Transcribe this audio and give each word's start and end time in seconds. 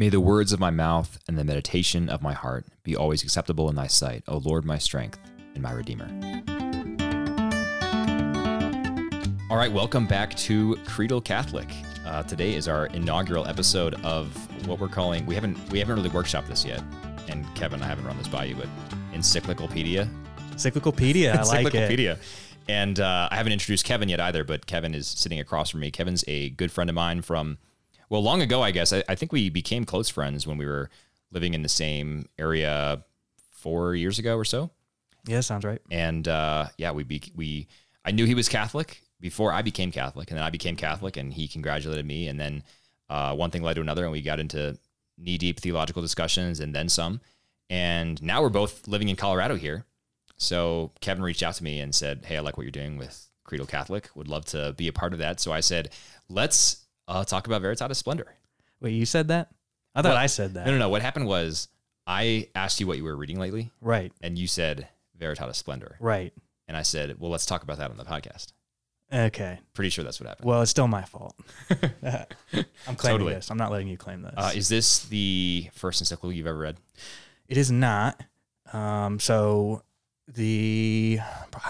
May 0.00 0.10
the 0.10 0.20
words 0.20 0.52
of 0.52 0.60
my 0.60 0.70
mouth 0.70 1.18
and 1.26 1.36
the 1.36 1.42
meditation 1.42 2.08
of 2.08 2.22
my 2.22 2.32
heart 2.32 2.64
be 2.84 2.94
always 2.94 3.24
acceptable 3.24 3.68
in 3.68 3.74
thy 3.74 3.88
sight, 3.88 4.22
O 4.28 4.36
Lord, 4.36 4.64
my 4.64 4.78
strength 4.78 5.18
and 5.54 5.60
my 5.60 5.72
redeemer. 5.72 6.06
All 9.50 9.56
right, 9.56 9.72
welcome 9.72 10.06
back 10.06 10.36
to 10.36 10.76
Creedal 10.84 11.20
Catholic. 11.20 11.68
Uh, 12.06 12.22
today 12.22 12.54
is 12.54 12.68
our 12.68 12.86
inaugural 12.86 13.44
episode 13.48 13.94
of 14.04 14.32
what 14.68 14.78
we're 14.78 14.86
calling 14.86 15.26
we 15.26 15.34
haven't 15.34 15.58
we 15.72 15.80
haven't 15.80 15.96
really 15.96 16.10
workshopped 16.10 16.46
this 16.46 16.64
yet, 16.64 16.80
and 17.26 17.44
Kevin, 17.56 17.82
I 17.82 17.86
haven't 17.86 18.06
run 18.06 18.16
this 18.18 18.28
by 18.28 18.44
you, 18.44 18.54
but 18.54 18.68
encyclicalpedia. 19.12 20.08
Encyclopedia, 20.52 21.32
I 21.32 21.42
like 21.42 21.42
it. 21.42 21.74
Encyclopedia. 21.74 22.18
And 22.68 23.00
uh, 23.00 23.30
I 23.32 23.34
haven't 23.34 23.52
introduced 23.52 23.84
Kevin 23.84 24.08
yet 24.08 24.20
either, 24.20 24.44
but 24.44 24.66
Kevin 24.66 24.94
is 24.94 25.08
sitting 25.08 25.40
across 25.40 25.70
from 25.70 25.80
me. 25.80 25.90
Kevin's 25.90 26.22
a 26.28 26.50
good 26.50 26.70
friend 26.70 26.88
of 26.88 26.94
mine 26.94 27.22
from, 27.22 27.58
well, 28.08 28.22
long 28.22 28.42
ago, 28.42 28.62
I 28.62 28.70
guess. 28.70 28.92
I, 28.92 29.04
I 29.08 29.14
think 29.14 29.32
we 29.32 29.50
became 29.50 29.84
close 29.84 30.08
friends 30.08 30.46
when 30.46 30.58
we 30.58 30.66
were 30.66 30.90
living 31.30 31.54
in 31.54 31.62
the 31.62 31.68
same 31.68 32.28
area 32.38 33.04
four 33.50 33.94
years 33.94 34.18
ago 34.18 34.36
or 34.36 34.44
so. 34.44 34.70
Yeah, 35.26 35.40
sounds 35.40 35.64
right. 35.64 35.80
And 35.90 36.26
uh, 36.26 36.66
yeah, 36.78 36.92
we 36.92 37.04
be, 37.04 37.22
we 37.34 37.68
I 38.04 38.12
knew 38.12 38.24
he 38.24 38.34
was 38.34 38.48
Catholic 38.48 39.02
before 39.20 39.52
I 39.52 39.62
became 39.62 39.90
Catholic, 39.90 40.30
and 40.30 40.38
then 40.38 40.44
I 40.44 40.50
became 40.50 40.76
Catholic, 40.76 41.16
and 41.16 41.32
he 41.32 41.48
congratulated 41.48 42.06
me, 42.06 42.28
and 42.28 42.38
then 42.38 42.62
uh, 43.10 43.34
one 43.34 43.50
thing 43.50 43.62
led 43.62 43.74
to 43.74 43.80
another, 43.80 44.04
and 44.04 44.12
we 44.12 44.22
got 44.22 44.40
into 44.40 44.78
knee 45.18 45.38
deep 45.38 45.60
theological 45.60 46.02
discussions, 46.02 46.60
and 46.60 46.74
then 46.74 46.88
some. 46.88 47.20
And 47.68 48.22
now 48.22 48.40
we're 48.40 48.48
both 48.48 48.88
living 48.88 49.08
in 49.08 49.16
Colorado 49.16 49.56
here. 49.56 49.84
So 50.36 50.92
Kevin 51.00 51.22
reached 51.22 51.42
out 51.42 51.54
to 51.56 51.64
me 51.64 51.80
and 51.80 51.94
said, 51.94 52.24
"Hey, 52.24 52.36
I 52.36 52.40
like 52.40 52.56
what 52.56 52.62
you're 52.62 52.70
doing 52.70 52.96
with 52.96 53.28
Creedal 53.44 53.66
Catholic. 53.68 54.08
Would 54.14 54.28
love 54.28 54.44
to 54.46 54.72
be 54.76 54.88
a 54.88 54.92
part 54.92 55.12
of 55.12 55.18
that." 55.18 55.40
So 55.40 55.52
I 55.52 55.60
said, 55.60 55.90
"Let's 56.28 56.86
uh, 57.08 57.24
talk 57.24 57.46
about 57.48 57.60
Veritatis 57.62 57.96
Splendor." 57.96 58.32
Wait, 58.80 58.92
you 58.92 59.04
said 59.06 59.26
that? 59.28 59.50
I 59.94 60.02
thought 60.02 60.10
Well, 60.10 60.16
I 60.18 60.26
said 60.26 60.54
that. 60.54 60.66
No, 60.66 60.72
no, 60.72 60.78
no. 60.78 60.88
What 60.88 61.02
happened 61.02 61.26
was 61.26 61.66
I 62.06 62.48
asked 62.54 62.78
you 62.78 62.86
what 62.86 62.96
you 62.98 63.02
were 63.04 63.16
reading 63.16 63.40
lately, 63.40 63.72
Right, 63.80 64.12
and 64.20 64.38
you 64.38 64.46
said 64.46 64.86
Veritatis 65.18 65.56
Splendor, 65.56 65.96
right. 65.98 66.32
and 66.68 66.76
I 66.76 66.82
said, 66.82 67.18
"Well, 67.18 67.30
let's 67.32 67.46
talk 67.46 67.64
about 67.64 67.78
that 67.78 67.90
on 67.90 67.96
the 67.96 68.04
podcast." 68.04 68.52
Okay. 69.10 69.58
Pretty 69.72 69.88
sure 69.88 70.04
that's 70.04 70.20
what 70.20 70.28
happened. 70.28 70.46
Well, 70.46 70.60
it's 70.60 70.70
still 70.70 70.86
my 70.86 71.02
fault. 71.02 71.34
I'm 71.70 71.86
claiming 72.96 72.96
Totally. 72.96 73.34
this. 73.34 73.50
I'm 73.50 73.56
not 73.56 73.72
letting 73.72 73.88
you 73.88 73.96
claim 73.96 74.20
this. 74.20 74.34
Uh, 74.36 74.52
is 74.54 74.68
this 74.68 75.06
the 75.06 75.70
first 75.72 76.02
encyclical 76.02 76.30
you've 76.30 76.46
ever 76.46 76.58
read? 76.58 76.76
it 77.48 77.56
is 77.56 77.70
not. 77.72 78.22
Um, 78.72 79.18
so 79.18 79.82
the 80.34 81.18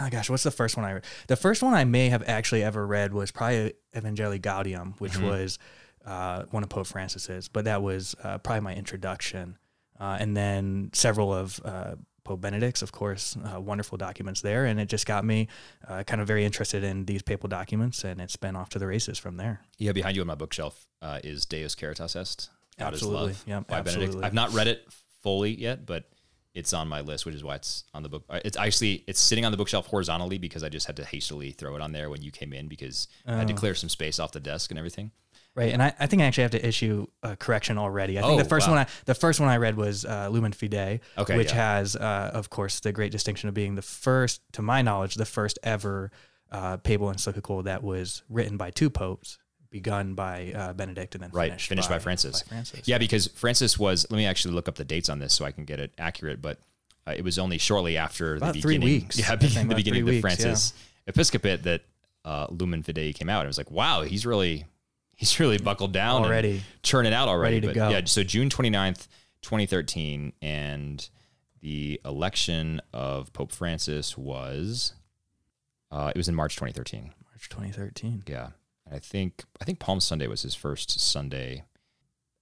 oh 0.01 0.09
gosh, 0.11 0.29
what's 0.31 0.43
the 0.43 0.51
first 0.51 0.77
one 0.77 0.85
I 0.85 0.93
read? 0.95 1.05
The 1.29 1.37
first 1.37 1.63
one 1.63 1.75
I 1.75 1.85
may 1.85 2.09
have 2.09 2.23
actually 2.27 2.63
ever 2.63 2.87
read 2.87 3.13
was 3.13 3.31
probably 3.31 3.75
Evangelii 3.95 4.41
Gaudium, 4.41 4.99
which 5.01 5.13
Mhm. 5.15 5.29
was 5.31 5.59
uh, 6.05 6.45
one 6.51 6.63
of 6.63 6.69
Pope 6.71 6.87
Francis's, 6.87 7.49
but 7.49 7.65
that 7.67 7.83
was 7.83 8.15
uh, 8.25 8.39
probably 8.39 8.61
my 8.63 8.75
introduction. 8.75 9.59
Uh, 10.01 10.17
and 10.21 10.37
then 10.37 10.91
several 10.95 11.35
of 11.35 11.61
uh, 11.65 11.97
Pope 12.25 12.41
Benedict's, 12.41 12.83
of 12.83 12.93
course, 12.93 13.37
uh, 13.37 13.61
wonderful 13.61 13.99
documents 13.99 14.41
there, 14.41 14.65
and 14.65 14.79
it 14.81 14.89
just 14.89 15.07
got 15.07 15.25
me 15.25 15.49
uh, 15.87 16.03
kind 16.05 16.21
of 16.23 16.27
very 16.27 16.45
interested 16.45 16.83
in 16.85 17.05
these 17.05 17.21
papal 17.23 17.49
documents, 17.49 18.05
and 18.05 18.21
it's 18.21 18.37
been 18.37 18.57
off 18.57 18.69
to 18.71 18.79
the 18.79 18.87
races 18.87 19.19
from 19.19 19.37
there. 19.37 19.61
Yeah, 19.77 19.93
behind 19.93 20.17
you 20.17 20.23
on 20.23 20.29
my 20.29 20.35
bookshelf 20.35 20.87
uh, 21.03 21.21
is 21.25 21.45
Deus 21.47 21.75
Caritas 21.75 22.15
Est. 22.17 22.49
God 22.79 22.95
is 22.95 23.01
Absolutely. 23.03 23.27
Love 23.29 23.45
Yep, 23.47 23.67
by 23.67 23.77
Benedict. 23.83 24.03
absolutely. 24.05 24.25
I've 24.25 24.35
not 24.35 24.53
read 24.53 24.69
it 24.69 24.87
fully 25.23 25.51
yet, 25.61 25.85
but 25.85 26.09
it's 26.55 26.73
on 26.73 26.89
my 26.89 27.01
list, 27.03 27.27
which 27.27 27.35
is 27.35 27.45
why 27.45 27.55
it's 27.57 27.85
on 27.95 28.03
the 28.03 28.09
book. 28.09 28.25
uh, 28.31 28.41
It's 28.45 28.57
actually 28.57 29.05
it's 29.07 29.21
sitting 29.21 29.45
on 29.45 29.53
the 29.53 29.59
bookshelf 29.59 29.87
horizontally 29.87 30.39
because 30.39 30.63
I 30.65 30.69
just 30.69 30.87
had 30.87 30.97
to 30.97 31.05
hastily 31.05 31.53
throw 31.53 31.75
it 31.77 31.81
on 31.83 31.93
there 31.93 32.11
when 32.11 32.23
you 32.23 32.31
came 32.31 32.53
in 32.53 32.69
because 32.69 33.07
I 33.27 33.37
had 33.37 33.49
to 33.49 33.55
Oh. 33.55 33.57
clear 33.57 33.75
some 33.75 33.89
space 33.89 34.19
off 34.19 34.33
the 34.33 34.41
desk 34.41 34.71
and 34.71 34.79
everything. 34.79 35.13
Right, 35.55 35.73
and 35.73 35.83
I, 35.83 35.93
I 35.99 36.07
think 36.07 36.23
I 36.23 36.27
actually 36.27 36.43
have 36.43 36.51
to 36.53 36.65
issue 36.67 37.07
a 37.23 37.35
correction 37.37 37.79
already. 37.79 38.17
I 38.19 38.23
think 38.23 38.35
Oh, 38.35 38.43
the 38.43 38.49
first 38.49 38.69
wow. 38.69 38.75
one 38.75 38.83
I 38.85 38.87
the 39.07 39.15
first 39.15 39.41
one 39.41 39.49
I 39.49 39.57
read 39.57 39.77
was 39.77 40.05
uh, 40.05 40.29
Lumen 40.31 40.53
Fidei, 40.53 41.01
Okay, 41.17 41.37
which 41.37 41.49
yeah. 41.49 41.75
has, 41.79 41.97
uh, 41.97 42.31
of 42.33 42.49
course, 42.49 42.79
the 42.81 42.93
great 42.93 43.11
distinction 43.11 43.49
of 43.49 43.55
being 43.55 43.75
the 43.75 43.83
first, 43.83 44.41
to 44.53 44.63
my 44.63 44.83
knowledge, 44.83 45.17
the 45.17 45.25
first 45.25 45.59
ever 45.65 46.13
uh, 46.53 46.77
papal 46.79 47.11
encyclical 47.11 47.65
that 47.65 47.83
was 47.83 48.23
written 48.29 48.57
by 48.57 48.71
two 48.71 48.89
popes, 48.89 49.39
begun 49.71 50.15
by 50.15 50.53
uh, 50.53 50.73
Benedict 50.73 51.15
and 51.15 51.23
then 51.25 51.31
Right, 51.33 51.51
finished, 51.51 51.69
finished 51.69 51.89
by 51.89 51.99
Francis. 51.99 52.43
By 52.43 52.49
Francis. 52.49 52.89
Yeah, 52.89 52.99
because 52.99 53.27
Francis 53.29 53.79
was. 53.79 54.07
Let 54.11 54.17
me 54.17 54.27
actually 54.27 54.55
look 54.55 54.69
up 54.69 54.77
the 54.77 54.85
dates 54.85 55.09
on 55.09 55.19
this 55.19 55.33
so 55.35 55.45
I 55.45 55.53
can 55.53 55.65
get 55.65 55.81
it 55.81 55.93
accurate. 55.99 56.41
But 56.41 56.59
uh, 57.07 57.15
it 57.17 57.23
was 57.25 57.39
only 57.39 57.59
shortly 57.59 57.97
after 57.97 58.37
About 58.37 58.55
the 58.55 58.61
three 58.61 58.79
beginning. 58.79 59.03
weeks, 59.03 59.19
Yeah, 59.19 59.35
the 59.37 59.75
beginning 59.75 60.03
of 60.03 60.07
the 60.07 60.13
weeks, 60.13 60.21
Francis 60.21 60.73
episcopate 61.07 61.63
that 61.65 61.83
uh, 62.25 62.47
Lumen 62.51 62.83
Fidei 62.83 63.15
came 63.15 63.29
out. 63.29 63.45
I 63.45 63.47
was 63.47 63.59
like, 63.59 63.71
wow, 63.71 64.03
he's 64.03 64.27
really 64.27 64.67
he's 65.15 65.39
really 65.41 65.59
buckled 65.59 65.93
down 65.93 66.17
and 66.19 66.27
already. 66.27 66.63
churning 66.83 67.13
out 67.15 67.29
already. 67.29 67.57
Ready 67.57 67.61
to 67.63 67.67
but 67.69 67.75
go. 67.75 67.89
Yeah, 67.91 68.01
so 68.05 68.23
June 68.23 68.49
29th, 68.49 69.09
2013, 69.43 70.33
and 70.43 71.09
the 71.61 72.01
election 72.05 72.81
of 72.93 73.33
Pope 73.33 73.53
Francis 73.53 74.17
was 74.17 74.93
uh, 75.91 76.13
it 76.15 76.19
was 76.19 76.29
in 76.29 76.35
March 76.35 76.55
2013. 76.57 77.13
March 77.33 77.49
2013. 77.49 78.25
Yeah. 78.27 78.49
And 78.89 78.97
I 78.97 79.01
think 79.01 79.45
I 79.61 79.65
think 79.65 79.79
Palm 79.79 80.01
Sunday 80.01 80.27
was 80.27 80.43
his 80.43 80.55
first 80.55 80.99
Sunday 81.01 81.65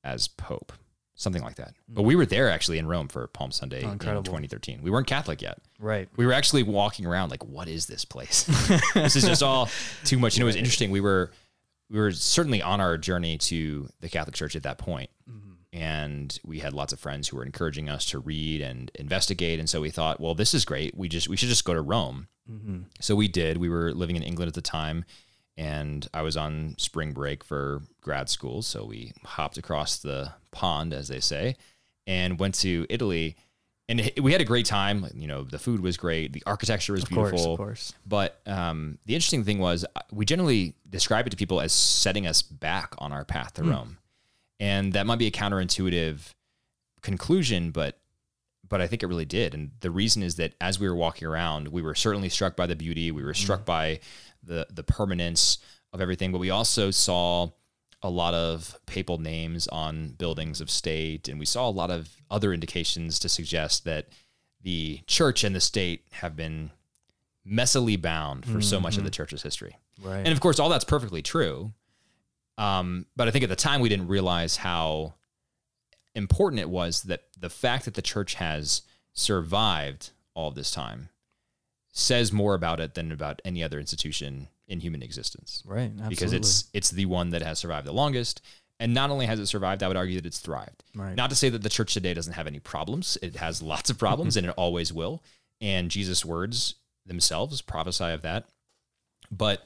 as 0.04 0.28
Pope. 0.28 0.72
Something 1.18 1.42
like 1.42 1.56
that. 1.56 1.72
But 1.88 2.02
we 2.02 2.14
were 2.14 2.26
there 2.26 2.50
actually 2.50 2.76
in 2.76 2.86
Rome 2.86 3.08
for 3.08 3.26
Palm 3.28 3.50
Sunday 3.50 3.82
Oh, 3.84 3.92
in 3.92 3.98
2013. 3.98 4.82
We 4.82 4.90
weren't 4.90 5.06
Catholic 5.06 5.40
yet. 5.40 5.58
Right. 5.78 6.10
We 6.16 6.26
were 6.26 6.34
actually 6.34 6.62
walking 6.62 7.06
around 7.06 7.30
like, 7.30 7.42
what 7.42 7.68
is 7.68 7.86
this 7.86 8.04
place? 8.04 8.42
this 8.94 9.16
is 9.16 9.24
just 9.24 9.42
all 9.42 9.70
too 10.04 10.18
much. 10.18 10.34
And 10.36 10.42
it 10.42 10.44
was 10.44 10.56
interesting. 10.56 10.90
We 10.90 11.00
were 11.00 11.32
we 11.88 11.98
were 11.98 12.12
certainly 12.12 12.60
on 12.60 12.80
our 12.82 12.98
journey 12.98 13.38
to 13.38 13.88
the 14.00 14.08
Catholic 14.10 14.34
Church 14.34 14.56
at 14.56 14.62
that 14.64 14.76
point. 14.78 15.08
And 15.72 16.38
we 16.44 16.60
had 16.60 16.72
lots 16.72 16.92
of 16.92 17.00
friends 17.00 17.28
who 17.28 17.36
were 17.36 17.44
encouraging 17.44 17.88
us 17.90 18.06
to 18.06 18.18
read 18.18 18.62
and 18.62 18.90
investigate. 18.94 19.58
And 19.58 19.68
so 19.68 19.80
we 19.82 19.90
thought, 19.90 20.20
well, 20.20 20.34
this 20.34 20.54
is 20.54 20.64
great. 20.64 20.96
We 20.96 21.08
just 21.08 21.28
we 21.28 21.36
should 21.36 21.48
just 21.50 21.64
go 21.64 21.74
to 21.74 21.80
Rome. 21.82 22.28
hmm 22.46 22.80
So 23.00 23.16
we 23.16 23.26
did. 23.28 23.56
We 23.56 23.68
were 23.68 23.92
living 23.92 24.16
in 24.16 24.22
England 24.22 24.48
at 24.48 24.54
the 24.54 24.60
time, 24.62 25.04
and 25.56 26.06
I 26.12 26.22
was 26.22 26.36
on 26.36 26.74
spring 26.78 27.12
break 27.12 27.42
for 27.44 27.82
grad 28.00 28.28
school. 28.28 28.62
So 28.62 28.84
we 28.84 29.12
hopped 29.24 29.56
across 29.58 29.98
the 29.98 30.32
pond, 30.52 30.92
as 30.92 31.08
they 31.08 31.20
say, 31.20 31.56
and 32.06 32.38
went 32.38 32.54
to 32.56 32.86
Italy. 32.90 33.36
And 33.88 34.00
it- 34.00 34.22
we 34.22 34.32
had 34.32 34.40
a 34.40 34.44
great 34.44 34.66
time. 34.66 35.06
You 35.14 35.26
know, 35.28 35.44
the 35.44 35.58
food 35.58 35.80
was 35.80 35.96
great, 35.96 36.32
the 36.32 36.42
architecture 36.46 36.92
was 36.92 37.04
Of 37.04 37.10
course, 37.10 37.30
beautiful. 37.30 37.52
of 37.54 37.58
course. 37.58 37.92
But 38.06 38.40
um, 38.46 38.98
the 39.06 39.14
interesting 39.14 39.44
thing 39.44 39.58
was, 39.58 39.84
uh, 39.94 40.00
we 40.12 40.24
generally 40.24 40.74
describe 40.88 41.26
it 41.26 41.30
to 41.30 41.36
people 41.36 41.60
as 41.60 41.72
setting 41.72 42.26
us 42.26 42.42
back 42.42 42.94
on 42.98 43.12
our 43.12 43.24
path 43.24 43.54
to 43.54 43.62
Rome, 43.62 43.98
and 44.60 44.92
that 44.94 45.06
might 45.06 45.18
be 45.18 45.26
a 45.26 45.30
counterintuitive 45.30 46.32
conclusion, 47.02 47.70
but 47.70 47.98
but 48.68 48.80
I 48.80 48.88
think 48.88 49.04
it 49.04 49.06
really 49.06 49.24
did. 49.24 49.54
And 49.54 49.70
the 49.78 49.92
reason 49.92 50.24
is 50.24 50.34
that 50.36 50.54
as 50.60 50.80
we 50.80 50.88
were 50.88 50.94
walking 50.96 51.28
around, 51.28 51.68
we 51.68 51.82
were 51.82 51.94
certainly 51.94 52.28
struck 52.28 52.56
by 52.56 52.66
the 52.66 52.74
beauty. 52.74 53.12
We 53.12 53.22
were 53.22 53.32
struck 53.32 53.64
by 53.64 54.00
the 54.46 54.66
the 54.70 54.82
permanence 54.82 55.58
of 55.92 56.00
everything, 56.00 56.32
but 56.32 56.38
we 56.38 56.50
also 56.50 56.90
saw 56.90 57.50
a 58.02 58.10
lot 58.10 58.34
of 58.34 58.78
papal 58.86 59.18
names 59.18 59.66
on 59.68 60.08
buildings 60.10 60.60
of 60.60 60.70
state, 60.70 61.28
and 61.28 61.38
we 61.38 61.46
saw 61.46 61.68
a 61.68 61.70
lot 61.70 61.90
of 61.90 62.08
other 62.30 62.52
indications 62.52 63.18
to 63.18 63.28
suggest 63.28 63.84
that 63.84 64.08
the 64.62 65.00
church 65.06 65.44
and 65.44 65.54
the 65.54 65.60
state 65.60 66.04
have 66.12 66.36
been 66.36 66.70
messily 67.48 68.00
bound 68.00 68.44
for 68.44 68.60
so 68.60 68.80
much 68.80 68.96
of 68.98 69.04
the 69.04 69.10
church's 69.10 69.42
history. 69.42 69.76
Right. 70.02 70.18
And 70.18 70.28
of 70.28 70.40
course, 70.40 70.58
all 70.58 70.68
that's 70.68 70.84
perfectly 70.84 71.22
true. 71.22 71.72
Um, 72.58 73.06
but 73.14 73.28
I 73.28 73.30
think 73.30 73.44
at 73.44 73.50
the 73.50 73.56
time 73.56 73.80
we 73.80 73.88
didn't 73.88 74.08
realize 74.08 74.56
how 74.56 75.14
important 76.14 76.60
it 76.60 76.70
was 76.70 77.02
that 77.04 77.24
the 77.38 77.50
fact 77.50 77.84
that 77.84 77.94
the 77.94 78.02
church 78.02 78.34
has 78.34 78.82
survived 79.12 80.10
all 80.34 80.50
this 80.50 80.70
time 80.70 81.10
says 81.98 82.30
more 82.30 82.52
about 82.54 82.78
it 82.78 82.92
than 82.92 83.10
about 83.10 83.40
any 83.42 83.64
other 83.64 83.80
institution 83.80 84.48
in 84.68 84.80
human 84.80 85.02
existence. 85.02 85.62
right. 85.64 85.84
Absolutely. 85.84 86.08
Because 86.10 86.32
it's 86.34 86.64
it's 86.74 86.90
the 86.90 87.06
one 87.06 87.30
that 87.30 87.40
has 87.40 87.58
survived 87.58 87.86
the 87.86 87.92
longest. 87.92 88.42
And 88.78 88.92
not 88.92 89.08
only 89.08 89.24
has 89.24 89.40
it 89.40 89.46
survived, 89.46 89.82
I 89.82 89.88
would 89.88 89.96
argue 89.96 90.16
that 90.16 90.26
it's 90.26 90.38
thrived. 90.38 90.84
right. 90.94 91.16
Not 91.16 91.30
to 91.30 91.36
say 91.36 91.48
that 91.48 91.62
the 91.62 91.70
church 91.70 91.94
today 91.94 92.12
doesn't 92.12 92.34
have 92.34 92.46
any 92.46 92.58
problems. 92.60 93.16
It 93.22 93.36
has 93.36 93.62
lots 93.62 93.88
of 93.88 93.98
problems 93.98 94.36
and 94.38 94.46
it 94.46 94.54
always 94.58 94.92
will. 94.92 95.22
And 95.62 95.90
Jesus' 95.90 96.22
words 96.22 96.74
themselves 97.06 97.62
prophesy 97.62 98.10
of 98.10 98.20
that. 98.20 98.44
But 99.30 99.64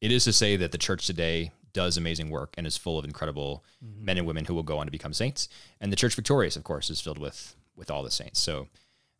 it 0.00 0.10
is 0.10 0.24
to 0.24 0.32
say 0.32 0.56
that 0.56 0.72
the 0.72 0.78
church 0.78 1.06
today 1.06 1.52
does 1.72 1.96
amazing 1.96 2.28
work 2.28 2.54
and 2.58 2.66
is 2.66 2.76
full 2.76 2.98
of 2.98 3.04
incredible 3.04 3.62
men 3.80 4.18
and 4.18 4.26
women 4.26 4.46
who 4.46 4.54
will 4.54 4.64
go 4.64 4.78
on 4.78 4.86
to 4.86 4.90
become 4.92 5.12
saints. 5.12 5.48
And 5.80 5.92
the 5.92 5.96
church 5.96 6.16
victorious, 6.16 6.56
of 6.56 6.64
course, 6.64 6.90
is 6.90 7.00
filled 7.00 7.18
with 7.18 7.54
with 7.76 7.88
all 7.88 8.02
the 8.02 8.10
saints. 8.10 8.40
So 8.40 8.66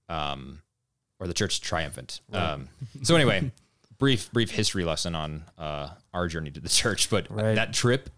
um 0.09 0.63
or 1.21 1.27
the 1.27 1.35
church 1.35 1.61
triumphant. 1.61 2.21
Um 2.33 2.69
so 3.03 3.15
anyway, 3.17 3.51
brief 3.99 4.31
brief 4.33 4.51
history 4.51 4.85
lesson 4.85 5.15
on 5.15 5.45
uh 5.59 5.91
our 6.15 6.29
journey 6.29 6.51
to 6.51 6.61
the 6.61 6.69
church. 6.69 7.11
But 7.11 7.27
Right. 7.31 7.55
that 7.55 7.73
trip 7.73 8.11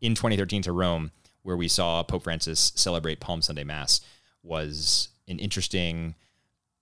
in 0.00 0.14
2013 0.14 0.62
to 0.62 0.72
Rome, 0.72 1.10
where 1.42 1.56
we 1.56 1.68
saw 1.68 2.02
Pope 2.02 2.24
Francis 2.24 2.72
celebrate 2.74 3.20
Palm 3.20 3.42
Sunday 3.42 3.64
Mass, 3.64 4.00
was 4.42 5.08
an 5.28 5.38
interesting, 5.38 6.14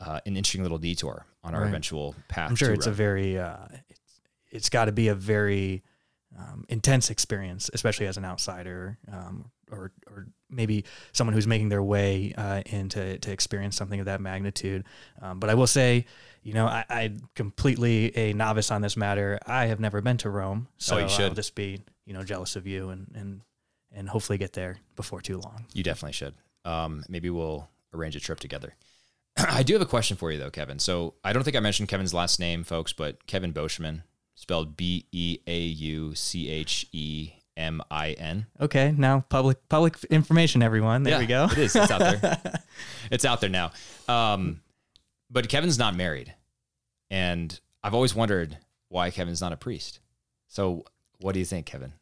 uh, 0.00 0.20
an 0.26 0.36
interesting 0.36 0.62
little 0.62 0.78
detour 0.78 1.26
on 1.44 1.54
our 1.54 1.62
Right. 1.62 1.68
eventual 1.68 2.14
path. 2.28 2.50
I'm 2.50 2.56
sure 2.56 2.72
it's 2.72 2.86
a 2.86 2.92
very 2.92 3.38
uh, 3.38 3.66
it's, 3.88 4.20
it's 4.50 4.68
got 4.70 4.86
to 4.86 4.92
be 4.92 5.08
a 5.08 5.14
very 5.14 5.82
um, 6.38 6.64
intense 6.68 7.10
experience, 7.10 7.68
especially 7.74 8.06
as 8.06 8.16
an 8.16 8.24
outsider, 8.24 8.98
um, 9.10 9.50
or 9.70 9.92
or 10.06 10.26
maybe 10.50 10.84
someone 11.12 11.34
who's 11.34 11.46
making 11.46 11.68
their 11.68 11.82
way 11.82 12.32
uh, 12.36 12.62
into 12.66 13.18
to 13.18 13.30
experience 13.32 13.76
something 13.76 14.00
of 14.00 14.06
that 14.06 14.20
magnitude. 14.20 14.84
Um, 15.20 15.38
but 15.40 15.50
I 15.50 15.54
will 15.54 15.66
say, 15.66 16.06
you 16.42 16.54
know, 16.54 16.66
I, 16.66 16.84
I'm 16.88 17.28
completely 17.34 18.16
a 18.16 18.32
novice 18.32 18.70
on 18.70 18.80
this 18.82 18.96
matter. 18.96 19.38
I 19.46 19.66
have 19.66 19.80
never 19.80 20.00
been 20.00 20.16
to 20.18 20.30
Rome, 20.30 20.68
so 20.78 20.96
Oh. 20.98 21.06
I'll 21.24 21.34
just 21.34 21.54
be 21.54 21.80
you 22.06 22.14
know 22.14 22.24
jealous 22.24 22.56
of 22.56 22.66
you 22.66 22.90
and 22.90 23.10
and 23.14 23.40
and 23.92 24.08
hopefully 24.08 24.38
get 24.38 24.52
there 24.52 24.78
before 24.96 25.20
too 25.20 25.38
long. 25.38 25.66
You 25.72 25.82
definitely 25.82 26.12
should. 26.12 26.34
Um, 26.64 27.04
maybe 27.08 27.30
we'll 27.30 27.68
arrange 27.94 28.16
a 28.16 28.20
trip 28.20 28.38
together. 28.40 28.74
I 29.36 29.62
do 29.62 29.72
have 29.74 29.82
a 29.82 29.86
question 29.86 30.16
for 30.16 30.30
you 30.32 30.38
though, 30.38 30.50
Kevin. 30.50 30.78
So 30.78 31.14
I 31.24 31.32
don't 31.32 31.42
think 31.42 31.56
I 31.56 31.60
mentioned 31.60 31.88
Kevin's 31.88 32.12
last 32.12 32.38
name, 32.40 32.64
folks, 32.64 32.92
but 32.92 33.26
Kevin 33.26 33.52
Beauchemin, 33.52 34.02
spelled 34.34 34.76
B 34.76 35.06
E 35.12 35.38
A 35.46 35.58
U 35.58 36.14
C 36.14 36.48
H 36.50 36.86
E 36.92 37.32
M 37.58 37.82
I 37.90 38.12
N. 38.12 38.46
Okay, 38.60 38.94
now 38.96 39.24
public 39.28 39.68
public 39.68 40.02
information, 40.04 40.62
everyone. 40.62 41.02
There 41.02 41.18
we 41.18 41.26
go. 41.26 41.48
It 41.50 41.58
is. 41.58 41.76
It's 41.76 41.90
out 41.90 41.98
there. 41.98 42.40
it's 43.10 43.24
out 43.24 43.40
there 43.40 43.50
now. 43.50 43.72
Um, 44.08 44.62
but 45.30 45.48
Kevin's 45.48 45.78
not 45.78 45.94
married, 45.94 46.32
and 47.10 47.58
I've 47.82 47.94
always 47.94 48.14
wondered 48.14 48.56
why 48.88 49.10
Kevin's 49.10 49.40
not 49.42 49.52
a 49.52 49.56
priest. 49.56 50.00
So, 50.46 50.84
what 51.18 51.32
do 51.32 51.40
you 51.40 51.44
think, 51.44 51.66
Kevin? 51.66 51.92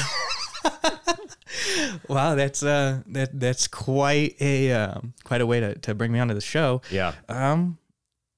Wow, 2.09 2.35
that's 2.35 2.63
uh 2.63 3.01
that 3.09 3.39
that's 3.39 3.69
quite 3.69 4.37
a 4.41 4.73
um, 4.73 5.15
quite 5.25 5.41
a 5.41 5.47
way 5.47 5.61
to, 5.61 5.75
to 5.81 5.95
bring 5.95 6.13
me 6.13 6.19
onto 6.19 6.35
the 6.35 6.41
show. 6.41 6.83
Yeah. 6.91 7.15
Um, 7.29 7.79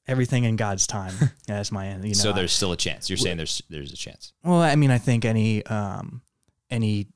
everything 0.06 0.44
in 0.44 0.56
God's 0.56 0.86
time. 0.86 1.14
Yeah, 1.20 1.28
that's 1.46 1.72
my 1.72 1.86
end. 1.86 2.02
you 2.04 2.10
know. 2.10 2.14
so 2.14 2.32
there's 2.32 2.52
still 2.52 2.72
a 2.72 2.76
chance. 2.76 3.08
You're 3.08 3.16
saying 3.16 3.36
there's 3.36 3.62
there's 3.70 3.92
a 3.92 3.96
chance. 3.96 4.32
well, 4.42 4.60
I 4.60 4.76
mean, 4.76 4.90
I 4.90 4.98
think 4.98 5.24
any 5.24 5.64
um 5.66 6.22
any 6.74 7.08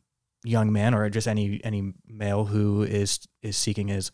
young 0.44 0.72
man 0.72 0.94
or 0.94 1.08
just 1.10 1.28
any 1.28 1.60
any 1.64 1.92
male 2.06 2.46
who 2.46 2.82
is 2.82 3.20
is 3.42 3.56
seeking 3.56 3.88
his 3.88 4.10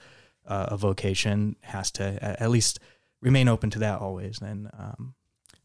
uh, 0.46 0.66
a 0.68 0.76
vocation 0.76 1.56
has 1.62 1.90
to 1.92 2.18
at 2.22 2.50
least 2.50 2.78
remain 3.20 3.48
open 3.48 3.70
to 3.70 3.78
that 3.80 4.00
always. 4.00 4.40
And 4.40 4.68
um, 4.78 5.14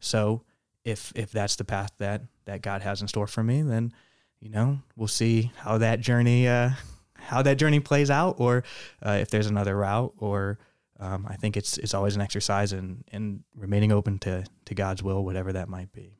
so 0.00 0.42
if 0.84 1.12
if 1.14 1.30
that's 1.30 1.56
the 1.56 1.64
path 1.64 1.92
that 1.98 2.22
that 2.46 2.62
God 2.62 2.82
has 2.82 3.02
in 3.02 3.08
store 3.08 3.26
for 3.26 3.42
me, 3.42 3.62
then 3.62 3.92
you 4.40 4.50
know 4.50 4.80
we'll 4.96 5.08
see 5.08 5.52
how 5.56 5.78
that 5.78 6.00
journey 6.00 6.48
uh, 6.48 6.70
how 7.14 7.42
that 7.42 7.58
journey 7.58 7.80
plays 7.80 8.10
out, 8.10 8.36
or 8.38 8.64
uh, 9.04 9.18
if 9.20 9.30
there's 9.30 9.46
another 9.46 9.76
route, 9.76 10.14
or 10.18 10.58
um, 10.98 11.26
I 11.28 11.36
think 11.36 11.56
it's 11.56 11.78
it's 11.78 11.94
always 11.94 12.16
an 12.16 12.22
exercise 12.22 12.72
in 12.72 13.04
in 13.12 13.44
remaining 13.54 13.92
open 13.92 14.18
to 14.20 14.44
to 14.66 14.74
God's 14.74 15.02
will, 15.02 15.24
whatever 15.24 15.52
that 15.52 15.68
might 15.68 15.92
be. 15.92 16.16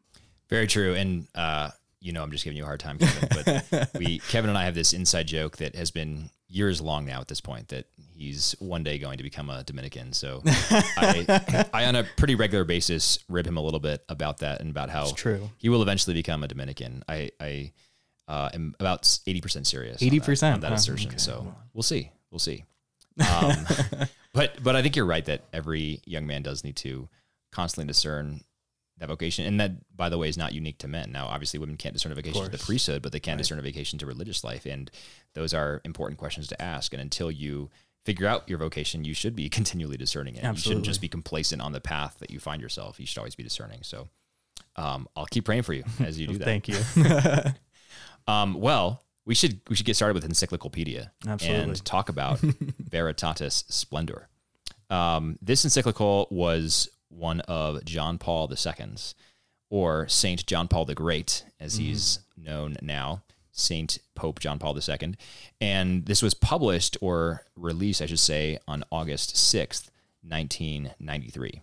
Very 0.49 0.67
true. 0.67 0.95
And 0.95 1.29
uh, 1.35 1.71
you 2.00 2.12
know, 2.12 2.23
I'm 2.23 2.31
just 2.31 2.44
giving 2.44 2.56
you 2.56 2.62
a 2.62 2.67
hard 2.67 2.81
time, 2.81 2.99
Kevin. 2.99 3.62
But 3.70 3.91
we, 3.99 4.20
Kevin 4.20 4.49
and 4.49 4.58
I, 4.58 4.64
have 4.64 4.75
this 4.75 4.93
inside 4.93 5.26
joke 5.26 5.58
that 5.58 5.76
has 5.76 5.91
been 5.91 6.31
years 6.49 6.81
long 6.81 7.05
now 7.05 7.20
at 7.20 7.29
this 7.29 7.41
point 7.41 7.69
that 7.69 7.87
he's 8.17 8.55
one 8.58 8.82
day 8.82 8.99
going 8.99 9.19
to 9.19 9.23
become 9.23 9.50
a 9.50 9.62
Dominican. 9.62 10.12
So 10.12 10.43
I, 10.44 11.67
I 11.73 11.85
on 11.85 11.97
a 11.97 12.05
pretty 12.17 12.35
regular 12.35 12.64
basis 12.64 13.19
rib 13.29 13.47
him 13.47 13.56
a 13.56 13.61
little 13.61 13.81
bit 13.81 14.02
about 14.08 14.38
that 14.38 14.61
and 14.61 14.70
about 14.70 14.91
how 14.91 15.02
It's 15.02 15.12
true. 15.12 15.50
he 15.58 15.69
will 15.69 15.82
eventually 15.82 16.14
become 16.14 16.43
a 16.43 16.49
Dominican. 16.49 17.05
I, 17.08 17.31
I 17.41 17.73
uh, 18.26 18.49
am 18.55 18.75
about 18.81 19.02
80% 19.02 19.67
serious. 19.67 20.00
80%, 20.02 20.55
on 20.55 20.61
that 20.61 20.69
huh? 20.69 20.75
assertion. 20.75 21.08
Okay, 21.11 21.19
So 21.19 21.43
well. 21.44 21.58
we'll 21.75 21.82
see. 21.82 22.11
We'll 22.31 22.38
see. 22.38 22.64
Um, 23.20 23.67
but 24.32 24.62
but 24.62 24.76
I 24.76 24.82
think 24.82 24.97
you're 24.97 25.05
right 25.05 25.25
that 25.26 25.43
every 25.52 26.00
young 26.06 26.26
man 26.26 26.43
does 26.43 26.64
need 26.64 26.76
to 26.76 27.06
constantly 27.52 27.87
discern 27.87 28.41
that 29.00 29.08
vocation, 29.08 29.44
and 29.44 29.58
that 29.58 29.73
by 29.97 30.08
the 30.08 30.19
way 30.19 30.29
is 30.29 30.38
not 30.38 30.52
unique 30.52 30.79
to 30.79 30.88
men. 30.88 31.11
Now, 31.11 31.26
obviously, 31.26 31.58
women 31.58 31.76
can't 31.76 31.93
discern 31.93 32.12
a 32.12 32.14
vocation 32.14 32.44
to 32.44 32.49
the 32.49 32.58
priesthood, 32.58 33.02
but 33.02 33.12
they 33.12 33.20
can 33.20 33.37
discern 33.37 33.58
a 33.58 33.62
vocation 33.62 33.99
to 33.99 34.06
religious 34.06 34.44
life, 34.44 34.67
and 34.67 34.91
those 35.35 35.52
are 35.52 35.81
important 35.85 36.19
questions 36.19 36.47
to 36.49 36.62
ask. 36.62 36.93
And 36.93 37.02
until 37.02 37.31
you 37.31 37.70
figure 38.05 38.26
out 38.26 38.49
your 38.49 38.58
vocation, 38.58 39.05
you 39.05 39.14
should 39.14 39.35
be 39.35 39.49
continually 39.50 39.97
discerning 39.97 40.37
it. 40.37 40.44
You 40.44 40.56
shouldn't 40.56 40.85
just 40.85 41.00
be 41.00 41.08
complacent 41.08 41.61
on 41.61 41.73
the 41.73 41.81
path 41.81 42.19
that 42.20 42.31
you 42.31 42.38
find 42.38 42.62
yourself. 42.62 43.00
You 43.00 43.06
should 43.06 43.19
always 43.19 43.35
be 43.35 43.43
discerning. 43.43 43.81
So. 43.82 44.08
Um, 44.76 45.08
I'll 45.17 45.26
keep 45.26 45.44
praying 45.44 45.62
for 45.62 45.73
you 45.73 45.82
as 46.00 46.19
you 46.19 46.29
do 46.29 46.38
that. 46.38 46.44
Thank 46.44 46.69
you. 46.69 46.76
Um, 48.29 48.55
well, 48.55 49.02
we 49.25 49.35
should 49.35 49.61
we 49.69 49.76
should 49.76 49.87
get 49.87 49.97
started 49.97 50.14
with 50.14 50.25
Encyclopedia 50.25 51.12
Absolutely. 51.26 51.62
and 51.62 51.85
talk 51.85 52.08
about 52.08 52.38
Veritatis 52.38 53.64
Splendor. 53.73 54.29
Um, 54.88 55.38
this 55.41 55.64
encyclical 55.64 56.29
was 56.31 56.88
one 57.11 57.41
of 57.41 57.85
John 57.85 58.19
Paul 58.19 58.51
II's, 58.51 59.15
or 59.69 60.09
Saint 60.09 60.47
John 60.47 60.69
Paul 60.69 60.87
the 60.87 60.95
Great, 60.95 61.45
as 61.61 61.75
mm-hmm. 61.75 61.85
he's 61.85 62.21
known 62.37 62.77
now, 62.81 63.23
Saint 63.53 63.99
Pope 64.15 64.41
John 64.41 64.59
Paul 64.59 64.79
II, 64.79 65.15
and 65.61 66.07
this 66.07 66.23
was 66.23 66.35
published 66.35 66.97
or 67.01 67.43
released, 67.57 68.01
I 68.01 68.07
should 68.07 68.19
say, 68.19 68.59
on 68.67 68.85
August 68.91 69.37
sixth, 69.37 69.91
nineteen 70.23 70.93
ninety 70.99 71.29
three. 71.29 71.61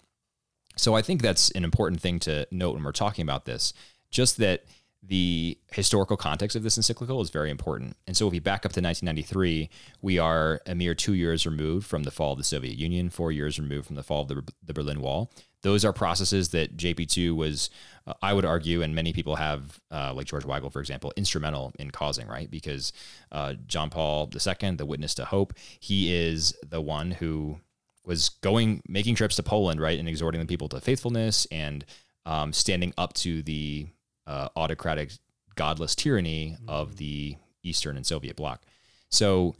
So 0.76 0.96
I 0.96 1.02
think 1.02 1.22
that's 1.22 1.50
an 1.52 1.64
important 1.64 2.02
thing 2.02 2.20
to 2.20 2.48
note 2.52 2.76
when 2.76 2.84
we're 2.84 2.92
talking 2.92 3.24
about 3.24 3.46
this. 3.46 3.74
Just 4.12 4.38
that 4.38 4.64
the 5.08 5.58
historical 5.72 6.18
context 6.18 6.56
of 6.56 6.64
this 6.64 6.78
encyclical 6.78 7.22
is 7.22 7.30
very 7.30 7.50
important. 7.50 7.96
And 8.06 8.18
so 8.18 8.28
if 8.28 8.34
we 8.34 8.40
back 8.40 8.66
up 8.66 8.74
to 8.74 8.82
1993, 8.82 9.70
we 10.02 10.20
are 10.20 10.62
a 10.66 10.76
mere 10.76 10.94
two 10.94 11.14
years 11.14 11.46
removed 11.46 11.88
from 11.88 12.04
the 12.04 12.12
fall 12.12 12.34
of 12.34 12.38
the 12.38 12.44
Soviet 12.44 12.78
Union, 12.78 13.10
four 13.10 13.32
years 13.32 13.58
removed 13.58 13.88
from 13.88 13.96
the 13.96 14.04
fall 14.04 14.24
of 14.24 14.28
the, 14.28 14.44
the 14.62 14.74
Berlin 14.74 15.00
Wall. 15.00 15.32
Those 15.64 15.86
are 15.86 15.94
processes 15.94 16.50
that 16.50 16.78
JP2 16.78 17.36
was, 17.36 17.70
uh, 18.06 18.14
I 18.22 18.34
would 18.34 18.46
argue, 18.46 18.82
and 18.82 18.94
many 18.94 19.14
people 19.14 19.38
have, 19.38 19.80
uh, 19.92 20.14
like 20.14 20.28
George 20.28 20.44
Weigel, 20.44 20.72
for 20.72 20.82
example, 20.82 21.14
instrumental 21.16 21.74
in 21.80 21.92
causing, 21.92 22.28
right? 22.28 22.52
Because 22.52 22.92
uh, 23.32 23.54
John 23.66 23.90
Paul 23.90 24.30
II, 24.34 24.76
the 24.76 24.86
witness 24.86 25.16
to 25.16 25.26
hope, 25.26 25.54
he 25.80 26.14
is 26.14 26.54
the 26.68 26.82
one 26.82 27.12
who 27.12 27.60
was 28.06 28.30
going 28.30 28.82
making 28.88 29.16
trips 29.16 29.36
to 29.38 29.44
Poland, 29.44 29.82
right, 29.82 30.00
and 30.00 30.08
exhorting 30.08 30.40
the 30.40 30.48
people 30.48 30.70
to 30.70 30.80
faithfulness 30.80 31.48
and 31.52 31.86
um, 32.26 32.52
standing 32.54 32.94
up 32.98 33.14
to 33.14 33.42
the 33.42 33.88
uh, 34.28 34.50
autocratic, 34.56 35.12
godless 35.56 35.96
tyranny 35.96 36.58
of 36.68 36.98
the 36.98 37.38
Eastern 37.64 37.96
and 37.96 38.06
Soviet 38.06 38.36
bloc. 38.36 38.62
So, 39.10 39.56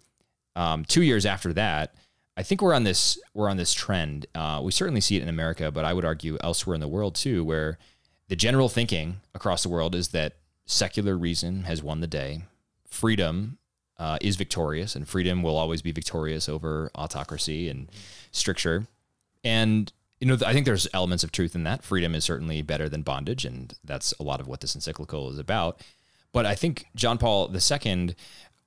um, 0.56 0.86
two 0.86 1.04
years 1.04 1.26
after 1.26 1.54
that, 1.54 1.96
I 2.36 2.44
think 2.44 2.62
we're 2.62 2.74
on 2.74 2.84
this 2.84 3.20
we're 3.34 3.50
on 3.50 3.58
this 3.58 3.74
trend. 3.74 4.28
Uh, 4.36 4.62
we 4.64 4.72
certainly 4.72 5.02
see 5.02 5.16
it 5.16 5.24
in 5.24 5.30
America, 5.30 5.72
but 5.72 5.86
I 5.86 5.94
would 5.94 6.06
argue 6.06 6.38
elsewhere 6.42 6.76
in 6.76 6.82
the 6.82 6.88
world 6.88 7.16
too, 7.16 7.44
where 7.44 7.80
the 8.28 8.36
general 8.36 8.70
thinking 8.70 9.22
across 9.34 9.64
the 9.64 9.70
world 9.70 9.96
is 9.96 10.10
that 10.10 10.34
secular 10.66 11.18
reason 11.18 11.64
has 11.64 11.82
won 11.82 12.02
the 12.02 12.08
day, 12.08 12.44
freedom 12.88 13.58
uh, 13.98 14.18
is 14.22 14.36
victorious, 14.36 14.96
and 14.96 15.08
freedom 15.08 15.42
will 15.42 15.58
always 15.58 15.82
be 15.82 15.92
victorious 15.92 16.48
over 16.48 16.92
autocracy 16.94 17.70
and 17.70 17.90
stricture. 18.32 18.88
And 19.44 19.92
you 20.20 20.28
know, 20.28 20.38
I 20.46 20.54
think 20.54 20.66
there's 20.66 20.88
elements 20.94 21.24
of 21.24 21.32
truth 21.32 21.56
in 21.56 21.64
that. 21.64 21.84
Freedom 21.84 22.16
is 22.16 22.26
certainly 22.26 22.62
better 22.62 22.90
than 22.90 23.04
bondage, 23.04 23.46
and 23.46 23.74
that's 23.84 24.14
a 24.20 24.24
lot 24.24 24.40
of 24.40 24.48
what 24.48 24.62
this 24.62 24.76
encyclical 24.76 25.30
is 25.32 25.38
about. 25.38 25.82
But 26.32 26.46
I 26.46 26.56
think 26.56 26.86
John 26.96 27.18
Paul 27.18 27.54
II 27.54 28.16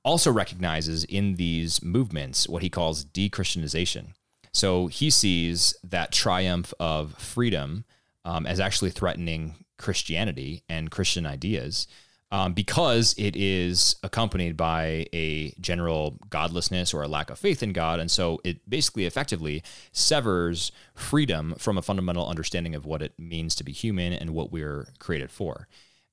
also 0.05 0.31
recognizes 0.31 1.05
in 1.05 1.37
these 1.37 1.83
movements 1.83 2.49
what 2.49 2.63
he 2.63 2.71
calls 2.71 3.05
de-Christianization. 3.05 4.15
So 4.53 4.87
he 4.87 5.11
sees 5.11 5.75
that 5.85 6.13
triumph 6.13 6.73
of 6.81 7.15
freedom 7.15 7.85
um, 8.25 8.47
as 8.47 8.61
actually 8.61 8.91
threatening 8.91 9.65
Christianity 9.79 10.63
and 10.69 10.91
Christian 10.91 11.27
ideas 11.27 11.87
um, 12.31 12.53
because 12.53 13.15
it 13.19 13.35
is 13.35 13.97
accompanied 14.03 14.57
by 14.57 15.07
a 15.13 15.53
general 15.61 16.19
godlessness 16.31 16.95
or 16.95 17.03
a 17.03 17.09
lack 17.09 17.31
of 17.31 17.39
faith 17.39 17.63
in 17.63 17.73
God. 17.73 17.99
And 17.99 18.11
so 18.11 18.41
it 18.45 18.69
basically 18.69 19.05
effectively 19.05 19.63
severs 19.93 20.71
freedom 20.95 21.55
from 21.59 21.77
a 21.77 21.83
fundamental 21.83 22.29
understanding 22.29 22.75
of 22.75 22.87
what 22.87 23.03
it 23.03 23.15
means 23.19 23.55
to 23.57 23.65
be 23.65 23.73
human 23.73 24.13
and 24.13 24.31
what 24.31 24.53
we're 24.53 24.89
created 24.99 25.31
for. 25.31 25.67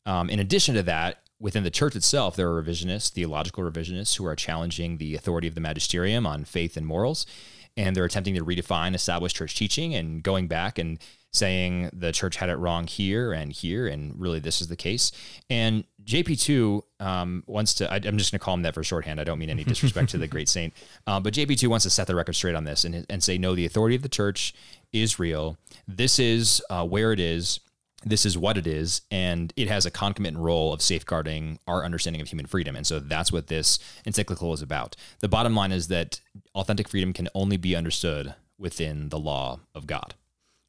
Um, 0.06 0.30
in 0.30 0.40
addition 0.40 0.74
to 0.76 0.84
that, 0.84 1.20
within 1.40 1.64
the 1.64 1.70
church 1.70 1.96
itself, 1.96 2.36
there 2.36 2.50
are 2.50 2.64
revisionists, 2.64 3.12
theological 3.12 3.64
revisionists, 3.64 4.18
who 4.18 4.26
are 4.26 4.36
challenging 4.36 4.98
the 4.98 5.16
authority 5.16 5.48
of 5.48 5.54
the 5.54 5.62
magisterium 5.62 6.26
on 6.26 6.46
faith 6.46 6.78
and 6.78 6.88
morals. 6.88 7.26
And 7.78 7.96
they're 7.96 8.06
attempting 8.06 8.36
to 8.36 8.44
redefine 8.44 8.96
established 8.96 9.36
church 9.36 9.56
teaching 9.56 9.96
and 9.96 10.22
going 10.24 10.48
back 10.48 10.78
and 10.80 11.00
saying 11.32 11.90
the 11.94 12.12
church 12.12 12.38
had 12.38 12.50
it 12.50 12.56
wrong 12.56 12.88
here 12.88 13.32
and 13.32 13.52
here, 13.52 13.88
and 13.88 14.20
really 14.20 14.40
this 14.40 14.62
is 14.62 14.68
the 14.68 14.76
case. 14.76 15.12
And 15.50 15.84
JP2 16.04 16.82
um, 17.00 17.44
wants 17.48 17.76
to, 17.76 17.92
I, 17.92 17.96
I'm 17.96 18.18
just 18.18 18.32
going 18.32 18.40
to 18.40 18.44
call 18.44 18.56
him 18.56 18.64
that 18.64 18.74
for 18.74 18.84
shorthand. 18.84 19.20
I 19.20 19.24
don't 19.24 19.40
mean 19.40 19.50
any 19.50 19.64
disrespect 19.64 20.10
to 20.10 20.18
the 20.18 20.28
great 20.28 20.50
saint. 20.50 20.74
Uh, 21.06 21.22
but 21.22 21.34
JP2 21.34 21.68
wants 21.70 21.84
to 21.84 21.90
set 21.90 22.06
the 22.08 22.16
record 22.16 22.34
straight 22.34 22.56
on 22.56 22.66
this 22.66 22.84
and, 22.84 23.06
and 23.10 23.24
say, 23.24 23.38
no, 23.38 23.56
the 23.56 23.66
authority 23.66 23.96
of 23.96 24.02
the 24.02 24.10
church 24.10 24.54
is 24.92 25.20
real. 25.20 25.58
This 25.88 26.20
is 26.20 26.62
uh, 26.70 26.86
where 26.86 27.14
it 27.14 27.20
is 27.20 27.62
this 28.06 28.26
is 28.26 28.38
what 28.38 28.58
it 28.58 28.68
is, 28.68 29.02
and 29.10 29.52
it 29.56 29.68
has 29.68 29.86
a 29.86 29.92
concomitant 29.92 30.38
role 30.38 30.72
of 30.72 30.82
safeguarding 30.82 31.60
our 31.68 31.84
understanding 31.84 32.22
of 32.22 32.28
human 32.28 32.46
freedom. 32.46 32.76
And 32.76 32.86
so 32.86 33.00
that's 33.00 33.32
what 33.32 33.48
this 33.48 33.80
encyclical 34.06 34.54
is 34.54 34.62
about. 34.62 34.96
The 35.20 35.28
bottom 35.28 35.56
line 35.56 35.72
is 35.72 35.88
that 35.88 36.22
authentic 36.54 36.88
freedom 36.88 37.12
can 37.12 37.28
only 37.34 37.58
be 37.58 37.76
understood 37.76 38.36
within 38.58 39.10
the 39.10 39.20
law 39.20 39.60
of 39.74 39.88
God. 39.88 40.14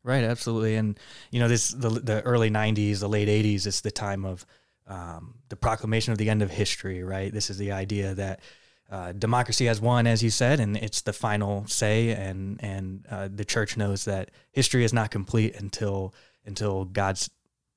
Right, 0.04 0.24
absolutely, 0.24 0.76
and 0.76 0.98
you 1.30 1.40
know 1.40 1.48
this 1.48 1.68
the 1.68 1.90
the 1.90 2.22
early 2.22 2.50
'90s, 2.50 3.00
the 3.00 3.08
late 3.08 3.28
'80s. 3.28 3.66
It's 3.66 3.82
the 3.82 3.90
time 3.90 4.24
of 4.24 4.46
um, 4.86 5.34
the 5.50 5.56
proclamation 5.56 6.12
of 6.12 6.18
the 6.18 6.30
end 6.30 6.40
of 6.40 6.50
history. 6.50 7.02
Right, 7.02 7.32
this 7.32 7.50
is 7.50 7.58
the 7.58 7.72
idea 7.72 8.14
that 8.14 8.40
uh, 8.90 9.12
democracy 9.12 9.66
has 9.66 9.80
won, 9.82 10.06
as 10.06 10.22
you 10.22 10.30
said, 10.30 10.60
and 10.60 10.76
it's 10.76 11.02
the 11.02 11.12
final 11.12 11.66
say. 11.66 12.10
And 12.10 12.58
and 12.62 13.06
uh, 13.10 13.28
the 13.30 13.44
church 13.44 13.76
knows 13.76 14.06
that 14.06 14.30
history 14.50 14.84
is 14.84 14.94
not 14.94 15.10
complete 15.10 15.56
until 15.56 16.14
until 16.48 16.84
God 16.84 17.18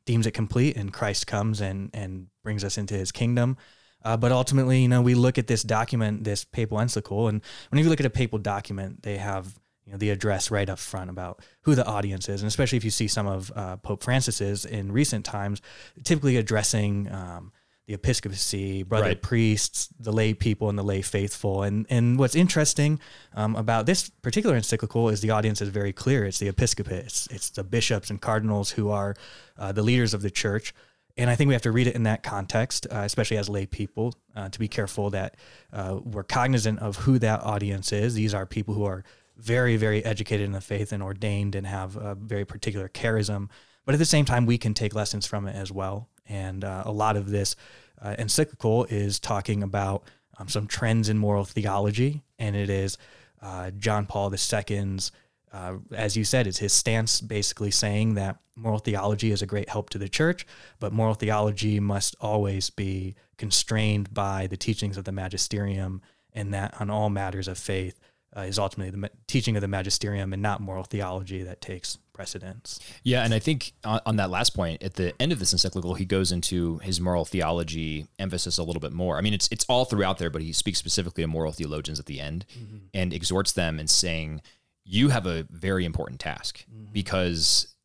deems 0.05 0.25
it 0.25 0.31
complete 0.31 0.75
and 0.75 0.91
Christ 0.91 1.27
comes 1.27 1.61
and 1.61 1.89
and 1.93 2.27
brings 2.43 2.63
us 2.63 2.77
into 2.77 2.95
His 2.95 3.11
kingdom. 3.11 3.57
Uh, 4.03 4.17
but 4.17 4.31
ultimately, 4.31 4.81
you 4.81 4.87
know, 4.87 5.01
we 5.01 5.13
look 5.13 5.37
at 5.37 5.45
this 5.45 5.61
document, 5.61 6.23
this 6.23 6.43
papal 6.43 6.79
encyclical, 6.79 7.27
and 7.27 7.41
when 7.69 7.83
you 7.83 7.87
look 7.87 7.99
at 7.99 8.05
a 8.05 8.09
papal 8.09 8.39
document, 8.39 9.03
they 9.03 9.17
have 9.17 9.59
you 9.85 9.91
know 9.91 9.97
the 9.97 10.09
address 10.09 10.49
right 10.49 10.69
up 10.69 10.79
front 10.79 11.09
about 11.09 11.43
who 11.61 11.75
the 11.75 11.85
audience 11.85 12.27
is, 12.27 12.41
and 12.41 12.47
especially 12.47 12.77
if 12.77 12.83
you 12.83 12.91
see 12.91 13.07
some 13.07 13.27
of 13.27 13.51
uh, 13.55 13.77
Pope 13.77 14.03
Francis's 14.03 14.65
in 14.65 14.91
recent 14.91 15.23
times, 15.23 15.61
typically 16.03 16.37
addressing 16.37 17.11
um, 17.11 17.51
the 17.91 17.95
episcopacy, 17.95 18.83
brother 18.83 19.07
Right. 19.07 19.21
priests, 19.21 19.89
the 19.99 20.13
lay 20.13 20.33
people, 20.33 20.69
and 20.69 20.77
the 20.79 20.83
lay 20.83 21.01
faithful. 21.01 21.63
And 21.63 21.85
and 21.89 22.17
what's 22.17 22.35
interesting 22.35 22.99
um, 23.35 23.55
about 23.55 23.85
this 23.85 24.09
particular 24.21 24.55
encyclical 24.55 25.09
is 25.09 25.19
the 25.19 25.31
audience 25.31 25.61
is 25.61 25.69
very 25.69 25.91
clear. 25.91 26.23
It's 26.25 26.39
the 26.39 26.47
episcopate. 26.47 27.05
It's 27.05 27.27
it's 27.27 27.49
the 27.49 27.63
bishops 27.63 28.09
and 28.09 28.21
cardinals 28.21 28.71
who 28.71 28.89
are 28.89 29.15
uh, 29.57 29.71
the 29.73 29.83
leaders 29.83 30.13
of 30.13 30.21
the 30.21 30.31
church. 30.31 30.73
And 31.17 31.29
I 31.29 31.35
think 31.35 31.49
we 31.49 31.53
have 31.53 31.63
to 31.63 31.71
read 31.73 31.87
it 31.87 31.95
in 31.95 32.03
that 32.03 32.23
context, 32.23 32.87
uh, 32.89 32.99
especially 32.99 33.37
as 33.37 33.49
lay 33.49 33.65
people, 33.65 34.13
uh, 34.33 34.47
to 34.47 34.57
be 34.57 34.69
careful 34.69 35.09
that 35.09 35.35
uh, 35.73 35.99
we're 36.01 36.23
cognizant 36.23 36.79
of 36.79 36.95
who 36.95 37.19
that 37.19 37.41
audience 37.43 37.91
is. 37.91 38.13
These 38.13 38.33
are 38.33 38.45
people 38.45 38.73
who 38.73 38.85
are 38.85 39.03
very, 39.35 39.75
very 39.75 40.03
educated 40.05 40.45
in 40.45 40.53
the 40.53 40.61
faith 40.61 40.93
and 40.93 41.03
ordained 41.03 41.55
and 41.55 41.67
have 41.67 41.97
a 41.97 42.15
very 42.15 42.45
particular 42.45 42.87
charism. 42.87 43.49
But 43.85 43.93
at 43.93 43.97
the 43.99 44.05
same 44.05 44.23
time, 44.23 44.45
we 44.45 44.57
can 44.57 44.73
take 44.73 44.95
lessons 44.95 45.27
from 45.27 45.47
it 45.47 45.55
as 45.55 45.69
well. 45.69 46.07
And 46.29 46.63
uh, 46.63 46.83
a 46.85 46.91
lot 46.93 47.17
of 47.17 47.29
this 47.29 47.57
uh, 48.01 48.15
encyclical 48.17 48.85
is 48.85 49.19
talking 49.19 49.63
about 49.63 50.03
um, 50.37 50.47
some 50.47 50.67
trends 50.67 51.09
in 51.09 51.17
moral 51.17 51.45
theology, 51.45 52.23
and 52.39 52.55
it 52.55 52.69
is 52.69 52.97
uh, 53.41 53.71
John 53.71 54.05
Paul 54.05 54.33
II's, 54.33 55.11
uh, 55.53 55.75
as 55.93 56.15
you 56.15 56.23
said, 56.23 56.47
is 56.47 56.57
his 56.57 56.73
stance 56.73 57.21
basically 57.21 57.71
saying 57.71 58.15
that 58.15 58.37
moral 58.55 58.79
theology 58.79 59.31
is 59.31 59.41
a 59.41 59.47
great 59.47 59.69
help 59.69 59.89
to 59.91 59.97
the 59.97 60.09
church, 60.09 60.45
but 60.79 60.93
moral 60.93 61.13
theology 61.13 61.79
must 61.79 62.15
always 62.21 62.69
be 62.69 63.15
constrained 63.37 64.13
by 64.13 64.47
the 64.47 64.57
teachings 64.57 64.97
of 64.97 65.03
the 65.03 65.11
magisterium, 65.11 66.01
and 66.33 66.53
that 66.53 66.79
on 66.79 66.89
all 66.89 67.09
matters 67.09 67.47
of 67.47 67.57
faith 67.57 67.99
uh, 68.35 68.41
is 68.41 68.57
ultimately 68.57 68.91
the 68.91 68.97
ma- 68.97 69.07
teaching 69.27 69.55
of 69.57 69.61
the 69.61 69.67
magisterium 69.67 70.31
and 70.33 70.41
not 70.41 70.61
moral 70.61 70.83
theology 70.83 71.43
that 71.43 71.59
takes 71.61 71.97
precedence. 72.13 72.79
Yeah, 73.03 73.23
and 73.25 73.33
I 73.33 73.39
think 73.39 73.73
on, 73.83 73.99
on 74.05 74.15
that 74.17 74.29
last 74.29 74.55
point, 74.55 74.81
at 74.83 74.93
the 74.93 75.19
end 75.21 75.31
of 75.31 75.39
this 75.39 75.51
encyclical, 75.53 75.95
he 75.95 76.05
goes 76.05 76.31
into 76.31 76.77
his 76.79 77.01
moral 77.01 77.25
theology 77.25 78.07
emphasis 78.19 78.57
a 78.57 78.63
little 78.63 78.79
bit 78.79 78.93
more. 78.93 79.17
I 79.17 79.21
mean, 79.21 79.33
it's 79.33 79.49
it's 79.51 79.65
all 79.65 79.85
throughout 79.85 80.17
there, 80.17 80.29
but 80.29 80.41
he 80.41 80.53
speaks 80.53 80.79
specifically 80.79 81.23
to 81.23 81.27
moral 81.27 81.51
theologians 81.51 81.99
at 81.99 82.05
the 82.05 82.19
end 82.21 82.45
and 82.93 83.13
exhorts 83.13 83.51
them 83.51 83.79
and 83.79 83.89
saying, 83.89 84.41
"You 84.85 85.09
have 85.09 85.25
a 85.25 85.45
very 85.49 85.83
important 85.83 86.19
task 86.19 86.65
because 86.93 87.75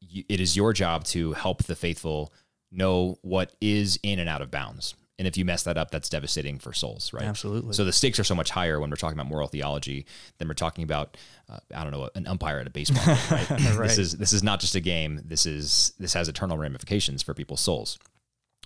y- 0.00 0.24
it 0.28 0.40
is 0.40 0.56
your 0.56 0.72
job 0.72 1.04
to 1.04 1.32
help 1.34 1.64
the 1.64 1.76
faithful 1.76 2.32
know 2.70 3.18
what 3.22 3.54
is 3.60 3.98
in 4.02 4.18
and 4.18 4.28
out 4.28 4.42
of 4.42 4.50
bounds." 4.50 4.94
And 5.22 5.28
if 5.28 5.36
you 5.36 5.44
mess 5.44 5.62
that 5.62 5.78
up, 5.78 5.92
that's 5.92 6.08
devastating 6.08 6.58
for 6.58 6.72
souls, 6.72 7.12
right? 7.12 7.22
Absolutely. 7.22 7.74
So 7.74 7.84
the 7.84 7.92
stakes 7.92 8.18
are 8.18 8.24
so 8.24 8.34
much 8.34 8.50
higher 8.50 8.80
when 8.80 8.90
we're 8.90 8.96
talking 8.96 9.16
about 9.16 9.28
moral 9.28 9.46
theology 9.46 10.04
than 10.38 10.48
we're 10.48 10.54
talking 10.54 10.82
about, 10.82 11.16
uh, 11.48 11.58
I 11.72 11.84
don't 11.84 11.92
know, 11.92 12.10
an 12.16 12.26
umpire 12.26 12.58
at 12.58 12.66
a 12.66 12.70
baseball 12.70 13.06
game, 13.06 13.16
right? 13.30 13.50
Right. 13.50 13.86
This 13.86 13.98
is 13.98 14.16
this 14.16 14.32
is 14.32 14.42
not 14.42 14.58
just 14.58 14.74
a 14.74 14.80
game. 14.80 15.20
This 15.24 15.46
is 15.46 15.92
this 16.00 16.12
has 16.14 16.28
eternal 16.28 16.58
ramifications 16.58 17.22
for 17.22 17.34
people's 17.34 17.60
souls. 17.60 18.00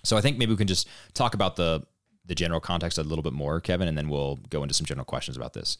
So 0.03 0.17
I 0.17 0.21
think 0.21 0.39
maybe 0.39 0.49
we 0.49 0.57
can 0.57 0.65
just 0.65 0.89
talk 1.13 1.35
about 1.35 1.57
the 1.57 1.85
the 2.25 2.33
general 2.33 2.59
context 2.59 2.97
a 2.97 3.03
little 3.03 3.21
bit 3.21 3.33
more, 3.33 3.61
Kevin, 3.61 3.87
and 3.87 3.95
then 3.95 4.09
we'll 4.09 4.37
go 4.49 4.63
into 4.63 4.73
some 4.73 4.87
general 4.87 5.05
questions 5.05 5.37
about 5.37 5.53
this. 5.53 5.77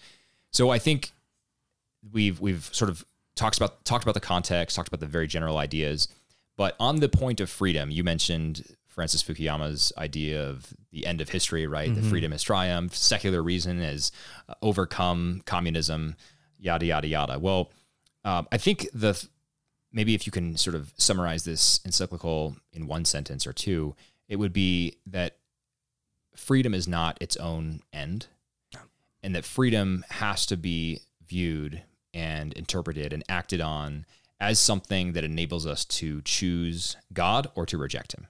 So 0.53 0.69
I 0.69 0.77
think 0.77 1.11
we've 2.13 2.39
we've 2.39 2.69
sort 2.71 2.91
of 2.91 3.03
talked 3.35 3.57
about 3.57 3.83
talked 3.83 4.03
about 4.03 4.13
the 4.13 4.19
context, 4.19 4.75
talked 4.75 4.89
about 4.89 4.99
the 4.99 5.07
very 5.07 5.25
general 5.25 5.57
ideas, 5.57 6.07
but 6.55 6.75
on 6.79 6.99
the 6.99 7.09
point 7.09 7.41
of 7.41 7.49
freedom, 7.49 7.89
you 7.89 8.03
mentioned 8.03 8.75
Francis 8.97 9.21
Fukuyama's 9.21 9.93
idea 9.95 10.49
of 10.49 10.73
the 10.91 11.05
end 11.05 11.21
of 11.21 11.29
history, 11.29 11.67
right? 11.67 11.93
The 11.93 12.01
freedom 12.01 12.31
has 12.31 12.41
triumphed, 12.41 12.95
secular 12.95 13.43
reason 13.43 13.79
has 13.79 14.11
uh, 14.49 14.55
overcome 14.63 15.43
communism, 15.45 16.15
yada 16.57 16.87
yada 16.87 17.07
yada. 17.07 17.37
Well, 17.37 17.69
um, 18.25 18.47
I 18.51 18.57
think 18.57 18.89
the 18.95 19.23
maybe 19.93 20.15
if 20.15 20.25
you 20.25 20.31
can 20.31 20.57
sort 20.57 20.75
of 20.75 20.93
summarize 20.97 21.43
this 21.43 21.79
encyclical 21.85 22.57
in 22.73 22.87
one 22.87 23.05
sentence 23.05 23.45
or 23.45 23.53
two, 23.53 23.95
it 24.27 24.37
would 24.37 24.51
be 24.51 24.97
that 25.05 25.37
freedom 26.35 26.73
is 26.73 26.87
not 26.87 27.19
its 27.21 27.37
own 27.37 27.81
end, 27.93 28.25
and 29.21 29.35
that 29.35 29.45
freedom 29.45 30.05
has 30.09 30.47
to 30.47 30.57
be 30.57 31.01
viewed 31.23 31.83
and 32.15 32.51
interpreted 32.53 33.13
and 33.13 33.23
acted 33.29 33.61
on 33.61 34.07
as 34.39 34.59
something 34.59 35.13
that 35.13 35.23
enables 35.23 35.67
us 35.67 35.85
to 35.85 36.19
choose 36.23 36.97
God 37.13 37.45
or 37.53 37.67
to 37.67 37.77
reject 37.77 38.15
Him. 38.15 38.25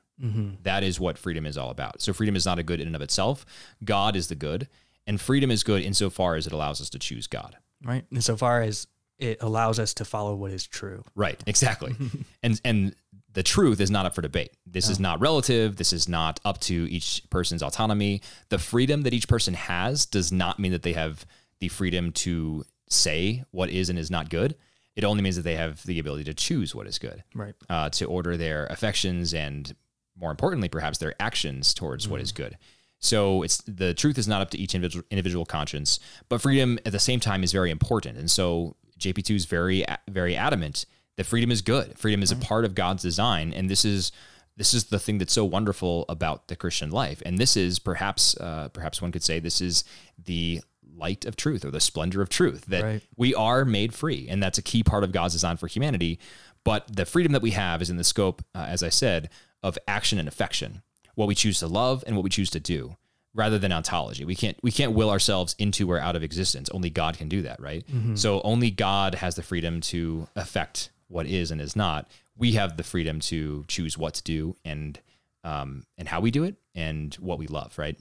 That 0.64 0.84
is 0.84 1.00
what 1.00 1.18
freedom 1.18 1.46
is 1.46 1.58
all 1.58 1.70
about. 1.70 2.02
So, 2.02 2.14
freedom 2.14 2.36
is 2.36 2.46
not 2.46 2.60
a 2.60 2.64
good 2.64 2.80
in 2.82 2.88
and 2.88 2.96
of 2.96 3.02
itself. 3.02 3.46
God 3.84 4.16
is 4.16 4.28
the 4.28 4.36
good, 4.36 4.68
and 5.06 5.20
freedom 5.22 5.52
is 5.52 5.64
good 5.64 5.84
insofar 5.84 6.36
as 6.36 6.48
it 6.48 6.54
allows 6.54 6.82
us 6.82 6.90
to 6.92 7.00
choose 7.00 7.28
God. 7.28 7.58
right? 7.84 8.06
Insofar 8.12 8.62
as 8.62 8.88
it 9.20 9.38
allows 9.42 9.80
us 9.80 9.94
to 9.96 10.06
follow 10.06 10.36
what 10.36 10.52
is 10.52 10.66
true. 10.68 11.04
Right, 11.16 11.42
exactly. 11.48 11.96
and 12.44 12.60
and 12.66 12.96
the 13.34 13.44
truth 13.44 13.80
is 13.80 13.92
not 13.92 14.06
up 14.08 14.16
for 14.16 14.22
debate. 14.22 14.52
This 14.66 14.90
is 14.90 15.00
not 15.00 15.20
relative. 15.22 15.76
This 15.76 15.94
is 15.94 16.08
not 16.10 16.40
up 16.44 16.60
to 16.62 16.74
each 16.92 17.22
person's 17.30 17.62
autonomy. 17.62 18.22
The 18.50 18.58
freedom 18.58 19.04
that 19.04 19.14
each 19.14 19.28
person 19.28 19.54
has 19.54 20.06
does 20.08 20.32
not 20.32 20.58
mean 20.58 20.72
that 20.72 20.82
they 20.82 20.94
have 20.94 21.26
the 21.60 21.68
freedom 21.68 22.12
to 22.14 22.64
say 22.90 23.44
what 23.52 23.70
is 23.70 23.90
and 23.90 24.00
is 24.00 24.10
not 24.10 24.30
good. 24.32 24.56
It 24.96 25.04
only 25.04 25.22
means 25.22 25.36
that 25.36 25.44
they 25.44 25.56
have 25.56 25.84
the 25.86 26.00
ability 26.00 26.24
to 26.24 26.34
choose 26.34 26.74
what 26.74 26.88
is 26.88 26.98
good, 26.98 27.24
Right. 27.36 27.54
uh, 27.70 27.90
to 27.92 28.06
order 28.06 28.38
their 28.38 28.66
affections 28.68 29.34
and, 29.36 29.72
more 30.20 30.32
importantly, 30.32 30.70
perhaps 30.70 30.98
their 30.98 31.14
actions 31.20 31.74
towards 31.74 32.08
what 32.08 32.22
is 32.22 32.32
good. 32.32 32.58
So 33.00 33.44
it's 33.44 33.58
the 33.68 33.94
truth 33.94 34.18
is 34.18 34.28
not 34.28 34.42
up 34.42 34.50
to 34.52 34.58
each 34.58 34.74
individual 34.74 35.06
individual 35.12 35.46
conscience, 35.46 36.00
but 36.30 36.42
freedom 36.42 36.80
at 36.86 36.92
the 36.92 37.00
same 37.00 37.20
time 37.20 37.44
is 37.44 37.52
very 37.52 37.70
important. 37.70 38.18
And 38.18 38.30
so 38.32 38.76
JP2 39.00 39.36
is 39.36 39.46
very 39.46 39.86
very 40.10 40.36
adamant 40.36 40.86
that 41.18 41.26
freedom 41.26 41.52
is 41.52 41.62
good. 41.62 41.98
Freedom 41.98 42.22
is 42.24 42.32
a 42.32 42.36
part 42.36 42.66
of 42.66 42.74
God's 42.76 43.04
design, 43.04 43.54
and 43.54 43.70
this 43.70 43.86
is 43.86 44.12
this 44.56 44.74
is 44.74 44.86
the 44.86 44.98
thing 44.98 45.20
that's 45.20 45.34
so 45.34 45.46
wonderful 45.46 46.06
about 46.10 46.48
the 46.48 46.56
Christian 46.56 46.90
life. 46.90 47.22
And 47.24 47.38
this 47.38 47.56
is 47.56 47.78
perhaps 47.78 48.36
uh, 48.38 48.70
perhaps 48.74 49.02
one 49.02 49.12
could 49.12 49.24
say 49.24 49.40
this 49.40 49.62
is 49.62 49.84
the 50.24 50.62
light 50.96 51.26
of 51.26 51.36
truth 51.36 51.64
or 51.64 51.70
the 51.70 51.80
splendor 51.80 52.24
of 52.24 52.30
truth 52.30 52.66
that 52.66 52.84
Right. 52.84 53.04
we 53.16 53.36
are 53.36 53.64
made 53.66 53.94
free, 53.94 54.28
and 54.28 54.42
that's 54.42 54.58
a 54.58 54.64
key 54.64 54.82
part 54.82 55.04
of 55.04 55.12
God's 55.12 55.36
design 55.36 55.58
for 55.58 55.68
humanity. 55.68 56.20
But 56.64 56.96
the 56.96 57.06
freedom 57.06 57.32
that 57.34 57.44
we 57.44 57.52
have 57.52 57.84
is 57.84 57.92
in 57.92 57.98
the 57.98 58.04
scope, 58.04 58.44
uh, 58.56 58.66
as 58.68 58.82
I 58.82 58.90
said, 58.90 59.30
of 59.64 59.78
action 59.88 60.20
and 60.20 60.28
affection, 60.28 60.82
what 61.16 61.28
we 61.28 61.36
choose 61.36 61.60
to 61.60 61.68
love 61.68 62.04
and 62.08 62.16
what 62.16 62.24
we 62.24 62.30
choose 62.30 62.50
to 62.52 62.60
do, 62.60 62.96
rather 63.34 63.58
than 63.60 63.72
ontology. 63.72 64.26
We 64.26 64.36
can't 64.36 64.58
we 64.64 64.72
can't 64.72 64.94
will 64.94 65.10
ourselves 65.10 65.56
into 65.60 65.90
or 65.90 66.00
out 66.00 66.16
of 66.16 66.24
existence. 66.24 66.70
Only 66.70 66.90
God 66.90 67.18
can 67.18 67.30
do 67.30 67.42
that, 67.44 67.60
right? 67.60 67.86
So 68.16 68.42
only 68.42 68.72
God 68.72 69.16
has 69.16 69.36
the 69.36 69.44
freedom 69.44 69.82
to 69.82 70.28
affect 70.36 70.90
what 71.08 71.26
is 71.26 71.52
and 71.52 71.62
is 71.62 71.76
not. 71.76 72.10
We 72.36 72.54
have 72.54 72.78
the 72.78 72.84
freedom 72.84 73.20
to 73.22 73.66
choose 73.68 73.98
what 73.98 74.14
to 74.16 74.24
do 74.24 74.56
and 74.66 75.00
um, 75.44 75.86
and 75.98 76.08
how 76.08 76.20
we 76.20 76.32
do 76.32 76.44
it 76.44 76.56
and 76.76 77.14
what 77.16 77.40
we 77.40 77.48
love, 77.48 77.78
right? 77.78 77.98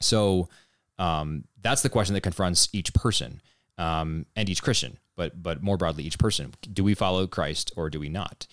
So 0.00 0.48
um, 0.98 1.44
that's 1.60 1.82
the 1.82 1.88
question 1.88 2.14
that 2.14 2.22
confronts 2.22 2.68
each 2.72 2.92
person 2.94 3.40
um, 3.78 4.26
and 4.36 4.48
each 4.48 4.62
Christian, 4.62 4.98
but 5.16 5.42
but 5.42 5.62
more 5.62 5.76
broadly, 5.76 6.04
each 6.04 6.18
person. 6.18 6.54
Do 6.72 6.84
we 6.84 6.94
follow 6.94 7.26
Christ 7.26 7.72
or 7.76 7.90
do 7.90 8.00
we 8.00 8.08
not? 8.08 8.46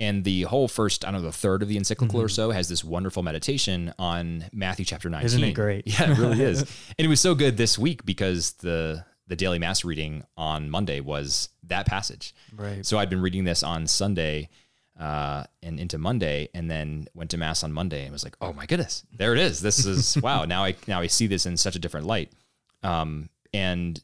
And 0.00 0.24
the 0.24 0.42
whole 0.42 0.66
first, 0.66 1.04
I 1.04 1.10
don't 1.10 1.20
know, 1.20 1.26
the 1.26 1.32
third 1.32 1.62
of 1.62 1.68
the 1.68 1.76
encyclical 1.76 2.20
or 2.22 2.28
so 2.30 2.50
has 2.50 2.70
this 2.70 2.82
wonderful 2.82 3.22
meditation 3.22 3.92
on 3.98 4.46
Matthew 4.50 4.86
chapter 4.86 5.10
19. 5.10 5.26
Isn't 5.26 5.44
it 5.44 5.52
great? 5.52 5.86
Yeah, 5.90 6.10
it 6.10 6.18
really 6.18 6.42
is. 6.42 6.60
and 6.98 7.04
it 7.04 7.08
was 7.08 7.20
so 7.20 7.34
good 7.34 7.58
this 7.58 7.78
week 7.78 8.04
because 8.06 8.52
the 8.54 9.04
the 9.26 9.36
daily 9.36 9.60
mass 9.60 9.84
reading 9.84 10.24
on 10.36 10.70
Monday 10.70 11.00
was 11.00 11.50
that 11.64 11.86
passage. 11.86 12.34
Right. 12.56 12.84
So 12.84 12.98
I'd 12.98 13.10
been 13.10 13.20
reading 13.20 13.44
this 13.44 13.62
on 13.62 13.86
Sunday 13.86 14.48
uh, 14.98 15.44
and 15.62 15.78
into 15.78 15.98
Monday, 15.98 16.48
and 16.52 16.70
then 16.70 17.06
went 17.14 17.30
to 17.30 17.38
mass 17.38 17.62
on 17.62 17.72
Monday 17.72 18.04
and 18.04 18.12
was 18.12 18.24
like, 18.24 18.36
"Oh 18.40 18.52
my 18.52 18.66
goodness, 18.66 19.04
there 19.16 19.32
it 19.32 19.38
is! 19.38 19.60
This 19.60 19.86
is 19.86 20.16
wow! 20.22 20.46
Now 20.46 20.64
I 20.64 20.74
now 20.88 21.00
I 21.00 21.06
see 21.06 21.26
this 21.26 21.46
in 21.46 21.56
such 21.56 21.76
a 21.76 21.78
different 21.78 22.06
light." 22.06 22.32
Um, 22.82 23.28
and 23.52 24.02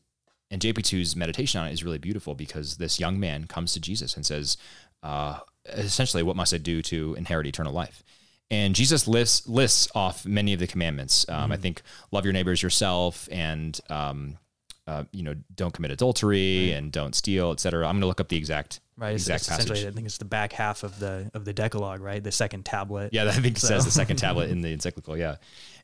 and 0.50 0.60
JP2's 0.60 1.16
meditation 1.16 1.60
on 1.60 1.68
it 1.68 1.72
is 1.72 1.82
really 1.82 1.98
beautiful 1.98 2.34
because 2.34 2.76
this 2.76 3.00
young 3.00 3.18
man 3.18 3.46
comes 3.46 3.72
to 3.72 3.80
Jesus 3.80 4.14
and 4.14 4.24
says, 4.24 4.56
uh, 5.02 5.38
essentially, 5.68 6.22
"What 6.22 6.36
must 6.36 6.54
I 6.54 6.58
do 6.58 6.82
to 6.82 7.14
inherit 7.14 7.46
eternal 7.46 7.72
life?" 7.72 8.02
And 8.50 8.74
Jesus 8.74 9.08
lists 9.08 9.48
lists 9.48 9.88
off 9.94 10.24
many 10.24 10.52
of 10.52 10.60
the 10.60 10.66
commandments. 10.66 11.26
Um, 11.28 11.50
I 11.50 11.56
think 11.56 11.82
love 12.12 12.24
your 12.24 12.32
neighbors 12.32 12.62
yourself, 12.62 13.28
and 13.32 13.78
um, 13.90 14.38
uh, 14.86 15.04
you 15.12 15.22
know, 15.22 15.34
don't 15.54 15.74
commit 15.74 15.90
adultery 15.90 16.70
and 16.72 16.92
don't 16.92 17.14
steal, 17.14 17.50
etc. 17.50 17.86
I'm 17.86 17.94
going 17.94 18.02
to 18.02 18.06
look 18.06 18.20
up 18.20 18.28
the 18.28 18.36
exact 18.36 18.80
Right. 18.98 19.12
Exact 19.12 19.42
it's 19.42 19.48
passage. 19.48 19.64
essentially, 19.66 19.88
I 19.88 19.94
think 19.94 20.06
it's 20.06 20.16
the 20.16 20.24
back 20.24 20.52
half 20.54 20.82
of 20.82 20.98
the 20.98 21.30
of 21.34 21.44
the 21.44 21.52
Decalogue, 21.52 22.00
right? 22.00 22.22
The 22.22 22.32
second 22.32 22.64
tablet. 22.64 23.12
Yeah, 23.12 23.24
I 23.24 23.32
think 23.32 23.58
it 23.58 23.60
says 23.60 23.84
the 23.84 23.90
second 23.90 24.16
tablet 24.16 24.50
in 24.50 24.62
the 24.62 24.72
encyclical. 24.72 25.18
Yeah, 25.18 25.36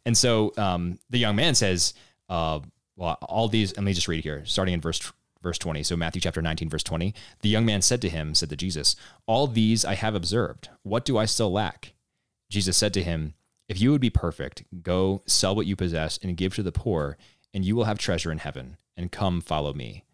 and 0.06 0.16
so 0.16 0.52
um, 0.56 0.98
the 1.10 1.18
young 1.18 1.36
man 1.36 1.54
says, 1.54 1.92
uh, 2.30 2.60
"Well, 2.96 3.18
all 3.20 3.48
these." 3.48 3.76
Let 3.76 3.84
me 3.84 3.92
just 3.92 4.08
read 4.08 4.24
here, 4.24 4.44
starting 4.46 4.72
in 4.72 4.80
verse 4.80 5.12
verse 5.42 5.58
twenty. 5.58 5.82
So 5.82 5.96
Matthew 5.96 6.20
chapter 6.20 6.40
nineteen, 6.42 6.68
verse 6.68 6.82
twenty. 6.82 7.14
The 7.40 7.48
young 7.48 7.64
man 7.66 7.82
said 7.82 8.00
to 8.02 8.08
him, 8.08 8.34
said 8.34 8.50
to 8.50 8.56
Jesus, 8.56 8.96
"All 9.26 9.46
these 9.46 9.84
I 9.84 9.94
have 9.94 10.14
observed. 10.14 10.68
What 10.82 11.04
do 11.04 11.18
I 11.18 11.24
still 11.24 11.52
lack?" 11.52 11.92
Jesus 12.50 12.76
said 12.76 12.94
to 12.94 13.02
him, 13.02 13.34
"If 13.68 13.80
you 13.80 13.90
would 13.92 14.00
be 14.00 14.10
perfect, 14.10 14.64
go 14.82 15.22
sell 15.26 15.54
what 15.54 15.66
you 15.66 15.76
possess 15.76 16.18
and 16.22 16.36
give 16.36 16.54
to 16.56 16.62
the 16.62 16.72
poor, 16.72 17.16
and 17.54 17.64
you 17.64 17.74
will 17.76 17.84
have 17.84 17.98
treasure 17.98 18.30
in 18.32 18.38
heaven. 18.38 18.76
And 18.96 19.10
come, 19.10 19.40
follow 19.40 19.72
me." 19.72 20.04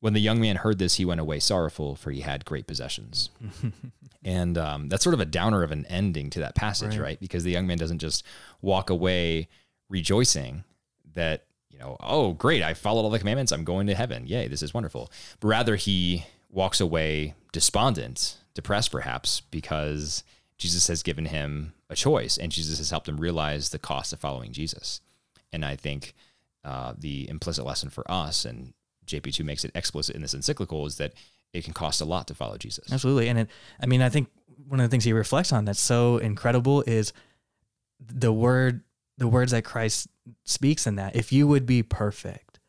When 0.00 0.12
the 0.12 0.20
young 0.20 0.40
man 0.40 0.56
heard 0.56 0.78
this, 0.78 0.96
he 0.96 1.04
went 1.06 1.20
away 1.20 1.40
sorrowful, 1.40 1.96
for 1.96 2.10
he 2.10 2.20
had 2.20 2.44
great 2.44 2.66
possessions. 2.66 3.30
and 4.22 4.58
um, 4.58 4.88
that's 4.88 5.02
sort 5.02 5.14
of 5.14 5.20
a 5.20 5.24
downer 5.24 5.62
of 5.62 5.72
an 5.72 5.86
ending 5.86 6.28
to 6.30 6.40
that 6.40 6.54
passage, 6.54 6.96
Right. 6.96 7.00
right? 7.00 7.20
Because 7.20 7.44
the 7.44 7.50
young 7.50 7.66
man 7.66 7.78
doesn't 7.78 7.98
just 8.00 8.22
walk 8.60 8.90
away 8.90 9.48
rejoicing 9.88 10.64
that, 11.14 11.45
you 11.70 11.78
know, 11.78 11.96
oh, 12.00 12.32
great, 12.32 12.62
I 12.62 12.74
followed 12.74 13.02
all 13.02 13.10
the 13.10 13.18
commandments, 13.18 13.52
I'm 13.52 13.64
going 13.64 13.86
to 13.88 13.94
heaven. 13.94 14.26
Yay, 14.26 14.48
this 14.48 14.62
is 14.62 14.72
wonderful. 14.72 15.10
But 15.40 15.48
rather, 15.48 15.76
he 15.76 16.24
walks 16.50 16.80
away 16.80 17.34
despondent, 17.52 18.38
depressed 18.54 18.92
perhaps, 18.92 19.40
because 19.40 20.24
Jesus 20.58 20.88
has 20.88 21.02
given 21.02 21.26
him 21.26 21.74
a 21.90 21.96
choice 21.96 22.38
and 22.38 22.50
Jesus 22.50 22.78
has 22.78 22.90
helped 22.90 23.08
him 23.08 23.18
realize 23.18 23.68
the 23.68 23.78
cost 23.78 24.12
of 24.12 24.20
following 24.20 24.52
Jesus. 24.52 25.00
And 25.52 25.64
I 25.64 25.76
think 25.76 26.14
uh, 26.64 26.94
the 26.98 27.28
implicit 27.28 27.64
lesson 27.64 27.90
for 27.90 28.10
us, 28.10 28.44
and 28.44 28.72
JP2 29.06 29.44
makes 29.44 29.64
it 29.64 29.70
explicit 29.74 30.16
in 30.16 30.22
this 30.22 30.34
encyclical, 30.34 30.86
is 30.86 30.96
that 30.96 31.12
it 31.52 31.64
can 31.64 31.72
cost 31.72 32.00
a 32.00 32.04
lot 32.04 32.26
to 32.28 32.34
follow 32.34 32.56
Jesus. 32.56 32.92
Absolutely. 32.92 33.28
And 33.28 33.40
it, 33.40 33.48
I 33.80 33.86
mean, 33.86 34.02
I 34.02 34.08
think 34.08 34.28
one 34.66 34.80
of 34.80 34.84
the 34.84 34.90
things 34.90 35.04
he 35.04 35.12
reflects 35.12 35.52
on 35.52 35.64
that's 35.64 35.80
so 35.80 36.18
incredible 36.18 36.82
is 36.86 37.12
the 38.00 38.32
word, 38.32 38.82
the 39.18 39.28
words 39.28 39.52
that 39.52 39.64
Christ 39.64 40.08
speaks 40.44 40.86
in 40.86 40.96
that. 40.96 41.16
If 41.16 41.32
you 41.32 41.46
would 41.46 41.66
be 41.66 41.82
perfect. 41.82 42.60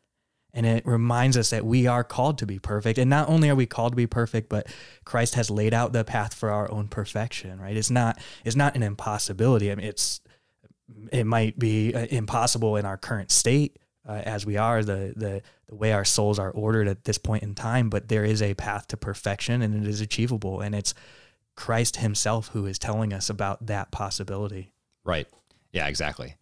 And 0.54 0.64
it 0.64 0.86
reminds 0.86 1.36
us 1.36 1.50
that 1.50 1.64
we 1.64 1.86
are 1.86 2.02
called 2.02 2.38
to 2.38 2.46
be 2.46 2.58
perfect. 2.58 2.98
And 2.98 3.10
not 3.10 3.28
only 3.28 3.50
are 3.50 3.54
we 3.54 3.66
called 3.66 3.92
to 3.92 3.96
be 3.96 4.06
perfect, 4.06 4.48
but 4.48 4.66
Christ 5.04 5.34
has 5.34 5.50
laid 5.50 5.74
out 5.74 5.92
the 5.92 6.04
path 6.04 6.34
for 6.34 6.50
our 6.50 6.70
own 6.72 6.88
perfection, 6.88 7.60
right? 7.60 7.76
It's 7.76 7.90
not, 7.90 8.18
it's 8.44 8.56
not 8.56 8.74
an 8.74 8.82
impossibility. 8.82 9.70
I 9.70 9.74
mean, 9.74 9.86
it's, 9.86 10.20
it 11.12 11.24
might 11.24 11.58
be 11.58 11.94
uh, 11.94 12.06
impossible 12.10 12.76
in 12.76 12.86
our 12.86 12.96
current 12.96 13.30
state 13.30 13.78
uh, 14.08 14.22
as 14.24 14.46
we 14.46 14.56
are 14.56 14.82
the, 14.82 15.12
the 15.14 15.42
the 15.68 15.74
way 15.74 15.92
our 15.92 16.04
souls 16.04 16.38
are 16.38 16.50
ordered 16.50 16.88
at 16.88 17.04
this 17.04 17.18
point 17.18 17.42
in 17.42 17.54
time 17.54 17.90
but 17.90 18.08
there 18.08 18.24
is 18.24 18.40
a 18.40 18.54
path 18.54 18.86
to 18.88 18.96
perfection 18.96 19.60
and 19.60 19.74
it 19.74 19.86
is 19.86 20.00
achievable 20.00 20.62
and 20.62 20.74
it's 20.74 20.94
Christ 21.56 21.96
himself 21.96 22.48
who 22.48 22.64
is 22.64 22.78
telling 22.78 23.12
us 23.12 23.28
about 23.28 23.66
that 23.66 23.90
possibility 23.90 24.72
Right. 25.04 25.26
Yeah, 25.72 25.88
exactly. 25.88 26.34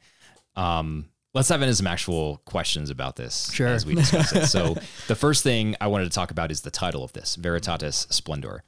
Um, 0.56 1.06
let's 1.34 1.48
dive 1.48 1.62
into 1.62 1.74
some 1.74 1.86
actual 1.86 2.38
questions 2.46 2.90
about 2.90 3.16
this 3.16 3.52
Sure. 3.52 3.68
as 3.68 3.84
we 3.84 3.94
discuss 3.94 4.34
it. 4.34 4.46
So 4.46 4.74
the 5.08 5.14
first 5.14 5.42
thing 5.42 5.76
I 5.80 5.86
wanted 5.88 6.04
to 6.04 6.10
talk 6.10 6.30
about 6.30 6.50
is 6.50 6.62
the 6.62 6.70
title 6.70 7.04
of 7.04 7.12
this, 7.12 7.36
Veritatis 7.36 8.10
Splendor. 8.12 8.62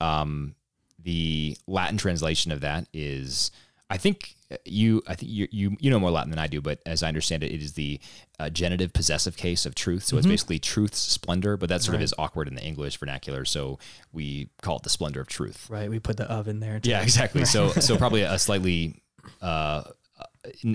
Um, 0.00 0.54
the 1.02 1.56
Latin 1.66 1.98
translation 1.98 2.52
of 2.52 2.62
that 2.62 2.88
is, 2.92 3.50
I 3.88 3.96
think 3.98 4.34
you, 4.64 5.02
I 5.06 5.14
think 5.14 5.30
you, 5.30 5.46
you, 5.50 5.76
you 5.78 5.90
know 5.90 6.00
more 6.00 6.10
Latin 6.10 6.30
than 6.30 6.38
I 6.38 6.46
do, 6.46 6.60
but 6.60 6.80
as 6.86 7.02
I 7.02 7.08
understand 7.08 7.44
it, 7.44 7.52
it 7.52 7.62
is 7.62 7.74
the 7.74 8.00
uh, 8.40 8.50
genitive 8.50 8.92
possessive 8.92 9.36
case 9.36 9.66
of 9.66 9.74
truth. 9.74 10.04
So 10.04 10.16
it's 10.16 10.26
basically 10.26 10.58
truth's 10.58 10.98
splendor, 10.98 11.56
but 11.56 11.68
that 11.68 11.82
sort 11.82 11.94
of 11.96 12.02
is 12.02 12.14
awkward 12.18 12.48
in 12.48 12.54
the 12.54 12.62
English 12.64 12.96
vernacular. 12.96 13.44
So 13.44 13.78
we 14.12 14.48
call 14.62 14.78
it 14.78 14.82
the 14.82 14.90
splendor 14.90 15.20
of 15.20 15.28
truth. 15.28 15.68
right 15.68 15.88
we 15.90 15.98
put 16.00 16.16
the 16.16 16.24
of 16.30 16.48
in 16.48 16.60
there 16.60 16.80
too. 16.80 16.90
Yeah, 16.90 17.02
exactly. 17.02 17.44
So 17.44 17.68
so 17.80 17.96
probably 17.96 18.22
a 18.22 18.38
slightly 18.38 19.02
uh, 19.40 19.82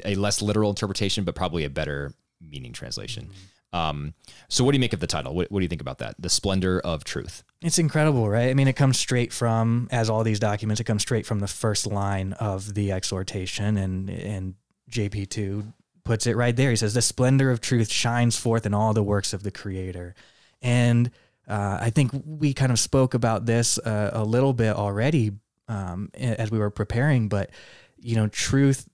a 0.06 0.16
less 0.16 0.42
literal 0.42 0.70
interpretation, 0.70 1.24
but 1.24 1.36
probably 1.36 1.64
a 1.64 1.70
better 1.70 2.14
meaning 2.42 2.74
translation. 2.74 3.30
Um, 3.74 4.14
so 4.50 4.64
what 4.64 4.72
do 4.72 4.78
you 4.78 4.82
make 4.82 4.94
of 4.94 5.00
the 5.00 5.08
title? 5.08 5.34
What, 5.34 5.52
what 5.52 5.60
do 5.60 5.64
you 5.64 5.70
think 5.70 5.82
about 5.82 6.00
that? 6.00 6.16
The 6.20 6.30
splendor 6.30 6.80
of 6.82 7.04
truth. 7.04 7.44
It's 7.62 7.80
incredible, 7.80 8.28
right? 8.28 8.50
I 8.50 8.54
mean, 8.54 8.68
it 8.68 8.76
comes 8.76 8.98
straight 8.98 9.32
from, 9.32 9.88
as 9.92 10.10
all 10.10 10.24
these 10.24 10.40
documents, 10.40 10.82
it 10.82 10.86
comes 10.86 11.04
straight 11.04 11.26
from 11.26 11.40
the 11.40 11.48
first 11.48 11.88
line 11.88 12.34
of 12.34 12.74
the 12.74 12.92
exhortation, 12.92 13.78
and 13.78 14.10
and 14.10 14.56
JP 14.90 15.30
two 15.30 15.74
puts 16.04 16.28
it 16.28 16.36
right 16.36 16.56
there. 16.56 16.72
He 16.72 16.76
says, 16.76 16.94
"The 16.94 17.02
splendor 17.02 17.50
of 17.50 17.62
truth 17.62 17.90
shines 17.90 18.36
forth 18.36 18.66
in 18.66 18.74
all 18.74 18.94
the 18.94 19.04
works 19.04 19.32
of 19.32 19.44
the 19.44 19.52
Creator," 19.52 20.16
and 20.62 21.12
uh, 21.48 21.78
I 21.80 21.92
think 21.92 22.12
we 22.26 22.54
kind 22.54 22.72
of 22.72 22.80
spoke 22.80 23.14
about 23.14 23.46
this 23.46 23.78
uh, 23.78 24.10
a 24.14 24.24
little 24.24 24.54
bit 24.54 24.76
already 24.76 25.32
um, 25.68 26.10
as 26.16 26.52
we 26.52 26.60
were 26.60 26.70
preparing, 26.70 27.30
but 27.30 27.52
you 28.00 28.16
know, 28.16 28.28
truth 28.28 28.88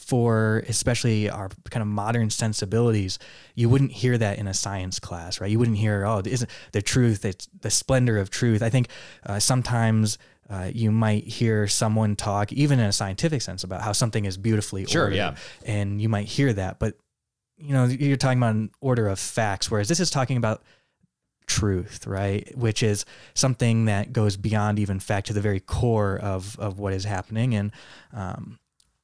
for 0.00 0.64
especially 0.68 1.28
our 1.30 1.50
kind 1.70 1.82
of 1.82 1.88
modern 1.88 2.30
sensibilities, 2.30 3.18
you 3.54 3.68
wouldn't 3.68 3.92
hear 3.92 4.18
that 4.18 4.38
in 4.38 4.46
a 4.46 4.54
science 4.54 4.98
class, 4.98 5.40
right? 5.40 5.50
You 5.50 5.58
wouldn't 5.58 5.78
hear, 5.78 6.04
oh, 6.04 6.22
isn't 6.24 6.50
the 6.72 6.82
truth, 6.82 7.24
it's 7.24 7.48
the 7.60 7.70
splendor 7.70 8.18
of 8.18 8.30
truth. 8.30 8.62
I 8.62 8.70
think 8.70 8.88
uh, 9.26 9.38
sometimes 9.38 10.18
uh, 10.48 10.70
you 10.72 10.90
might 10.90 11.24
hear 11.24 11.68
someone 11.68 12.16
talk, 12.16 12.52
even 12.52 12.80
in 12.80 12.86
a 12.86 12.92
scientific 12.92 13.42
sense, 13.42 13.62
about 13.62 13.82
how 13.82 13.92
something 13.92 14.24
is 14.24 14.36
beautifully 14.36 14.84
Sure, 14.86 15.04
ordered, 15.04 15.16
yeah. 15.16 15.36
and 15.64 16.00
you 16.00 16.08
might 16.08 16.26
hear 16.26 16.52
that, 16.52 16.78
but 16.78 16.94
you 17.56 17.74
know, 17.74 17.84
you're 17.84 18.16
talking 18.16 18.38
about 18.38 18.54
an 18.54 18.70
order 18.80 19.06
of 19.06 19.18
facts, 19.18 19.70
whereas 19.70 19.86
this 19.88 20.00
is 20.00 20.10
talking 20.10 20.38
about 20.38 20.62
truth, 21.46 22.06
right? 22.06 22.50
Which 22.56 22.82
is 22.82 23.04
something 23.34 23.84
that 23.84 24.12
goes 24.12 24.36
beyond 24.36 24.78
even 24.78 24.98
fact 24.98 25.26
to 25.26 25.32
the 25.32 25.40
very 25.40 25.60
core 25.60 26.16
of 26.18 26.58
of 26.58 26.78
what 26.78 26.92
is 26.92 27.04
happening. 27.04 27.54
And 27.54 27.72
um, 28.12 28.58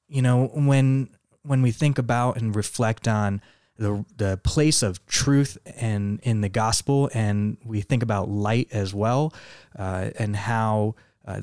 you 0.08 0.22
know, 0.22 0.46
when 0.54 1.10
when 1.42 1.62
we 1.62 1.70
think 1.70 1.98
about 1.98 2.36
and 2.36 2.54
reflect 2.54 3.06
on 3.08 3.40
the 3.78 4.04
the 4.16 4.38
place 4.38 4.82
of 4.82 5.04
truth 5.06 5.58
and 5.76 6.20
in 6.22 6.40
the 6.40 6.48
gospel, 6.48 7.10
and 7.14 7.58
we 7.64 7.80
think 7.80 8.02
about 8.02 8.28
light 8.28 8.68
as 8.72 8.94
well, 8.94 9.34
uh, 9.78 10.10
and 10.18 10.36
how 10.36 10.94
uh, 11.26 11.40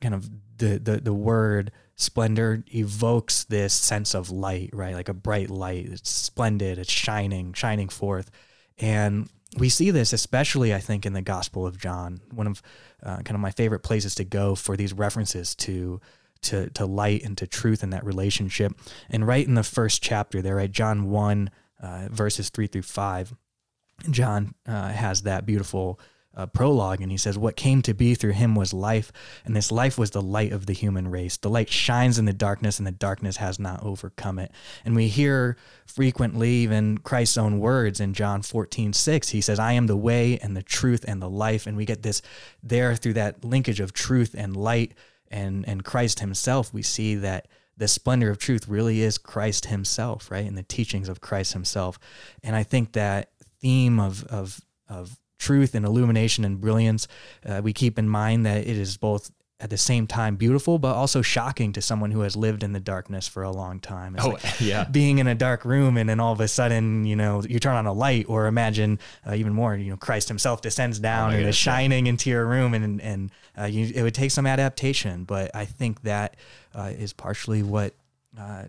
kind 0.00 0.14
of 0.14 0.30
the, 0.58 0.78
the 0.78 1.00
the 1.00 1.12
word 1.12 1.72
splendor 1.96 2.64
evokes 2.74 3.44
this 3.44 3.74
sense 3.74 4.14
of 4.14 4.30
light, 4.30 4.70
right? 4.72 4.94
Like 4.94 5.08
a 5.08 5.14
bright 5.14 5.50
light. 5.50 5.86
It's 5.86 6.10
splendid. 6.10 6.78
It's 6.78 6.90
shining, 6.90 7.52
shining 7.52 7.88
forth, 7.88 8.30
and 8.78 9.28
we 9.58 9.68
see 9.68 9.90
this 9.90 10.12
especially, 10.12 10.72
I 10.72 10.78
think, 10.78 11.04
in 11.04 11.12
the 11.12 11.22
Gospel 11.22 11.66
of 11.66 11.78
John. 11.78 12.20
One 12.32 12.46
of 12.46 12.62
uh, 13.02 13.16
kind 13.16 13.32
of 13.32 13.40
my 13.40 13.50
favorite 13.50 13.80
places 13.80 14.14
to 14.16 14.24
go 14.24 14.54
for 14.54 14.76
these 14.76 14.92
references 14.92 15.54
to 15.56 16.00
to 16.42 16.70
to 16.70 16.86
light 16.86 17.22
and 17.24 17.36
to 17.38 17.46
truth 17.46 17.82
in 17.82 17.90
that 17.90 18.04
relationship. 18.04 18.72
And 19.10 19.26
right 19.26 19.46
in 19.46 19.54
the 19.54 19.62
first 19.62 20.02
chapter, 20.02 20.42
there, 20.42 20.56
right, 20.56 20.70
John 20.70 21.10
one 21.10 21.50
uh, 21.80 22.08
verses 22.10 22.50
three 22.50 22.66
through 22.66 22.82
five, 22.82 23.34
John 24.10 24.54
uh, 24.66 24.88
has 24.88 25.22
that 25.22 25.46
beautiful 25.46 25.98
uh, 26.34 26.46
prologue, 26.46 27.00
and 27.00 27.10
he 27.10 27.18
says, 27.18 27.36
"What 27.36 27.56
came 27.56 27.82
to 27.82 27.92
be 27.92 28.14
through 28.14 28.32
him 28.32 28.54
was 28.54 28.72
life, 28.72 29.12
and 29.44 29.54
this 29.54 29.70
life 29.70 29.98
was 29.98 30.12
the 30.12 30.22
light 30.22 30.52
of 30.52 30.66
the 30.66 30.72
human 30.72 31.08
race. 31.08 31.36
The 31.36 31.50
light 31.50 31.68
shines 31.68 32.18
in 32.18 32.24
the 32.24 32.32
darkness, 32.32 32.78
and 32.78 32.86
the 32.86 32.92
darkness 32.92 33.36
has 33.36 33.58
not 33.58 33.82
overcome 33.82 34.38
it." 34.38 34.50
And 34.84 34.96
we 34.96 35.08
hear 35.08 35.56
frequently, 35.86 36.50
even 36.50 36.98
Christ's 36.98 37.36
own 37.36 37.58
words 37.60 38.00
in 38.00 38.14
John 38.14 38.40
14, 38.42 38.92
6, 38.92 39.28
he 39.28 39.40
says, 39.40 39.58
"I 39.58 39.72
am 39.72 39.86
the 39.86 39.96
way 39.96 40.38
and 40.38 40.56
the 40.56 40.62
truth 40.62 41.04
and 41.06 41.20
the 41.20 41.30
life." 41.30 41.66
And 41.66 41.76
we 41.76 41.84
get 41.84 42.02
this 42.02 42.22
there 42.62 42.96
through 42.96 43.14
that 43.14 43.44
linkage 43.44 43.80
of 43.80 43.92
truth 43.92 44.34
and 44.36 44.56
light 44.56 44.94
and 45.32 45.66
and 45.68 45.84
Christ 45.84 46.20
Himself. 46.20 46.72
We 46.72 46.82
see 46.82 47.14
that 47.16 47.48
the 47.76 47.88
splendor 47.88 48.30
of 48.30 48.38
truth 48.38 48.68
really 48.68 49.00
is 49.00 49.18
Christ 49.18 49.66
Himself, 49.66 50.30
right? 50.30 50.46
And 50.46 50.56
the 50.56 50.62
teachings 50.62 51.08
of 51.08 51.20
Christ 51.20 51.52
Himself. 51.52 51.98
And 52.42 52.54
I 52.54 52.62
think 52.62 52.92
that 52.92 53.30
theme 53.60 53.98
of 53.98 54.24
of 54.24 54.60
of 54.88 55.18
truth 55.38 55.74
and 55.74 55.84
illumination 55.84 56.44
and 56.44 56.60
brilliance, 56.60 57.08
uh, 57.44 57.60
we 57.64 57.72
keep 57.72 57.98
in 57.98 58.08
mind 58.08 58.46
that 58.46 58.58
it 58.58 58.76
is 58.76 58.96
both 58.96 59.32
at 59.62 59.70
the 59.70 59.78
same 59.78 60.06
time 60.06 60.36
beautiful, 60.36 60.78
but 60.78 60.94
also 60.94 61.22
shocking 61.22 61.72
to 61.72 61.80
someone 61.80 62.10
who 62.10 62.20
has 62.22 62.34
lived 62.36 62.62
in 62.62 62.72
the 62.72 62.80
darkness 62.80 63.28
for 63.28 63.42
a 63.44 63.50
long 63.50 63.78
time. 63.80 64.16
It's 64.16 64.24
Oh, 64.24 64.30
like 64.30 64.42
yeah. 64.60 64.84
being 64.84 65.18
in 65.18 65.26
a 65.28 65.34
dark 65.34 65.64
room 65.64 65.96
and 65.96 66.08
then 66.08 66.18
all 66.20 66.32
of 66.32 66.40
a 66.40 66.48
sudden, 66.48 67.04
you 67.06 67.14
know, 67.16 67.42
you 67.42 67.58
turn 67.60 67.76
on 67.76 67.86
a 67.86 67.92
light, 67.92 68.26
or 68.28 68.46
imagine 68.48 68.98
uh, 69.26 69.34
even 69.34 69.52
more, 69.54 69.76
you 69.76 69.90
know, 69.90 69.96
Christ 69.96 70.28
Himself 70.28 70.60
descends 70.62 70.98
down 70.98 71.32
and 71.32 71.46
is 71.46 71.56
shining 71.56 72.06
into 72.08 72.28
your 72.28 72.44
room, 72.44 72.74
and 72.74 73.00
and 73.00 73.30
uh, 73.56 73.64
you, 73.64 73.92
it 73.94 74.02
would 74.02 74.14
take 74.14 74.30
some 74.32 74.46
adaptation, 74.46 75.24
but 75.24 75.50
I 75.54 75.64
think 75.64 76.02
that 76.02 76.36
uh, 76.74 76.90
is 76.98 77.12
partially 77.12 77.62
what. 77.62 77.94
Uh, 78.38 78.64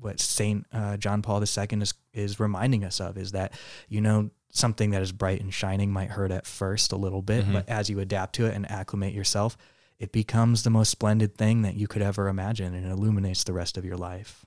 what 0.00 0.20
Saint 0.20 0.66
uh, 0.70 0.98
John 0.98 1.22
Paul 1.22 1.40
II 1.40 1.46
is 1.80 1.94
is 2.12 2.38
reminding 2.38 2.84
us 2.84 3.00
of 3.00 3.16
is 3.16 3.32
that 3.32 3.54
you 3.88 4.02
know 4.02 4.28
something 4.50 4.90
that 4.90 5.00
is 5.00 5.12
bright 5.12 5.40
and 5.40 5.54
shining 5.54 5.90
might 5.90 6.10
hurt 6.10 6.30
at 6.30 6.46
first 6.46 6.92
a 6.92 6.96
little 6.96 7.22
bit, 7.22 7.50
but 7.50 7.66
as 7.70 7.88
you 7.88 8.00
adapt 8.00 8.34
to 8.34 8.44
it 8.44 8.54
and 8.54 8.70
acclimate 8.70 9.14
yourself, 9.14 9.56
it 9.98 10.12
becomes 10.12 10.62
the 10.62 10.70
most 10.70 10.90
splendid 10.90 11.36
thing 11.36 11.62
that 11.62 11.74
you 11.74 11.86
could 11.86 12.02
ever 12.02 12.28
imagine, 12.28 12.74
and 12.74 12.86
it 12.86 12.90
illuminates 12.90 13.44
the 13.44 13.52
rest 13.52 13.76
of 13.76 13.84
your 13.84 13.96
life. 13.96 14.44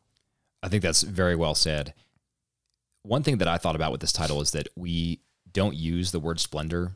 I 0.62 0.70
think 0.70 0.84
that's 0.84 1.02
very 1.02 1.36
well 1.36 1.56
said. 1.56 1.94
One 3.04 3.24
thing 3.24 3.38
that 3.38 3.48
I 3.48 3.58
thought 3.58 3.76
about 3.76 3.92
with 3.92 4.02
this 4.02 4.12
title 4.12 4.42
is 4.42 4.52
that 4.52 4.68
we 4.76 5.22
don't 5.52 5.76
use 5.76 6.12
the 6.12 6.20
word 6.20 6.40
splendor 6.40 6.94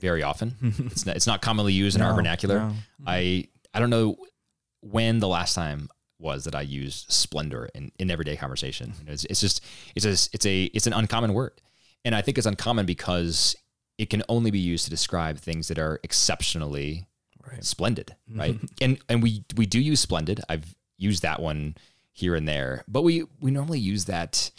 very 0.00 0.22
often. 0.22 0.56
it's 0.86 1.06
not 1.06 1.16
it's 1.16 1.26
not 1.26 1.40
commonly 1.40 1.72
used 1.72 1.96
in 1.96 2.02
our 2.02 2.14
vernacular. 2.14 2.58
no. 2.58 2.74
I 3.06 3.48
I 3.72 3.80
don't 3.80 3.90
know 3.90 4.16
when 4.82 5.18
the 5.18 5.28
last 5.28 5.54
time 5.54 5.88
was 6.18 6.44
that 6.44 6.54
I 6.54 6.60
used 6.60 7.10
splendor 7.10 7.68
in, 7.74 7.90
in 7.98 8.10
everyday 8.10 8.36
conversation. 8.36 8.92
You 8.98 9.06
know, 9.06 9.12
it's, 9.12 9.24
it's 9.24 9.40
just 9.40 9.64
it's 9.94 10.04
a 10.04 10.10
it's 10.10 10.46
a 10.46 10.64
it's 10.64 10.86
an 10.86 10.92
uncommon 10.92 11.32
word, 11.32 11.60
and 12.04 12.14
I 12.14 12.22
think 12.22 12.36
it's 12.36 12.46
uncommon 12.46 12.86
because 12.86 13.56
it 13.96 14.10
can 14.10 14.22
only 14.28 14.50
be 14.50 14.58
used 14.58 14.84
to 14.84 14.90
describe 14.90 15.38
things 15.38 15.68
that 15.68 15.78
are 15.78 16.00
exceptionally 16.02 17.06
Right. 17.50 17.64
splendid, 17.64 18.14
right? 18.34 18.58
and 18.80 18.98
and 19.08 19.22
we 19.22 19.44
we 19.56 19.66
do 19.66 19.80
use 19.80 20.00
splendid. 20.00 20.40
I've 20.48 20.74
used 20.96 21.22
that 21.22 21.40
one 21.40 21.76
here 22.12 22.34
and 22.34 22.46
there, 22.48 22.84
but 22.88 23.02
we 23.02 23.24
we 23.40 23.50
normally 23.50 23.78
use 23.78 24.06
that 24.06 24.50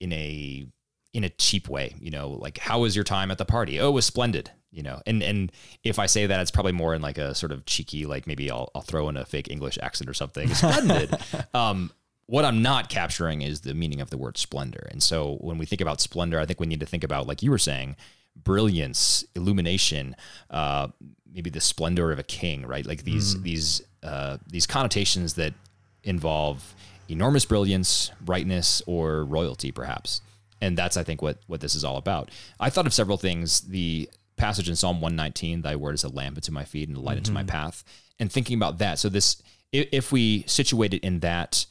in 0.00 0.12
a 0.12 0.66
in 1.12 1.24
a 1.24 1.30
cheap 1.30 1.68
way, 1.68 1.94
you 2.00 2.10
know, 2.10 2.28
like 2.28 2.58
how 2.58 2.80
was 2.80 2.94
your 2.96 3.04
time 3.04 3.30
at 3.30 3.38
the 3.38 3.44
party? 3.44 3.80
Oh, 3.80 3.88
it 3.88 3.92
was 3.92 4.04
splendid, 4.04 4.50
you 4.70 4.82
know. 4.82 5.00
And 5.06 5.22
and 5.22 5.52
if 5.84 5.98
I 5.98 6.06
say 6.06 6.26
that, 6.26 6.40
it's 6.40 6.50
probably 6.50 6.72
more 6.72 6.94
in 6.94 7.00
like 7.00 7.18
a 7.18 7.34
sort 7.34 7.52
of 7.52 7.64
cheeky, 7.66 8.04
like 8.04 8.26
maybe 8.26 8.50
I'll 8.50 8.70
I'll 8.74 8.82
throw 8.82 9.08
in 9.08 9.16
a 9.16 9.24
fake 9.24 9.48
English 9.50 9.78
accent 9.80 10.10
or 10.10 10.14
something. 10.14 10.52
Splendid. 10.52 11.16
um, 11.54 11.92
what 12.26 12.44
I'm 12.44 12.62
not 12.62 12.88
capturing 12.88 13.42
is 13.42 13.60
the 13.60 13.74
meaning 13.74 14.00
of 14.00 14.10
the 14.10 14.16
word 14.16 14.38
splendor. 14.38 14.88
And 14.90 15.02
so 15.02 15.36
when 15.40 15.58
we 15.58 15.66
think 15.66 15.80
about 15.80 16.00
splendor, 16.00 16.40
I 16.40 16.46
think 16.46 16.58
we 16.58 16.66
need 16.66 16.80
to 16.80 16.86
think 16.86 17.04
about, 17.04 17.26
like 17.26 17.42
you 17.42 17.50
were 17.50 17.58
saying, 17.58 17.96
brilliance, 18.36 19.24
illumination, 19.34 20.16
uh, 20.50 20.88
maybe 21.32 21.50
the 21.50 21.60
splendor 21.60 22.12
of 22.12 22.18
a 22.18 22.22
king, 22.22 22.66
right? 22.66 22.86
Like 22.86 23.04
these 23.04 23.40
these 23.42 23.82
uh, 24.02 24.38
these 24.46 24.66
connotations 24.66 25.34
that 25.34 25.54
involve 26.02 26.74
enormous 27.08 27.44
brilliance, 27.44 28.10
brightness, 28.20 28.82
or 28.86 29.24
royalty, 29.24 29.72
perhaps. 29.72 30.20
And 30.60 30.78
that's, 30.78 30.96
I 30.96 31.02
think, 31.02 31.20
what 31.22 31.38
what 31.46 31.60
this 31.60 31.74
is 31.74 31.84
all 31.84 31.96
about. 31.96 32.30
I 32.60 32.70
thought 32.70 32.86
of 32.86 32.94
several 32.94 33.16
things. 33.16 33.62
The 33.62 34.08
passage 34.36 34.68
in 34.68 34.76
Psalm 34.76 35.00
119, 35.00 35.62
"Thy 35.62 35.76
word 35.76 35.94
is 35.94 36.04
a 36.04 36.08
lamp 36.08 36.36
unto 36.36 36.52
my 36.52 36.64
feet 36.64 36.88
and 36.88 36.96
a 36.96 37.00
light 37.00 37.18
unto 37.18 37.32
my 37.32 37.44
path," 37.44 37.84
and 38.18 38.30
thinking 38.30 38.56
about 38.56 38.78
that. 38.78 38.98
So 38.98 39.08
this, 39.08 39.42
if, 39.72 39.88
if 39.92 40.12
we 40.12 40.44
situate 40.46 40.94
it 40.94 41.04
in 41.04 41.20
that 41.20 41.66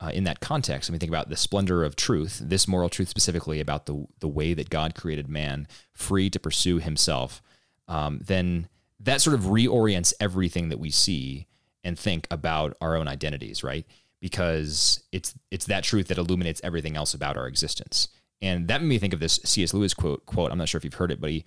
uh, 0.00 0.10
in 0.12 0.24
that 0.24 0.40
context, 0.40 0.88
and 0.88 0.94
we 0.94 0.98
think 0.98 1.10
about 1.10 1.28
the 1.28 1.36
splendor 1.36 1.84
of 1.84 1.96
truth, 1.96 2.40
this 2.42 2.68
moral 2.68 2.88
truth 2.88 3.08
specifically 3.08 3.60
about 3.60 3.86
the 3.86 4.06
the 4.20 4.28
way 4.28 4.54
that 4.54 4.70
God 4.70 4.94
created 4.94 5.28
man 5.28 5.66
free 5.92 6.30
to 6.30 6.38
pursue 6.38 6.78
Himself, 6.78 7.42
um, 7.88 8.20
then 8.24 8.68
that 9.00 9.20
sort 9.20 9.34
of 9.34 9.42
reorients 9.42 10.12
everything 10.20 10.68
that 10.68 10.78
we 10.78 10.90
see 10.90 11.46
and 11.84 11.98
think 11.98 12.26
about 12.30 12.76
our 12.80 12.96
own 12.96 13.08
identities, 13.08 13.64
right? 13.64 13.86
Because 14.20 15.02
it's 15.12 15.34
it's 15.50 15.66
that 15.66 15.84
truth 15.84 16.08
that 16.08 16.18
illuminates 16.18 16.60
everything 16.62 16.96
else 16.96 17.14
about 17.14 17.36
our 17.36 17.48
existence, 17.48 18.08
and 18.40 18.68
that 18.68 18.80
made 18.80 18.88
me 18.88 18.98
think 18.98 19.14
of 19.14 19.20
this 19.20 19.40
C.S. 19.44 19.74
Lewis 19.74 19.94
quote. 19.94 20.26
Quote: 20.26 20.52
I'm 20.52 20.58
not 20.58 20.68
sure 20.68 20.78
if 20.78 20.84
you've 20.84 20.94
heard 20.94 21.10
it, 21.10 21.20
but 21.20 21.30
he 21.30 21.44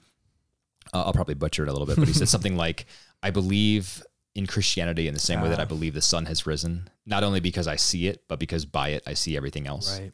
uh, 0.93 1.03
I'll 1.03 1.13
probably 1.13 1.35
butcher 1.35 1.63
it 1.63 1.69
a 1.69 1.71
little 1.71 1.87
bit, 1.87 1.97
but 1.97 2.07
he 2.07 2.13
said 2.13 2.29
something 2.29 2.55
like, 2.57 2.85
"I 3.23 3.31
believe." 3.31 4.03
In 4.33 4.47
Christianity, 4.47 5.07
in 5.07 5.13
the 5.13 5.19
same 5.19 5.41
way 5.41 5.49
that 5.49 5.59
I 5.59 5.65
believe 5.65 5.93
the 5.93 6.01
sun 6.01 6.25
has 6.27 6.45
risen, 6.47 6.89
not 7.05 7.23
only 7.23 7.39
because 7.41 7.67
I 7.67 7.75
see 7.75 8.07
it, 8.07 8.23
but 8.29 8.39
because 8.39 8.65
by 8.65 8.89
it 8.89 9.03
I 9.05 9.13
see 9.13 9.35
everything 9.35 9.67
else 9.67 9.99
Right. 9.99 10.13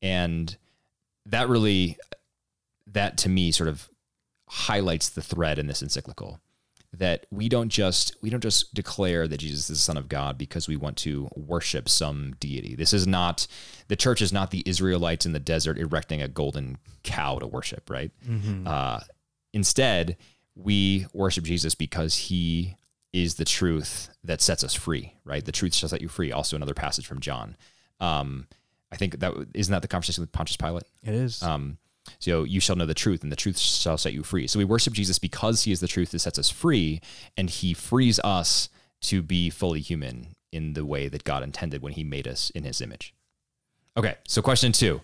and 0.00 0.56
that 1.26 1.48
really 1.48 1.96
that 2.86 3.18
to 3.18 3.28
me 3.28 3.50
sort 3.50 3.68
of 3.68 3.88
highlights 4.48 5.08
the 5.08 5.20
thread 5.22 5.58
in 5.58 5.66
this 5.66 5.82
encyclical 5.82 6.38
that 6.92 7.26
we 7.32 7.48
don't 7.48 7.68
just 7.68 8.14
we 8.22 8.30
don't 8.30 8.40
just 8.42 8.72
declare 8.72 9.26
that 9.26 9.38
Jesus 9.38 9.68
is 9.68 9.78
the 9.78 9.82
son 9.82 9.96
of 9.96 10.08
God 10.08 10.38
because 10.38 10.68
we 10.68 10.76
want 10.76 10.96
to 10.98 11.28
worship 11.34 11.88
some 11.88 12.34
deity. 12.38 12.76
This 12.76 12.92
is 12.92 13.06
not 13.06 13.48
the 13.88 13.96
church 13.96 14.22
is 14.22 14.32
not 14.32 14.52
the 14.52 14.62
Israelites 14.64 15.26
in 15.26 15.32
the 15.32 15.40
desert 15.40 15.76
erecting 15.78 16.22
a 16.22 16.28
golden 16.28 16.78
cow 17.02 17.38
to 17.40 17.46
worship, 17.46 17.90
right? 17.90 18.12
Uh, 18.64 19.00
instead, 19.52 20.16
we 20.54 21.06
worship 21.12 21.44
Jesus 21.44 21.74
because 21.74 22.14
he 22.16 22.76
is 23.16 23.36
the 23.36 23.46
truth 23.46 24.10
that 24.24 24.42
sets 24.42 24.62
us 24.62 24.74
free, 24.74 25.14
right? 25.24 25.42
The 25.42 25.50
truth 25.50 25.74
shall 25.74 25.88
set 25.88 26.02
you 26.02 26.08
free. 26.08 26.32
Also, 26.32 26.54
another 26.54 26.74
passage 26.74 27.06
from 27.06 27.20
John. 27.20 27.56
Um, 27.98 28.46
I 28.92 28.96
think 28.96 29.20
that 29.20 29.32
isn't 29.54 29.72
that 29.72 29.80
the 29.80 29.88
conversation 29.88 30.20
with 30.22 30.32
Pontius 30.32 30.58
Pilate. 30.58 30.84
It 31.02 31.14
is. 31.14 31.42
Um, 31.42 31.78
so 32.18 32.44
you 32.44 32.60
shall 32.60 32.76
know 32.76 32.84
the 32.84 32.92
truth, 32.92 33.22
and 33.22 33.32
the 33.32 33.36
truth 33.36 33.56
shall 33.58 33.96
set 33.96 34.12
you 34.12 34.22
free. 34.22 34.46
So 34.46 34.58
we 34.58 34.66
worship 34.66 34.92
Jesus 34.92 35.18
because 35.18 35.62
He 35.62 35.72
is 35.72 35.80
the 35.80 35.88
truth 35.88 36.10
that 36.10 36.18
sets 36.18 36.38
us 36.38 36.50
free, 36.50 37.00
and 37.38 37.48
He 37.48 37.72
frees 37.72 38.20
us 38.20 38.68
to 39.02 39.22
be 39.22 39.48
fully 39.48 39.80
human 39.80 40.36
in 40.52 40.74
the 40.74 40.84
way 40.84 41.08
that 41.08 41.24
God 41.24 41.42
intended 41.42 41.80
when 41.80 41.94
He 41.94 42.04
made 42.04 42.28
us 42.28 42.50
in 42.50 42.64
His 42.64 42.82
image. 42.82 43.14
Okay, 43.96 44.16
so 44.28 44.42
question 44.42 44.72
two: 44.72 45.00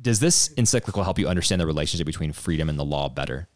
Does 0.00 0.20
this 0.20 0.52
encyclical 0.56 1.02
help 1.02 1.18
you 1.18 1.26
understand 1.26 1.60
the 1.60 1.66
relationship 1.66 2.06
between 2.06 2.32
freedom 2.32 2.68
and 2.68 2.78
the 2.78 2.84
law 2.84 3.08
better? 3.08 3.48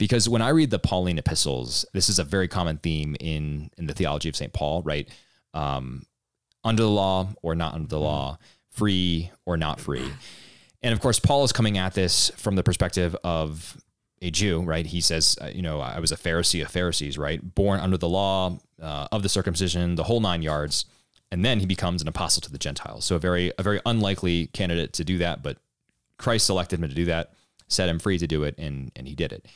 Because 0.00 0.30
when 0.30 0.40
I 0.40 0.48
read 0.48 0.70
the 0.70 0.78
Pauline 0.78 1.18
epistles, 1.18 1.84
this 1.92 2.08
is 2.08 2.18
a 2.18 2.24
very 2.24 2.48
common 2.48 2.78
theme 2.78 3.16
in 3.20 3.70
in 3.76 3.86
the 3.86 3.92
theology 3.92 4.30
of 4.30 4.34
Saint 4.34 4.54
Paul, 4.54 4.80
right? 4.82 5.06
Um, 5.52 6.06
under 6.64 6.82
the 6.82 6.88
law 6.88 7.28
or 7.42 7.54
not 7.54 7.74
under 7.74 7.86
the 7.86 8.00
law, 8.00 8.38
free 8.70 9.30
or 9.44 9.58
not 9.58 9.78
free. 9.78 10.10
And 10.82 10.94
of 10.94 11.00
course, 11.00 11.20
Paul 11.20 11.44
is 11.44 11.52
coming 11.52 11.76
at 11.76 11.92
this 11.92 12.30
from 12.38 12.56
the 12.56 12.62
perspective 12.62 13.14
of 13.22 13.76
a 14.22 14.30
Jew, 14.30 14.62
right? 14.62 14.86
He 14.86 15.02
says, 15.02 15.36
uh, 15.38 15.48
you 15.48 15.60
know, 15.60 15.80
I 15.80 16.00
was 16.00 16.12
a 16.12 16.16
Pharisee 16.16 16.62
of 16.62 16.70
Pharisees, 16.70 17.18
right? 17.18 17.54
Born 17.54 17.78
under 17.78 17.98
the 17.98 18.08
law 18.08 18.58
uh, 18.80 19.08
of 19.12 19.22
the 19.22 19.28
circumcision, 19.28 19.96
the 19.96 20.04
whole 20.04 20.20
nine 20.20 20.40
yards. 20.40 20.86
And 21.30 21.44
then 21.44 21.60
he 21.60 21.66
becomes 21.66 22.00
an 22.00 22.08
apostle 22.08 22.40
to 22.40 22.50
the 22.50 22.58
Gentiles. 22.58 23.04
So 23.04 23.16
a 23.16 23.18
very, 23.18 23.52
a 23.58 23.62
very 23.62 23.82
unlikely 23.84 24.46
candidate 24.48 24.94
to 24.94 25.04
do 25.04 25.18
that, 25.18 25.42
but 25.42 25.58
Christ 26.16 26.46
selected 26.46 26.80
him 26.80 26.88
to 26.88 26.94
do 26.94 27.04
that, 27.04 27.34
set 27.68 27.90
him 27.90 27.98
free 27.98 28.16
to 28.16 28.26
do 28.26 28.44
it, 28.44 28.54
and 28.56 28.92
and 28.96 29.06
he 29.06 29.14
did 29.14 29.32
it. 29.32 29.46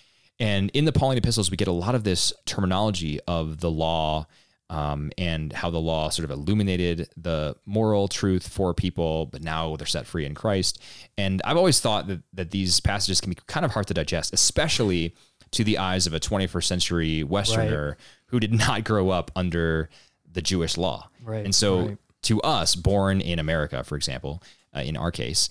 And 0.40 0.70
in 0.70 0.84
the 0.84 0.92
Pauline 0.92 1.18
epistles, 1.18 1.50
we 1.50 1.56
get 1.56 1.68
a 1.68 1.72
lot 1.72 1.94
of 1.94 2.04
this 2.04 2.32
terminology 2.44 3.20
of 3.26 3.60
the 3.60 3.70
law 3.70 4.26
um, 4.70 5.12
and 5.18 5.52
how 5.52 5.70
the 5.70 5.78
law 5.78 6.08
sort 6.08 6.24
of 6.24 6.30
illuminated 6.30 7.08
the 7.16 7.54
moral 7.66 8.08
truth 8.08 8.48
for 8.48 8.74
people, 8.74 9.26
but 9.26 9.42
now 9.42 9.76
they're 9.76 9.86
set 9.86 10.06
free 10.06 10.24
in 10.24 10.34
Christ. 10.34 10.80
And 11.16 11.40
I've 11.44 11.56
always 11.56 11.80
thought 11.80 12.08
that, 12.08 12.22
that 12.32 12.50
these 12.50 12.80
passages 12.80 13.20
can 13.20 13.30
be 13.30 13.38
kind 13.46 13.64
of 13.64 13.72
hard 13.72 13.86
to 13.88 13.94
digest, 13.94 14.32
especially 14.32 15.14
to 15.52 15.62
the 15.62 15.78
eyes 15.78 16.06
of 16.06 16.14
a 16.14 16.20
21st 16.20 16.64
century 16.64 17.22
Westerner 17.22 17.96
who 18.26 18.40
did 18.40 18.52
not 18.52 18.84
grow 18.84 19.10
up 19.10 19.30
under 19.36 19.88
the 20.30 20.42
Jewish 20.42 20.76
law. 20.76 21.08
Right, 21.22 21.44
And 21.44 21.54
so 21.54 21.86
right. 21.86 21.98
to 22.22 22.40
us, 22.42 22.74
born 22.74 23.20
in 23.20 23.38
America, 23.38 23.84
for 23.84 23.96
example, 23.96 24.42
uh, 24.74 24.80
in 24.80 24.96
our 24.96 25.12
case, 25.12 25.48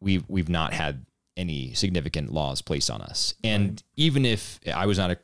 we've 0.00 0.24
we've 0.28 0.48
not 0.48 0.72
had 0.72 1.06
any 1.38 1.72
significant 1.72 2.32
laws 2.32 2.60
placed 2.60 2.90
on 2.90 3.00
us. 3.00 3.32
And 3.42 3.82
even 3.96 4.26
if 4.26 4.60
I 4.72 4.84
was 4.86 4.98
not 4.98 5.10
a 5.10 5.18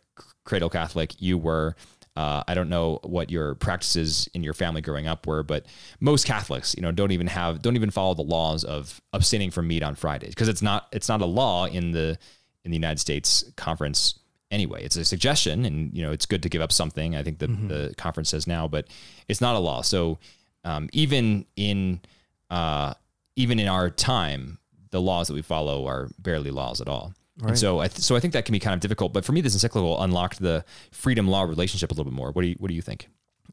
cradle 0.45 0.71
Catholic, 0.71 1.21
you 1.21 1.37
were. 1.37 1.77
Uh, 2.17 2.45
I 2.47 2.55
don't 2.55 2.69
know 2.69 3.01
what 3.03 3.29
your 3.29 3.57
practices 3.57 4.29
in 4.35 4.45
your 4.45 4.55
family 4.55 4.81
growing 4.81 5.09
up 5.09 5.27
were, 5.27 5.43
but 5.43 5.67
most 5.99 6.27
Catholics, 6.27 6.73
you 6.77 6.81
know, 6.81 6.93
don't 6.93 7.11
even 7.11 7.27
have 7.27 7.61
don't 7.61 7.75
even 7.75 7.91
follow 7.91 8.15
the 8.15 8.23
laws 8.23 8.63
of 8.63 9.03
abstaining 9.13 9.51
from 9.51 9.67
meat 9.67 9.83
on 9.83 9.97
Fridays 9.97 10.31
because 10.31 10.47
it's 10.47 10.63
not 10.63 10.87
it's 10.93 11.09
not 11.09 11.21
a 11.23 11.27
law 11.27 11.67
in 11.67 11.91
the 11.91 12.17
in 12.65 12.71
the 12.71 12.77
United 12.77 13.01
States 13.01 13.45
conference 13.57 14.21
anyway. 14.53 14.85
It's 14.85 14.95
a 14.95 15.05
suggestion, 15.05 15.65
and 15.65 15.93
you 15.93 16.03
know, 16.03 16.13
it's 16.13 16.25
good 16.25 16.45
to 16.45 16.49
give 16.49 16.63
up 16.63 16.71
something. 16.71 17.17
I 17.17 17.25
think 17.25 17.41
the 17.41 17.49
the 17.49 17.95
conference 17.97 18.29
says 18.29 18.47
now, 18.47 18.69
but 18.69 18.87
it's 19.27 19.41
not 19.41 19.57
a 19.57 19.59
law. 19.59 19.83
So 19.83 20.21
um, 20.65 20.89
even 20.93 21.47
in 21.57 22.01
uh, 22.49 22.95
even 23.35 23.59
in 23.59 23.67
our 23.67 23.91
time, 23.91 24.59
the 24.95 25.01
laws 25.01 25.27
that 25.27 25.35
we 25.35 25.43
follow 25.43 25.87
are 25.87 26.09
barely 26.21 26.53
laws 26.53 26.81
at 26.81 26.89
all. 26.89 27.13
And 27.43 27.59
so, 27.59 27.81
I 27.81 27.89
th- 27.89 27.99
so 27.99 28.15
I 28.15 28.21
think 28.21 28.33
that 28.35 28.45
can 28.45 28.53
be 28.53 28.61
kind 28.61 28.75
of 28.75 28.81
difficult. 28.81 29.13
But 29.13 29.25
for 29.25 29.33
me, 29.33 29.41
this 29.41 29.55
encyclical 29.55 30.01
unlocked 30.01 30.41
the 30.41 30.65
freedom 30.93 31.27
law 31.27 31.43
relationship 31.43 31.91
a 31.91 31.95
little 31.95 32.05
bit 32.05 32.13
more. 32.13 32.31
What 32.31 32.43
do 32.43 32.49
you 32.49 32.55
What 32.61 32.69
do 32.69 32.75
you 32.75 32.81
think? 32.81 33.09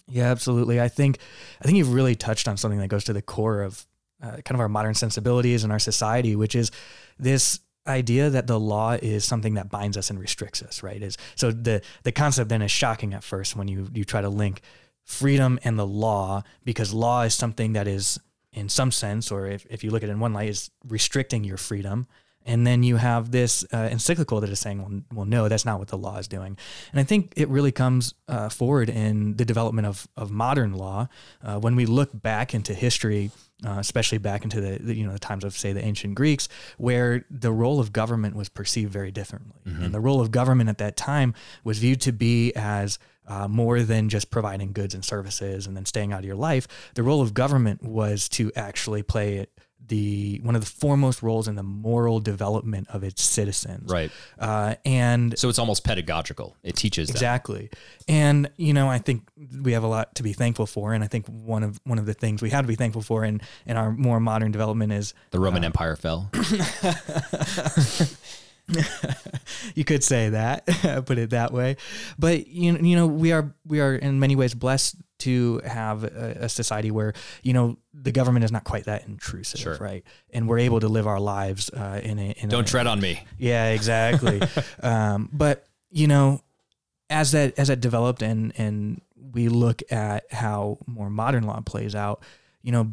Yeah, 0.08 0.30
absolutely. 0.30 0.80
I 0.80 0.88
think 0.88 1.18
I 1.60 1.66
think 1.66 1.80
you've 1.80 1.94
really 1.94 2.14
touched 2.14 2.48
on 2.48 2.58
something 2.58 2.80
that 2.80 2.90
goes 2.90 3.06
to 3.06 3.14
the 3.14 3.24
core 3.24 3.64
of 3.64 3.88
uh, 4.22 4.38
kind 4.46 4.52
of 4.52 4.60
our 4.60 4.70
modern 4.70 4.94
sensibilities 4.94 5.64
and 5.64 5.74
our 5.74 5.80
society, 5.80 6.36
which 6.36 6.54
is 6.54 6.70
this 7.18 7.60
idea 7.88 8.30
that 8.30 8.46
the 8.46 8.60
law 8.60 8.92
is 9.02 9.26
something 9.26 9.56
that 9.56 9.72
binds 9.72 9.98
us 9.98 10.12
and 10.12 10.20
restricts 10.20 10.62
us. 10.62 10.84
Right? 10.84 11.02
Is 11.02 11.18
so 11.34 11.50
the 11.50 11.82
the 12.04 12.12
concept 12.12 12.50
then 12.50 12.62
is 12.62 12.70
shocking 12.70 13.16
at 13.16 13.24
first 13.24 13.56
when 13.56 13.68
you 13.68 13.88
you 13.96 14.06
try 14.06 14.22
to 14.22 14.30
link 14.30 14.62
freedom 15.06 15.60
and 15.64 15.80
the 15.80 15.88
law 15.88 16.44
because 16.64 16.94
law 16.94 17.24
is 17.24 17.34
something 17.34 17.74
that 17.74 17.88
is 17.88 18.20
in 18.54 18.70
some 18.70 18.92
sense, 18.92 19.32
or 19.32 19.48
if, 19.48 19.66
if 19.70 19.84
you 19.84 19.92
look 19.92 20.04
at 20.04 20.10
it 20.10 20.12
in 20.12 20.20
one 20.20 20.34
light, 20.34 20.50
is 20.50 20.72
restricting 20.88 21.44
your 21.44 21.58
freedom. 21.58 22.08
And 22.44 22.66
then 22.66 22.82
you 22.82 22.96
have 22.96 23.30
this 23.30 23.64
uh, 23.72 23.90
encyclical 23.92 24.42
that 24.42 24.50
is 24.50 24.60
saying, 24.60 24.80
well, 24.80 25.02
well, 25.14 25.26
no, 25.26 25.48
that's 25.48 25.64
not 25.64 25.78
what 25.78 25.90
the 25.90 25.98
law 25.98 26.18
is 26.18 26.28
doing. 26.28 26.58
And 26.92 27.00
I 27.00 27.04
think 27.04 27.34
it 27.38 27.48
really 27.50 27.72
comes 27.72 28.16
uh, 28.28 28.50
forward 28.50 28.90
in 28.90 29.36
the 29.38 29.46
development 29.46 29.86
of, 29.86 30.08
of 30.18 30.32
modern 30.32 30.74
law. 30.74 31.08
Uh, 31.44 31.60
when 31.60 31.76
we 31.76 31.86
look 31.86 32.10
back 32.20 32.56
into 32.56 32.74
history, 32.74 33.30
uh, 33.64 33.78
especially 33.78 34.18
back 34.18 34.44
into 34.44 34.60
the, 34.60 34.80
the, 34.80 34.96
you 34.96 35.06
know 35.06 35.14
the 35.14 35.20
times 35.20 35.44
of 35.44 35.54
say 35.54 35.72
the 35.72 35.86
ancient 35.86 36.16
Greeks, 36.16 36.50
where 36.80 37.26
the 37.30 37.52
role 37.52 37.80
of 37.80 37.94
government 37.94 38.36
was 38.36 38.50
perceived 38.50 38.92
very 38.92 39.12
differently, 39.12 39.62
and 39.84 39.94
the 39.94 40.00
role 40.00 40.20
of 40.20 40.32
government 40.32 40.68
at 40.68 40.80
that 40.80 40.98
time 40.98 41.36
was 41.64 41.78
viewed 41.78 42.02
to 42.02 42.12
be 42.12 42.52
as 42.56 42.98
uh, 43.32 43.48
more 43.48 43.82
than 43.82 44.10
just 44.10 44.30
providing 44.30 44.74
goods 44.74 44.94
and 44.94 45.06
services 45.06 45.66
and 45.66 45.78
then 45.78 45.86
staying 45.86 46.12
out 46.12 46.20
of 46.20 46.26
your 46.26 46.36
life. 46.36 46.68
The 46.96 47.04
role 47.04 47.22
of 47.22 47.34
government 47.34 47.82
was 47.82 48.28
to 48.30 48.52
actually 48.58 49.04
play 49.04 49.48
the 49.88 50.40
one 50.44 50.56
of 50.56 50.62
the 50.62 50.68
foremost 50.68 51.22
roles 51.24 51.48
in 51.48 51.56
the 51.56 51.64
moral 51.64 52.20
development 52.20 52.88
of 52.90 53.04
its 53.04 53.24
citizens. 53.24 53.92
Right. 53.92 54.12
Uh, 54.38 54.76
and 54.86 55.38
So 55.40 55.50
it's 55.50 55.60
almost 55.60 55.84
pedagogical. 55.84 56.56
It 56.64 56.76
teaches 56.76 57.08
them. 57.08 57.16
Exactly. 57.16 57.70
And 58.08 58.50
you 58.58 58.74
know, 58.74 58.90
I 58.90 59.00
think 59.00 59.28
we 59.62 59.72
have 59.74 59.84
a 59.84 59.88
lot 59.88 60.16
to 60.16 60.24
be 60.24 60.34
thankful 60.34 60.66
for 60.66 60.94
and 60.94 61.04
I 61.04 61.08
think 61.08 61.26
one 61.28 61.64
of 61.64 61.80
one 61.84 62.00
of 62.00 62.06
the 62.06 62.14
things 62.14 62.42
we 62.42 62.50
have 62.52 62.64
to 62.64 62.68
be 62.68 62.76
thankful 62.76 63.02
for 63.02 63.24
in 63.26 63.42
in 63.66 63.78
our 63.78 63.92
more 63.92 64.20
modern 64.20 64.52
development 64.52 64.92
is 64.92 65.14
The 65.32 65.40
Roman 65.40 65.64
Empire 65.64 65.96
fell. 65.96 66.30
you 69.76 69.84
could 69.84 70.04
say 70.04 70.30
that, 70.30 70.66
put 71.06 71.18
it 71.18 71.32
that 71.32 71.52
way. 71.52 71.78
But 72.18 72.48
you 72.48 72.78
you 72.78 72.96
know, 72.96 73.08
we 73.08 73.32
are 73.32 73.54
we 73.66 73.80
are 73.80 73.96
in 73.96 74.20
many 74.20 74.36
ways 74.36 74.54
blessed 74.54 74.96
to 75.20 75.62
have 75.66 76.04
a, 76.04 76.38
a 76.42 76.50
society 76.50 76.90
where 76.92 77.14
you 77.44 77.54
know 77.54 77.78
the 77.94 78.12
government 78.12 78.44
is 78.44 78.52
not 78.52 78.64
quite 78.64 78.86
that 78.86 79.08
intrusive, 79.08 79.60
Sure. 79.60 79.78
right? 79.80 80.04
And 80.32 80.48
we're 80.48 80.60
able 80.60 80.80
to 80.80 80.88
live 80.88 81.08
our 81.08 81.20
lives 81.20 81.70
uh, 81.70 82.00
in 82.04 82.20
a 82.20 82.32
in 82.32 82.50
Don't 82.50 82.68
a, 82.68 82.72
tread 82.72 82.88
on 82.88 83.00
me. 83.00 83.24
Yeah, 83.38 83.70
exactly. 83.70 84.42
um, 84.84 85.30
but 85.32 85.66
you 85.92 86.08
know, 86.08 86.42
as 87.10 87.32
that 87.34 87.58
as 87.60 87.68
that 87.68 87.82
developed 87.82 88.22
and 88.22 88.54
and 88.58 89.02
we 89.16 89.48
look 89.48 89.82
at 89.92 90.32
how 90.34 90.78
more 90.88 91.10
modern 91.10 91.44
law 91.44 91.62
plays 91.62 91.96
out, 91.96 92.24
you 92.64 92.72
know, 92.72 92.92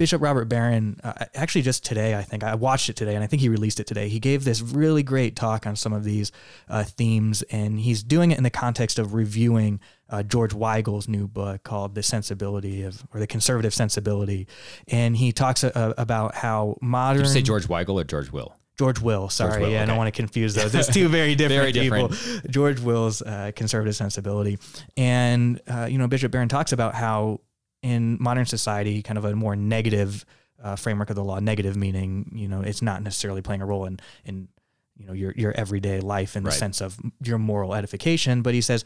Bishop 0.00 0.22
Robert 0.22 0.46
Barron, 0.46 0.98
uh, 1.04 1.26
actually 1.34 1.60
just 1.60 1.84
today, 1.84 2.14
I 2.14 2.22
think 2.22 2.42
I 2.42 2.54
watched 2.54 2.88
it 2.88 2.96
today, 2.96 3.14
and 3.14 3.22
I 3.22 3.26
think 3.26 3.42
he 3.42 3.50
released 3.50 3.80
it 3.80 3.86
today. 3.86 4.08
He 4.08 4.18
gave 4.18 4.44
this 4.44 4.62
really 4.62 5.02
great 5.02 5.36
talk 5.36 5.66
on 5.66 5.76
some 5.76 5.92
of 5.92 6.04
these 6.04 6.32
uh, 6.70 6.84
themes, 6.84 7.42
and 7.50 7.78
he's 7.78 8.02
doing 8.02 8.30
it 8.30 8.38
in 8.38 8.42
the 8.42 8.48
context 8.48 8.98
of 8.98 9.12
reviewing 9.12 9.78
uh, 10.08 10.22
George 10.22 10.54
Weigel's 10.54 11.06
new 11.06 11.28
book 11.28 11.64
called 11.64 11.94
"The 11.94 12.02
Sensibility 12.02 12.82
of" 12.84 13.06
or 13.12 13.20
"The 13.20 13.26
Conservative 13.26 13.74
Sensibility," 13.74 14.48
and 14.88 15.18
he 15.18 15.32
talks 15.32 15.64
uh, 15.64 15.92
about 15.98 16.34
how 16.34 16.78
modern. 16.80 17.18
Did 17.20 17.28
you 17.28 17.34
say 17.34 17.42
George 17.42 17.68
Weigel 17.68 18.00
or 18.00 18.04
George 18.04 18.32
Will? 18.32 18.56
George 18.78 19.02
Will. 19.02 19.28
Sorry, 19.28 19.60
Will, 19.60 19.68
yeah, 19.68 19.82
I 19.82 19.84
don't 19.84 19.98
want 19.98 20.08
to 20.08 20.18
confuse 20.18 20.54
those. 20.54 20.74
It's 20.74 20.88
two 20.88 21.08
very 21.08 21.34
different 21.34 21.74
Very 21.74 21.90
people. 21.90 22.08
George 22.48 22.80
Will's 22.80 23.20
uh, 23.20 23.52
conservative 23.54 23.94
sensibility, 23.94 24.58
and 24.96 25.60
uh, 25.68 25.88
you 25.90 25.98
know 25.98 26.08
Bishop 26.08 26.32
Barron 26.32 26.48
talks 26.48 26.72
about 26.72 26.94
how 26.94 27.40
in 27.82 28.16
modern 28.20 28.46
society, 28.46 29.02
kind 29.02 29.18
of 29.18 29.24
a 29.24 29.34
more 29.34 29.56
negative 29.56 30.24
uh, 30.62 30.76
framework 30.76 31.10
of 31.10 31.16
the 31.16 31.24
law. 31.24 31.38
Negative 31.38 31.76
meaning, 31.76 32.30
you 32.34 32.48
know, 32.48 32.60
it's 32.60 32.82
not 32.82 33.02
necessarily 33.02 33.42
playing 33.42 33.62
a 33.62 33.66
role 33.66 33.86
in 33.86 33.98
in 34.24 34.48
you 34.96 35.06
know 35.06 35.14
your 35.14 35.32
your 35.36 35.52
everyday 35.52 36.00
life 36.00 36.36
in 36.36 36.42
the 36.42 36.50
Right. 36.50 36.58
sense 36.58 36.82
of 36.82 36.98
your 37.24 37.38
moral 37.38 37.74
edification. 37.74 38.42
But 38.42 38.52
he 38.54 38.60
says, 38.60 38.84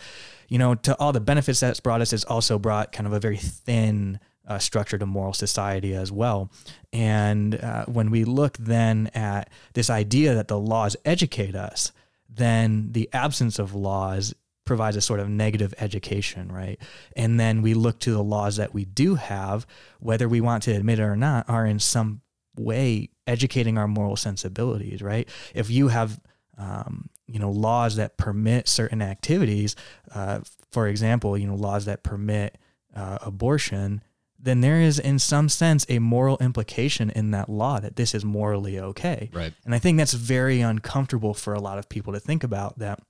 you 0.48 0.58
know, 0.58 0.76
to 0.76 0.96
all 1.00 1.12
the 1.12 1.20
benefits 1.20 1.58
that's 1.60 1.80
brought 1.80 2.00
us, 2.00 2.12
it's 2.12 2.24
also 2.24 2.58
brought 2.58 2.92
kind 2.92 3.06
of 3.06 3.12
a 3.12 3.18
very 3.18 3.36
thin 3.38 4.20
uh, 4.46 4.58
structure 4.58 4.98
to 4.98 5.06
moral 5.06 5.32
society 5.32 5.94
as 5.94 6.12
well. 6.12 6.52
And 6.92 7.56
uh, 7.60 7.86
when 7.86 8.10
we 8.10 8.24
look 8.24 8.56
then 8.58 9.10
at 9.14 9.50
this 9.72 9.90
idea 9.90 10.34
that 10.34 10.48
the 10.48 10.58
laws 10.58 10.96
educate 11.04 11.56
us, 11.56 11.90
then 12.28 12.92
the 12.92 13.08
absence 13.12 13.58
of 13.58 13.74
laws 13.74 14.34
provides 14.64 14.96
a 14.96 15.00
sort 15.00 15.20
of 15.20 15.28
negative 15.28 15.74
education, 15.78 16.50
right? 16.50 16.80
And 17.16 17.38
then 17.38 17.62
we 17.62 17.74
look 17.74 17.98
to 18.00 18.12
the 18.12 18.22
laws 18.22 18.56
that 18.56 18.74
we 18.74 18.84
do 18.84 19.16
have, 19.16 19.66
whether 20.00 20.28
we 20.28 20.40
want 20.40 20.62
to 20.64 20.72
admit 20.72 20.98
it 20.98 21.02
or 21.02 21.16
not, 21.16 21.48
are 21.48 21.66
in 21.66 21.78
some 21.78 22.22
way 22.56 23.10
educating 23.26 23.78
our 23.78 23.88
moral 23.88 24.16
sensibilities, 24.16 25.02
right? 25.02 25.28
If 25.54 25.70
you 25.70 25.88
have, 25.88 26.20
um, 26.56 27.08
you 27.26 27.38
know, 27.38 27.50
laws 27.50 27.96
that 27.96 28.16
permit 28.16 28.68
certain 28.68 29.02
activities, 29.02 29.76
uh, 30.14 30.40
for 30.70 30.88
example, 30.88 31.36
you 31.36 31.46
know, 31.46 31.54
laws 31.54 31.84
that 31.86 32.02
permit 32.02 32.58
uh, 32.94 33.18
abortion, 33.22 34.02
then 34.38 34.60
there 34.60 34.80
is, 34.80 34.98
in 34.98 35.18
some 35.18 35.48
sense, 35.48 35.86
a 35.88 35.98
moral 35.98 36.36
implication 36.38 37.10
in 37.10 37.30
that 37.30 37.48
law 37.48 37.80
that 37.80 37.96
this 37.96 38.14
is 38.14 38.24
morally 38.24 38.78
okay. 38.78 39.30
Right. 39.32 39.54
And 39.64 39.74
I 39.74 39.78
think 39.78 39.96
that's 39.96 40.12
very 40.12 40.60
uncomfortable 40.60 41.32
for 41.32 41.54
a 41.54 41.60
lot 41.60 41.78
of 41.78 41.88
people 41.88 42.12
to 42.12 42.20
think 42.20 42.44
about 42.44 42.78
that 42.78 43.00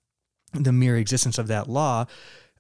the 0.55 0.73
mere 0.73 0.97
existence 0.97 1.39
of 1.39 1.49
that 1.49 1.69
law 1.69 2.07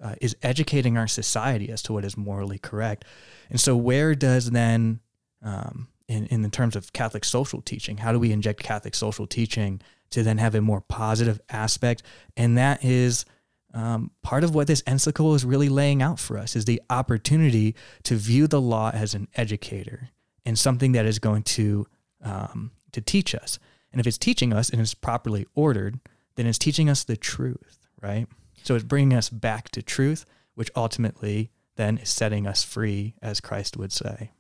uh, 0.02 0.14
is 0.20 0.37
educating 0.42 0.98
our 0.98 1.09
society 1.09 1.70
as 1.70 1.83
to 1.83 1.92
what 1.92 2.04
is 2.04 2.16
morally 2.16 2.59
correct. 2.59 3.04
And 3.50 3.61
so, 3.61 3.76
where 3.76 4.14
does 4.14 4.50
then, 4.50 5.00
um, 5.42 5.88
in, 6.09 6.26
in 6.26 6.42
the 6.42 6.48
terms 6.48 6.76
of 6.76 6.92
Catholic 6.92 7.24
social 7.24 7.62
teaching, 7.62 7.98
how 7.98 8.12
do 8.12 8.18
we 8.18 8.33
inject 8.33 8.62
Catholic 8.62 8.94
social 8.94 9.26
teaching 9.26 9.80
to 10.11 10.22
then 10.22 10.38
have 10.38 10.54
a 10.54 10.61
more 10.61 10.80
positive 10.80 11.40
aspect? 11.48 12.02
And 12.37 12.59
that 12.59 12.85
is 12.85 13.24
um, 13.72 14.11
part 14.22 14.44
of 14.44 14.54
what 14.54 14.66
this 14.66 14.83
encyclical 14.87 15.35
is 15.35 15.44
really 15.44 15.68
laying 15.68 16.00
out 16.00 16.20
for 16.20 16.38
us 16.38 16.54
is 16.54 16.64
the 16.64 16.80
opportunity 16.90 17.74
to 18.04 18.14
view 18.14 18.46
the 18.46 18.61
law 18.61 18.90
as 18.94 19.14
an 19.14 19.28
educator 19.35 20.11
and 20.46 20.59
something 20.59 20.92
that 20.92 21.07
is 21.07 21.18
going 21.18 21.42
to 21.42 21.87
um, 22.22 22.70
to 22.92 23.00
teach 23.00 23.35
us. 23.35 23.59
And 23.92 24.00
if 24.00 24.07
it's 24.07 24.18
teaching 24.18 24.52
us 24.52 24.70
and 24.70 24.80
it's 24.80 24.94
properly 24.94 25.46
ordered, 25.54 26.00
then 26.37 26.46
it's 26.46 26.59
teaching 26.59 26.88
us 26.88 27.04
the 27.04 27.16
truth, 27.16 27.84
right? 28.04 28.26
So 28.62 28.74
it's 28.74 28.84
bringing 28.84 29.16
us 29.16 29.28
back 29.30 29.70
to 29.70 29.82
truth, 29.82 30.24
which 30.54 30.70
ultimately 30.76 31.50
then 31.76 31.98
is 31.98 32.08
setting 32.10 32.46
us 32.46 32.62
free, 32.62 33.14
as 33.22 33.40
Christ 33.40 33.76
would 33.76 33.92
say. 33.92 34.30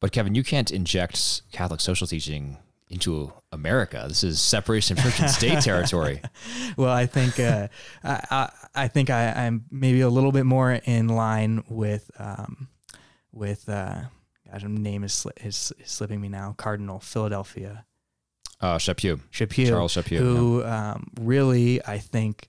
But 0.00 0.10
Kevin, 0.12 0.34
you 0.34 0.42
can't 0.42 0.70
inject 0.72 1.42
Catholic 1.52 1.80
social 1.80 2.06
teaching 2.06 2.56
into 2.88 3.32
America. 3.52 4.04
This 4.08 4.24
is 4.24 4.40
separation 4.40 4.98
of 4.98 5.04
church 5.04 5.20
and 5.20 5.30
state 5.30 5.60
territory. 5.62 6.20
well, 6.76 6.92
I 6.92 7.06
think 7.06 7.38
uh, 7.38 7.68
I, 8.02 8.20
I, 8.30 8.50
I 8.74 8.88
think 8.88 9.10
I, 9.10 9.30
I'm 9.32 9.64
maybe 9.70 10.00
a 10.00 10.08
little 10.08 10.32
bit 10.32 10.44
more 10.44 10.72
in 10.72 11.08
line 11.08 11.62
with 11.68 12.10
um, 12.18 12.68
with 13.32 13.68
uh, 13.68 14.02
God, 14.50 14.64
name 14.68 15.04
is, 15.04 15.12
sli- 15.12 15.46
is, 15.46 15.72
is 15.78 15.90
slipping 15.90 16.20
me 16.20 16.28
now. 16.28 16.54
Cardinal 16.58 16.98
Philadelphia 17.00 17.86
Uh, 18.60 18.76
Chaput, 18.76 19.20
Chaput, 19.32 19.68
Charles 19.68 19.94
Chaput. 19.94 20.18
who 20.18 20.62
um, 20.64 21.06
really 21.20 21.82
I 21.86 21.98
think 21.98 22.48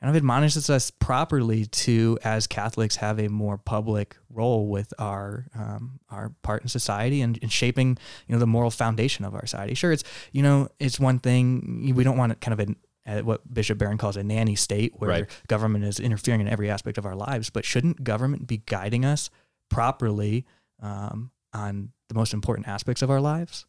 kind 0.00 0.10
of 0.10 0.16
admonishes 0.16 0.70
us 0.70 0.90
properly 0.90 1.66
to, 1.66 2.18
as 2.24 2.46
Catholics, 2.46 2.96
have 2.96 3.18
a 3.18 3.28
more 3.28 3.58
public 3.58 4.16
role 4.30 4.66
with 4.68 4.92
our 4.98 5.46
um, 5.54 6.00
our 6.08 6.32
part 6.42 6.62
in 6.62 6.68
society 6.68 7.20
and, 7.20 7.38
and 7.42 7.52
shaping 7.52 7.98
you 8.26 8.34
know 8.34 8.38
the 8.38 8.46
moral 8.46 8.70
foundation 8.70 9.24
of 9.24 9.34
our 9.34 9.42
society. 9.46 9.74
Sure, 9.74 9.92
it's 9.92 10.04
you 10.32 10.42
know 10.42 10.68
it's 10.78 10.98
one 10.98 11.18
thing 11.18 11.92
we 11.94 12.02
don't 12.04 12.16
want 12.16 12.30
to 12.32 12.36
kind 12.36 12.58
of 12.60 12.68
a, 13.06 13.18
a, 13.18 13.22
what 13.22 13.52
Bishop 13.52 13.76
Barron 13.78 13.98
calls 13.98 14.16
a 14.16 14.22
nanny 14.22 14.54
state 14.56 14.92
where 14.96 15.10
Right. 15.10 15.26
government 15.48 15.84
is 15.84 16.00
interfering 16.00 16.40
in 16.40 16.48
every 16.48 16.70
aspect 16.70 16.96
of 16.96 17.04
our 17.04 17.14
lives, 17.16 17.50
but 17.50 17.64
shouldn't 17.64 18.02
government 18.02 18.46
be 18.46 18.58
guiding 18.58 19.04
us 19.04 19.28
properly 19.68 20.46
um, 20.82 21.30
on 21.52 21.90
the 22.08 22.14
most 22.14 22.32
important 22.34 22.68
aspects 22.68 23.02
of 23.02 23.10
our 23.10 23.20
lives? 23.20 23.66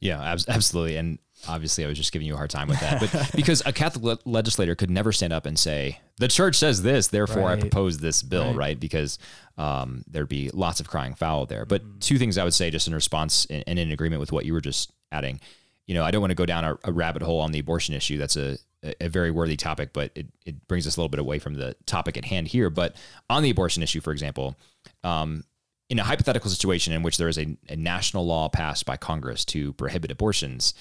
Yeah, 0.00 0.22
abs- 0.22 0.48
absolutely. 0.48 0.96
And 0.96 1.18
obviously, 1.46 1.84
I 1.84 1.88
was 1.88 1.98
just 1.98 2.12
giving 2.12 2.26
you 2.26 2.34
a 2.34 2.36
hard 2.36 2.50
time 2.50 2.68
with 2.68 2.80
that. 2.80 3.00
But 3.00 3.30
because 3.36 3.62
a 3.66 3.72
Catholic 3.72 4.02
le- 4.24 4.30
legislator 4.30 4.74
could 4.74 4.90
never 4.90 5.12
stand 5.12 5.32
up 5.32 5.46
and 5.46 5.58
say, 5.58 6.00
the 6.16 6.28
church 6.28 6.56
says 6.56 6.82
this, 6.82 7.08
therefore 7.08 7.48
I 7.48 7.56
propose 7.60 7.98
this 7.98 8.22
bill, 8.22 8.46
Right. 8.48 8.56
right? 8.56 8.80
Because 8.80 9.18
um, 9.56 10.04
there'd 10.08 10.28
be 10.28 10.50
lots 10.52 10.80
of 10.80 10.88
crying 10.88 11.14
foul 11.14 11.46
there. 11.46 11.64
But 11.64 12.00
two 12.00 12.18
things 12.18 12.38
I 12.38 12.44
would 12.44 12.54
say, 12.54 12.70
just 12.70 12.88
in 12.88 12.94
response 12.94 13.46
and, 13.50 13.62
and 13.66 13.78
in 13.78 13.92
agreement 13.92 14.20
with 14.20 14.32
what 14.32 14.44
you 14.44 14.52
were 14.52 14.60
just 14.60 14.92
adding. 15.12 15.40
You 15.86 15.94
know, 15.94 16.04
I 16.04 16.10
don't 16.10 16.20
want 16.20 16.30
to 16.32 16.34
go 16.36 16.46
down 16.46 16.64
a, 16.64 16.78
a 16.84 16.92
rabbit 16.92 17.22
hole 17.22 17.40
on 17.40 17.52
the 17.52 17.58
abortion 17.60 17.94
issue. 17.94 18.18
That's 18.18 18.36
a, 18.36 18.58
a 18.82 18.94
a 19.02 19.08
very 19.08 19.30
worthy 19.30 19.56
topic, 19.56 19.92
but 19.92 20.12
it, 20.14 20.26
it 20.46 20.68
brings 20.68 20.86
us 20.86 20.96
a 20.96 21.00
little 21.00 21.08
bit 21.08 21.18
away 21.18 21.38
from 21.38 21.54
the 21.54 21.74
topic 21.86 22.16
at 22.16 22.24
hand 22.26 22.48
here. 22.48 22.68
But 22.70 22.94
on 23.30 23.42
the 23.42 23.50
abortion 23.50 23.82
issue, 23.82 24.00
for 24.00 24.12
example, 24.12 24.56
um, 25.02 25.44
in 25.90 25.98
a 25.98 26.04
hypothetical 26.04 26.50
situation 26.50 26.92
in 26.92 27.02
which 27.02 27.16
there 27.16 27.28
is 27.28 27.38
a, 27.38 27.56
a 27.70 27.74
national 27.76 28.26
law 28.26 28.48
passed 28.50 28.84
by 28.84 28.96
Congress 28.98 29.44
to 29.46 29.72
prohibit 29.72 30.10
abortions, 30.10 30.74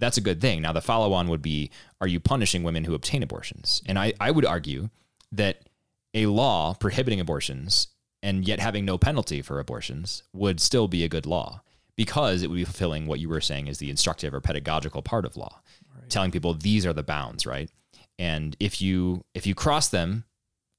that's 0.00 0.16
a 0.16 0.22
good 0.22 0.40
thing. 0.40 0.62
Now, 0.62 0.72
the 0.72 0.80
follow 0.80 1.12
on 1.12 1.28
would 1.28 1.42
be 1.42 1.70
are 2.00 2.08
you 2.08 2.18
punishing 2.18 2.62
women 2.62 2.84
who 2.84 2.94
obtain 2.94 3.22
abortions? 3.22 3.82
And 3.86 3.98
I, 3.98 4.12
I 4.18 4.30
would 4.30 4.44
argue 4.44 4.88
that 5.32 5.62
a 6.14 6.26
law 6.26 6.74
prohibiting 6.74 7.20
abortions 7.20 7.88
and 8.22 8.46
yet 8.46 8.60
having 8.60 8.84
no 8.84 8.98
penalty 8.98 9.42
for 9.42 9.60
abortions 9.60 10.22
would 10.32 10.60
still 10.60 10.88
be 10.88 11.04
a 11.04 11.08
good 11.08 11.26
law 11.26 11.62
because 11.96 12.42
it 12.42 12.48
would 12.48 12.56
be 12.56 12.64
fulfilling 12.64 13.06
what 13.06 13.20
you 13.20 13.28
were 13.28 13.40
saying 13.40 13.66
is 13.66 13.78
the 13.78 13.90
instructive 13.90 14.34
or 14.34 14.40
pedagogical 14.40 15.02
part 15.02 15.24
of 15.24 15.36
law, 15.36 15.60
telling 16.08 16.30
people 16.30 16.54
these 16.54 16.86
are 16.86 16.92
the 16.92 17.02
bounds, 17.02 17.46
right? 17.46 17.70
And 18.18 18.56
if 18.60 18.82
you 18.82 19.24
if 19.34 19.46
you 19.46 19.54
cross 19.54 19.88
them, 19.88 20.24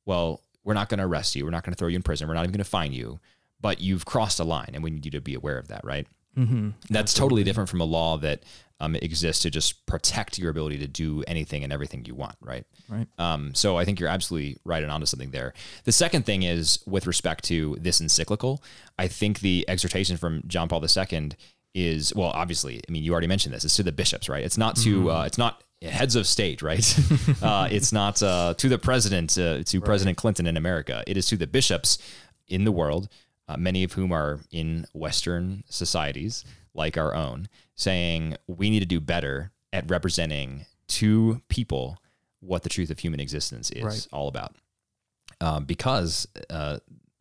well, 0.05 0.41
we're 0.63 0.73
not 0.73 0.89
going 0.89 0.99
to 0.99 1.05
arrest 1.05 1.35
you. 1.35 1.43
We're 1.43 1.51
not 1.51 1.63
going 1.63 1.73
to 1.73 1.77
throw 1.77 1.87
you 1.87 1.95
in 1.95 2.03
prison. 2.03 2.27
We're 2.27 2.33
not 2.33 2.43
even 2.43 2.51
going 2.51 2.63
to 2.63 2.69
fine 2.69 2.93
you. 2.93 3.19
But 3.59 3.79
you've 3.79 4.05
crossed 4.05 4.39
a 4.39 4.43
line, 4.43 4.71
and 4.73 4.83
we 4.83 4.89
need 4.89 5.05
you 5.05 5.11
to 5.11 5.21
be 5.21 5.35
aware 5.35 5.57
of 5.57 5.67
that, 5.67 5.83
right? 5.83 6.07
Mm-hmm. 6.37 6.69
That's 6.89 7.13
totally 7.13 7.43
different 7.43 7.69
from 7.69 7.81
a 7.81 7.85
law 7.85 8.17
that 8.17 8.43
um, 8.79 8.95
exists 8.95 9.43
to 9.43 9.51
just 9.51 9.85
protect 9.85 10.39
your 10.39 10.49
ability 10.49 10.79
to 10.79 10.87
do 10.87 11.23
anything 11.27 11.63
and 11.63 11.71
everything 11.71 12.03
you 12.05 12.15
want, 12.15 12.35
right? 12.41 12.65
Right. 12.89 13.07
Um, 13.19 13.53
so 13.53 13.77
I 13.77 13.85
think 13.85 13.99
you're 13.99 14.09
absolutely 14.09 14.57
right 14.65 14.81
and 14.81 14.91
onto 14.91 15.05
something 15.05 15.31
there. 15.31 15.53
The 15.83 15.91
second 15.91 16.25
thing 16.25 16.43
is 16.43 16.79
with 16.87 17.05
respect 17.05 17.43
to 17.45 17.77
this 17.79 18.01
encyclical, 18.01 18.63
I 18.97 19.07
think 19.07 19.41
the 19.41 19.65
exhortation 19.67 20.17
from 20.17 20.43
John 20.47 20.67
Paul 20.67 20.83
II 20.83 21.31
is 21.73 22.13
well, 22.15 22.29
obviously, 22.29 22.81
I 22.87 22.91
mean, 22.91 23.03
you 23.03 23.11
already 23.11 23.27
mentioned 23.27 23.53
this. 23.53 23.63
It's 23.63 23.75
to 23.77 23.83
the 23.83 23.91
bishops, 23.91 24.27
right? 24.27 24.43
It's 24.43 24.57
not 24.57 24.75
to 24.77 25.11
uh, 25.11 25.23
it's 25.25 25.37
not 25.37 25.63
heads 25.81 26.15
of 26.15 26.27
state, 26.27 26.61
right? 26.61 26.99
uh, 27.41 27.67
it's 27.71 27.93
not 27.93 28.21
uh, 28.21 28.53
to 28.57 28.69
the 28.69 28.77
president, 28.77 29.37
uh, 29.37 29.63
to 29.63 29.81
President 29.81 30.17
Clinton 30.17 30.47
in 30.47 30.57
America. 30.57 31.03
It 31.07 31.17
is 31.17 31.27
to 31.27 31.37
the 31.37 31.47
bishops 31.47 31.97
in 32.47 32.65
the 32.65 32.71
world, 32.71 33.09
uh, 33.51 33.57
many 33.57 33.83
of 33.83 33.93
whom 33.93 34.11
are 34.11 34.39
in 34.51 34.85
Western 34.93 35.63
societies, 35.69 36.45
like 36.73 36.97
our 36.97 37.13
own, 37.13 37.47
saying 37.75 38.37
we 38.47 38.69
need 38.69 38.79
to 38.79 38.85
do 38.85 38.99
better 38.99 39.51
at 39.73 39.89
representing 39.89 40.65
to 40.87 41.41
people 41.49 41.97
what 42.39 42.63
the 42.63 42.69
truth 42.69 42.89
of 42.89 42.99
human 42.99 43.19
existence 43.19 43.69
is 43.71 43.83
Right. 43.83 44.07
all 44.11 44.27
about. 44.27 44.55
Um, 45.39 45.65
because 45.65 46.27
uh, 46.49 46.79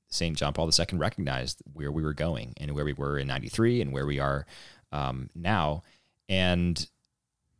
St. 0.08 0.36
John 0.36 0.52
Paul 0.52 0.68
II 0.68 0.98
recognized 0.98 1.62
where 1.72 1.90
we 1.92 2.02
were 2.02 2.12
going 2.14 2.54
and 2.58 2.72
where 2.72 2.84
we 2.84 2.92
were 2.92 3.18
in 3.18 3.26
93 3.26 3.80
and 3.80 3.92
where 3.92 4.06
we 4.06 4.18
are 4.18 4.46
um, 4.92 5.30
now. 5.34 5.82
And 6.28 6.86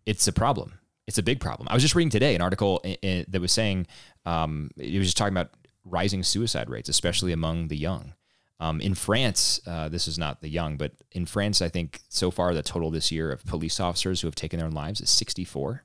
it's 0.07 0.27
a 0.29 0.33
problem. 0.33 0.79
It's 1.07 1.19
a 1.19 1.23
big 1.23 1.41
problem. 1.41 1.69
I 1.71 1.75
was 1.75 1.83
just 1.83 1.95
reading 1.95 2.11
today 2.11 2.35
an 2.35 2.41
article 2.43 2.81
i 2.85 2.97
i 3.03 3.25
that 3.29 3.41
was 3.41 3.53
saying 3.53 3.87
um, 4.27 4.71
it 4.77 4.99
was 4.99 5.09
just 5.09 5.17
talking 5.17 5.35
about 5.35 5.51
rising 5.85 6.23
suicide 6.23 6.69
rates, 6.71 6.89
especially 6.89 7.33
among 7.33 7.69
the 7.69 7.77
young. 7.77 8.15
Um, 8.61 8.81
in 8.81 8.94
France, 8.94 9.59
uh, 9.66 9.88
this 9.88 10.07
is 10.07 10.18
not 10.18 10.42
the 10.42 10.49
young, 10.49 10.77
but 10.77 10.92
in 11.12 11.25
France, 11.25 11.62
I 11.62 11.68
think 11.70 12.01
so 12.11 12.31
far 12.31 12.53
the 12.55 12.62
total 12.62 12.90
this 12.90 13.11
year 13.11 13.33
of 13.33 13.44
police 13.46 13.81
officers 13.81 14.20
who 14.20 14.27
have 14.29 14.35
taken 14.35 14.59
their 14.59 14.66
own 14.66 14.75
lives 14.75 15.01
is 15.01 15.09
64. 15.11 15.83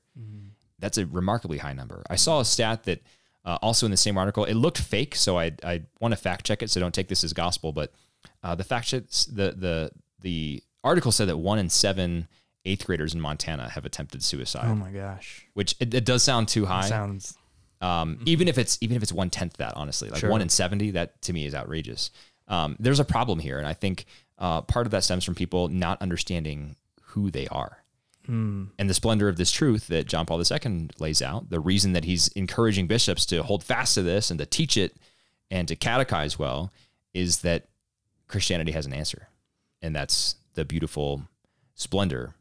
That's 0.78 0.98
a 0.98 1.06
remarkably 1.06 1.56
high 1.58 1.72
number. 1.72 2.04
I 2.10 2.16
saw 2.16 2.40
a 2.40 2.44
stat 2.44 2.84
that 2.84 3.00
uh, 3.46 3.56
also 3.62 3.86
in 3.86 3.90
the 3.90 3.96
same 3.96 4.18
article, 4.18 4.44
it 4.44 4.54
looked 4.54 4.78
fake, 4.78 5.14
so 5.14 5.38
I 5.38 5.52
I 5.64 5.82
want 6.00 6.12
to 6.12 6.16
fact 6.20 6.44
check 6.44 6.62
it, 6.62 6.68
so 6.70 6.78
don't 6.80 6.92
take 6.94 7.08
this 7.08 7.24
as 7.24 7.32
gospel. 7.32 7.72
But 7.72 7.92
uh, 8.42 8.54
the 8.56 8.64
fact 8.64 8.88
check 8.88 9.04
the 9.26 9.52
the 9.56 9.90
the 10.20 10.62
article 10.84 11.12
said 11.12 11.28
that 11.28 11.38
one 11.38 11.58
in 11.58 11.70
seven 11.70 12.28
eighth 12.66 12.84
graders 12.84 13.14
in 13.14 13.20
Montana 13.22 13.70
have 13.70 13.86
attempted 13.86 14.22
suicide, 14.22 14.66
Oh 14.68 14.74
my 14.74 14.90
gosh. 14.90 15.46
which 15.54 15.76
it, 15.80 15.94
it 15.94 16.04
does 16.04 16.22
sound 16.24 16.48
too 16.48 16.66
high. 16.66 16.88
Sounds 16.88 17.38
Um, 17.80 18.20
even 18.26 18.46
if 18.48 18.58
it's 18.58 18.76
even 18.82 18.96
if 18.98 19.02
it's 19.02 19.12
one 19.12 19.30
tenth 19.30 19.56
that, 19.58 19.74
honestly, 19.76 20.10
like 20.10 20.20
Sure. 20.20 20.30
one 20.30 20.42
in 20.42 20.48
seventy, 20.50 20.90
that 20.90 21.22
to 21.22 21.32
me 21.32 21.46
is 21.46 21.54
outrageous. 21.54 22.10
Um, 22.48 22.76
there's 22.78 23.00
a 23.00 23.04
problem 23.04 23.38
here, 23.38 23.58
and 23.58 23.66
I 23.66 23.72
think 23.72 24.06
uh, 24.38 24.62
part 24.62 24.86
of 24.86 24.90
that 24.92 25.04
stems 25.04 25.24
from 25.24 25.34
people 25.34 25.68
not 25.68 26.00
understanding 26.00 26.76
who 27.02 27.30
they 27.30 27.46
are 27.48 27.78
and 28.78 28.90
the 28.90 28.94
splendor 28.94 29.28
of 29.28 29.36
this 29.36 29.52
truth 29.52 29.86
that 29.86 30.06
John 30.06 30.26
Paul 30.26 30.42
II 30.42 30.88
lays 30.98 31.22
out. 31.22 31.50
The 31.50 31.60
reason 31.60 31.92
that 31.92 32.04
he's 32.04 32.28
encouraging 32.28 32.86
bishops 32.86 33.24
to 33.26 33.42
hold 33.42 33.62
fast 33.62 33.94
to 33.94 34.02
this 34.02 34.30
and 34.30 34.38
to 34.40 34.46
teach 34.46 34.76
it 34.76 34.96
and 35.50 35.68
to 35.68 35.76
catechize 35.76 36.38
well 36.38 36.72
is 37.14 37.42
that 37.42 37.68
Christianity 38.26 38.72
has 38.72 38.86
an 38.86 38.92
answer, 38.92 39.28
and 39.80 39.94
that's 39.94 40.36
the 40.54 40.64
beautiful 40.64 41.22
splendor 41.74 42.34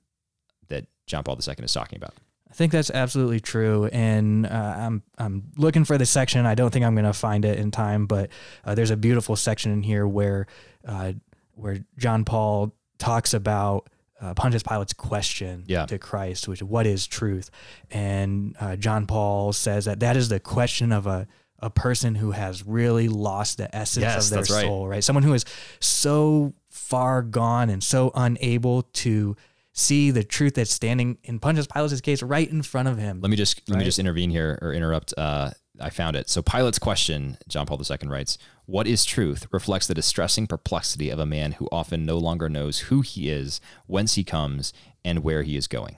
that 0.69 0.85
John 1.05 1.23
Paul 1.23 1.35
II 1.35 1.53
is 1.63 1.73
talking 1.73 1.97
about. 1.97 2.15
I 2.55 2.57
think 2.57 2.71
that's 2.71 2.89
absolutely 2.89 3.41
true, 3.41 3.87
and 3.91 4.45
uh, 4.45 4.49
I'm 4.77 5.03
I'm 5.17 5.51
looking 5.57 5.83
for 5.83 5.97
the 5.97 6.05
section. 6.05 6.45
I 6.45 6.55
don't 6.55 6.71
think 6.71 6.85
I'm 6.85 6.95
going 6.95 7.03
to 7.03 7.11
find 7.11 7.43
it 7.43 7.59
in 7.59 7.69
time, 7.69 8.05
but 8.05 8.29
uh, 8.63 8.73
there's 8.75 8.91
a 8.91 8.95
beautiful 8.97 9.35
section 9.35 9.73
in 9.73 9.83
here 9.83 10.07
where 10.07 10.47
uh, 10.87 11.11
where 11.55 11.79
John 11.97 12.23
Paul 12.23 12.73
talks 12.97 13.33
about 13.33 13.89
uh, 14.21 14.33
Pontius 14.35 14.63
Pilate's 14.63 14.93
question 14.93 15.65
Yeah. 15.67 15.85
to 15.87 15.99
Christ, 15.99 16.47
which 16.47 16.63
what 16.63 16.87
is 16.87 17.05
truth, 17.07 17.51
and 17.91 18.55
uh, 18.61 18.77
John 18.77 19.05
Paul 19.05 19.51
says 19.51 19.83
that 19.83 19.99
that 19.99 20.15
is 20.15 20.29
the 20.29 20.39
question 20.39 20.93
of 20.93 21.07
a 21.07 21.27
a 21.59 21.69
person 21.69 22.15
who 22.15 22.31
has 22.31 22.65
really 22.65 23.09
lost 23.09 23.57
the 23.57 23.73
essence 23.75 24.03
Yes, 24.03 24.25
of 24.27 24.29
their 24.29 24.39
that's 24.39 24.51
right. 24.51 24.63
soul, 24.65 24.87
right? 24.87 25.03
Someone 25.03 25.23
who 25.23 25.33
is 25.33 25.43
so 25.81 26.53
far 26.69 27.21
gone 27.21 27.69
and 27.69 27.83
so 27.83 28.11
unable 28.15 28.83
to 28.83 29.35
see 29.75 30.09
the 30.09 30.23
truth 30.23 30.55
that's 30.55 30.71
standing 30.71 31.17
in 31.23 31.37
Pontius 31.37 31.67
Pilate's 31.67 32.01
case 32.01 32.23
right 32.23 32.49
in 32.49 32.63
front 32.63 32.87
of 32.87 32.97
him. 32.97 33.19
Let 33.21 33.29
me 33.29 33.37
just 33.37 33.69
let 33.69 33.77
me 33.77 33.85
just 33.85 33.99
intervene 33.99 34.31
here 34.31 34.57
or 34.61 34.73
interrupt. 34.73 35.13
Uh, 35.15 35.51
I 35.79 35.89
found 35.89 36.15
it. 36.15 36.29
So 36.29 36.41
Pilate's 36.41 36.79
question, 36.79 37.37
John 37.49 37.65
Paul 37.65 37.79
II 37.79 38.07
writes, 38.07 38.37
"What 38.65 38.87
is 38.87 39.05
truth?" 39.05 39.47
reflects 39.51 39.85
the 39.85 39.93
distressing 39.93 40.47
perplexity 40.47 41.09
of 41.09 41.19
a 41.19 41.25
man 41.25 41.53
who 41.53 41.67
often 41.71 42.05
no 42.05 42.17
longer 42.17 42.49
knows 42.49 42.79
who 42.79 43.01
he 43.01 43.29
is, 43.29 43.59
whence 43.85 44.15
he 44.15 44.23
comes, 44.23 44.73
and 45.03 45.19
where 45.19 45.43
he 45.43 45.57
is 45.57 45.67
going. 45.67 45.97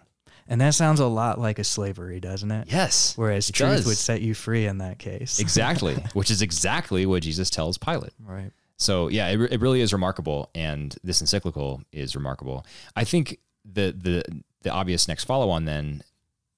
And 0.50 0.60
that 0.62 0.74
sounds 0.74 1.00
a 1.00 1.08
lot 1.08 1.40
like 1.40 1.60
a 1.60 1.63
slavery, 1.63 2.20
doesn't 2.20 2.50
it? 2.50 2.72
Yes, 2.72 3.13
Whereas 3.18 3.50
it 3.50 3.54
truth 3.54 3.78
does. 3.78 3.86
would 3.86 3.98
set 3.98 4.22
you 4.22 4.34
free 4.34 4.66
in 4.66 4.80
that 4.80 4.98
case. 4.98 5.40
exactly, 5.40 5.96
which 6.13 6.32
is 6.32 6.42
exactly 6.42 7.06
what 7.06 7.22
Jesus 7.22 7.50
tells 7.50 7.78
Pilate. 7.78 8.13
Right. 8.20 8.52
So 8.78 9.10
yeah, 9.10 9.28
it, 9.28 9.40
it 9.52 9.62
really 9.62 9.82
is 9.82 9.94
remarkable, 9.94 10.50
and 10.56 10.96
this 11.04 11.22
encyclical 11.22 11.84
is 11.92 12.16
remarkable. 12.16 12.66
I 12.96 13.04
think 13.04 13.40
the 13.71 13.93
the 13.97 14.23
the 14.62 14.69
obvious 14.71 15.08
next 15.08 15.25
follow 15.25 15.49
on 15.49 15.65
then 15.65 16.01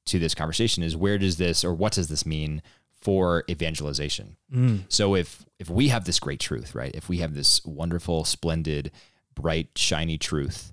to 0.05 0.19
this 0.19 0.33
conversation 0.35 0.83
is 0.83 0.95
where 0.95 1.17
does 1.17 1.37
this 1.37 1.63
or 1.63 1.73
what 1.73 1.93
does 1.93 2.07
this 2.07 2.25
mean 2.25 2.61
for 3.01 3.43
evangelization? 3.49 4.37
Mm. 4.53 4.81
So 4.89 5.15
if 5.15 5.45
if 5.59 5.69
we 5.69 5.89
have 5.89 6.05
this 6.05 6.19
great 6.19 6.39
truth, 6.39 6.73
right? 6.75 6.91
If 6.93 7.09
we 7.09 7.17
have 7.17 7.33
this 7.33 7.63
wonderful, 7.65 8.25
splendid, 8.25 8.91
bright, 9.35 9.69
shiny 9.75 10.17
truth, 10.17 10.71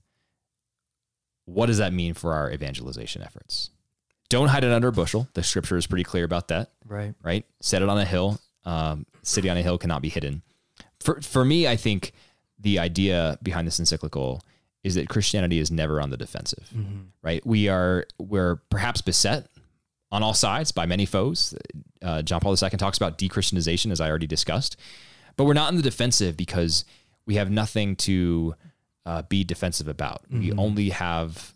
what 1.45 1.67
does 1.67 1.79
that 1.79 1.93
mean 1.93 2.15
for 2.15 2.33
our 2.33 2.51
evangelization 2.51 3.23
efforts? 3.23 3.71
Don't 4.29 4.49
hide 4.49 4.65
it 4.65 4.73
under 4.73 4.89
a 4.89 4.93
bushel. 4.93 5.29
The 5.35 5.43
scripture 5.45 5.77
is 5.77 5.87
pretty 5.87 6.03
clear 6.05 6.25
about 6.25 6.49
that 6.49 6.71
Right. 6.85 7.15
right? 7.23 7.45
Set 7.61 7.83
it 7.83 7.89
on 7.89 7.99
a 7.99 8.05
hill. 8.05 8.41
Um, 8.65 9.07
city 9.23 9.49
on 9.49 9.57
a 9.57 9.63
hill 9.63 9.79
cannot 9.79 10.03
be 10.03 10.09
hidden. 10.09 10.43
For 11.01 11.21
for 11.21 11.45
me, 11.45 11.69
I 11.69 11.77
think 11.77 12.13
the 12.59 12.79
idea 12.81 13.39
behind 13.43 13.67
this 13.67 13.79
encyclical 13.79 14.43
is 14.85 14.95
that 14.95 15.09
Christianity 15.09 15.59
is 15.59 15.71
never 15.71 16.01
on 16.01 16.11
the 16.11 16.17
defensive, 16.17 16.71
right? 17.23 17.45
We 17.47 17.69
are 17.69 18.07
we're 18.19 18.57
perhaps 18.71 19.01
beset 19.01 19.49
on 20.13 20.23
all 20.23 20.35
sides 20.35 20.71
by 20.73 20.87
many 20.87 21.07
foes. 21.07 21.55
Uh, 22.01 22.23
John 22.23 22.41
Paul 22.41 22.53
II 22.53 22.71
talks 22.71 22.97
about 22.97 23.19
de-Christianization, 23.19 23.91
as 23.91 24.01
I 24.01 24.09
already 24.09 24.29
discussed, 24.29 24.77
but 25.37 25.45
we're 25.45 25.55
not 25.55 25.71
in 25.71 25.77
the 25.77 25.83
defensive 25.83 26.37
because 26.37 26.85
we 27.27 27.35
have 27.35 27.51
nothing 27.51 27.97
to 27.97 28.55
uh, 29.05 29.23
be 29.23 29.43
defensive 29.45 29.89
about. 29.89 30.23
We 30.31 30.53
only 30.53 30.91
have 30.91 31.55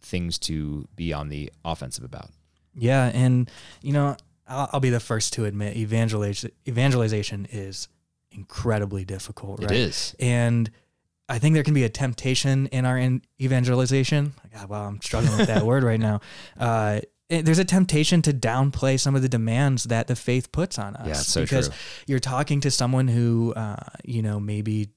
things 0.00 0.38
to 0.40 0.88
be 0.94 1.12
on 1.12 1.28
the 1.28 1.52
offensive 1.64 2.04
about. 2.04 2.30
Yeah, 2.74 3.06
and 3.12 3.50
you 3.82 3.92
know, 3.92 4.16
I'll, 4.46 4.70
I'll 4.74 4.80
be 4.80 4.90
the 4.90 5.00
first 5.00 5.32
to 5.34 5.44
admit 5.44 5.76
evangelization 5.76 6.52
evangelization 6.66 7.48
is 7.50 7.88
incredibly 8.30 9.04
difficult. 9.04 9.60
Right? 9.60 9.72
It 9.72 9.76
is. 9.76 10.14
and 10.20 10.70
I 11.28 11.38
think 11.38 11.54
there 11.54 11.62
can 11.62 11.74
be 11.74 11.84
a 11.84 11.88
temptation 11.88 12.66
in 12.68 12.86
our 12.86 12.96
in 12.96 13.22
evangelization. 13.40 14.32
God, 14.54 14.68
wow, 14.68 14.86
I'm 14.86 15.00
struggling 15.02 15.36
with 15.36 15.48
that 15.48 15.62
word 15.66 15.84
right 15.84 16.00
now. 16.00 16.20
Uh, 16.58 17.00
there's 17.28 17.58
a 17.58 17.64
temptation 17.64 18.22
to 18.22 18.32
downplay 18.32 18.98
some 18.98 19.14
of 19.14 19.20
the 19.20 19.28
demands 19.28 19.84
that 19.84 20.06
the 20.06 20.16
faith 20.16 20.50
puts 20.50 20.78
on 20.78 20.96
us. 20.96 21.06
Yeah, 21.06 21.14
so 21.14 21.42
because 21.42 21.68
true. 21.68 21.76
you're 22.06 22.20
talking 22.20 22.60
to 22.62 22.70
someone 22.70 23.06
who, 23.06 23.52
uh, 23.54 23.76
you 24.02 24.22
know, 24.22 24.40
maybe 24.40 24.88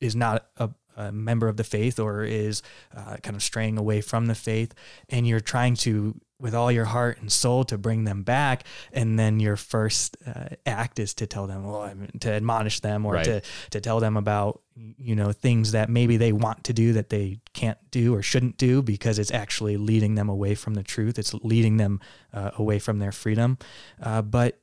is 0.00 0.16
not 0.16 0.46
a, 0.56 0.70
a 0.96 1.12
member 1.12 1.46
of 1.46 1.56
the 1.56 1.64
faith 1.64 2.00
or 2.00 2.24
is 2.24 2.62
uh, 2.96 3.16
kind 3.22 3.36
of 3.36 3.42
straying 3.42 3.78
away 3.78 4.00
from 4.00 4.26
the 4.26 4.34
faith, 4.34 4.74
and 5.08 5.28
you're 5.28 5.40
trying 5.40 5.76
to, 5.76 6.20
with 6.38 6.54
all 6.54 6.70
your 6.70 6.84
heart 6.84 7.18
and 7.20 7.32
soul, 7.32 7.64
to 7.64 7.78
bring 7.78 8.04
them 8.04 8.22
back, 8.22 8.64
and 8.92 9.18
then 9.18 9.40
your 9.40 9.56
first 9.56 10.16
uh, 10.26 10.48
act 10.66 10.98
is 10.98 11.14
to 11.14 11.26
tell 11.26 11.46
them, 11.46 11.64
well, 11.64 11.80
I 11.80 11.94
mean, 11.94 12.10
to 12.20 12.30
admonish 12.30 12.80
them 12.80 13.06
or 13.06 13.14
Right. 13.14 13.24
to 13.24 13.42
to 13.70 13.80
tell 13.80 14.00
them 14.00 14.16
about 14.16 14.60
you 14.98 15.16
know 15.16 15.32
things 15.32 15.72
that 15.72 15.88
maybe 15.88 16.16
they 16.18 16.32
want 16.32 16.64
to 16.64 16.72
do 16.74 16.92
that 16.92 17.08
they 17.08 17.40
can't 17.54 17.78
do 17.90 18.14
or 18.14 18.20
shouldn't 18.22 18.58
do 18.58 18.82
because 18.82 19.18
it's 19.18 19.30
actually 19.30 19.76
leading 19.78 20.14
them 20.14 20.28
away 20.28 20.54
from 20.54 20.74
the 20.74 20.82
truth. 20.82 21.18
It's 21.18 21.32
leading 21.34 21.78
them 21.78 22.00
uh, 22.34 22.50
away 22.58 22.78
from 22.78 22.98
their 22.98 23.12
freedom, 23.12 23.56
uh, 24.02 24.20
but 24.22 24.60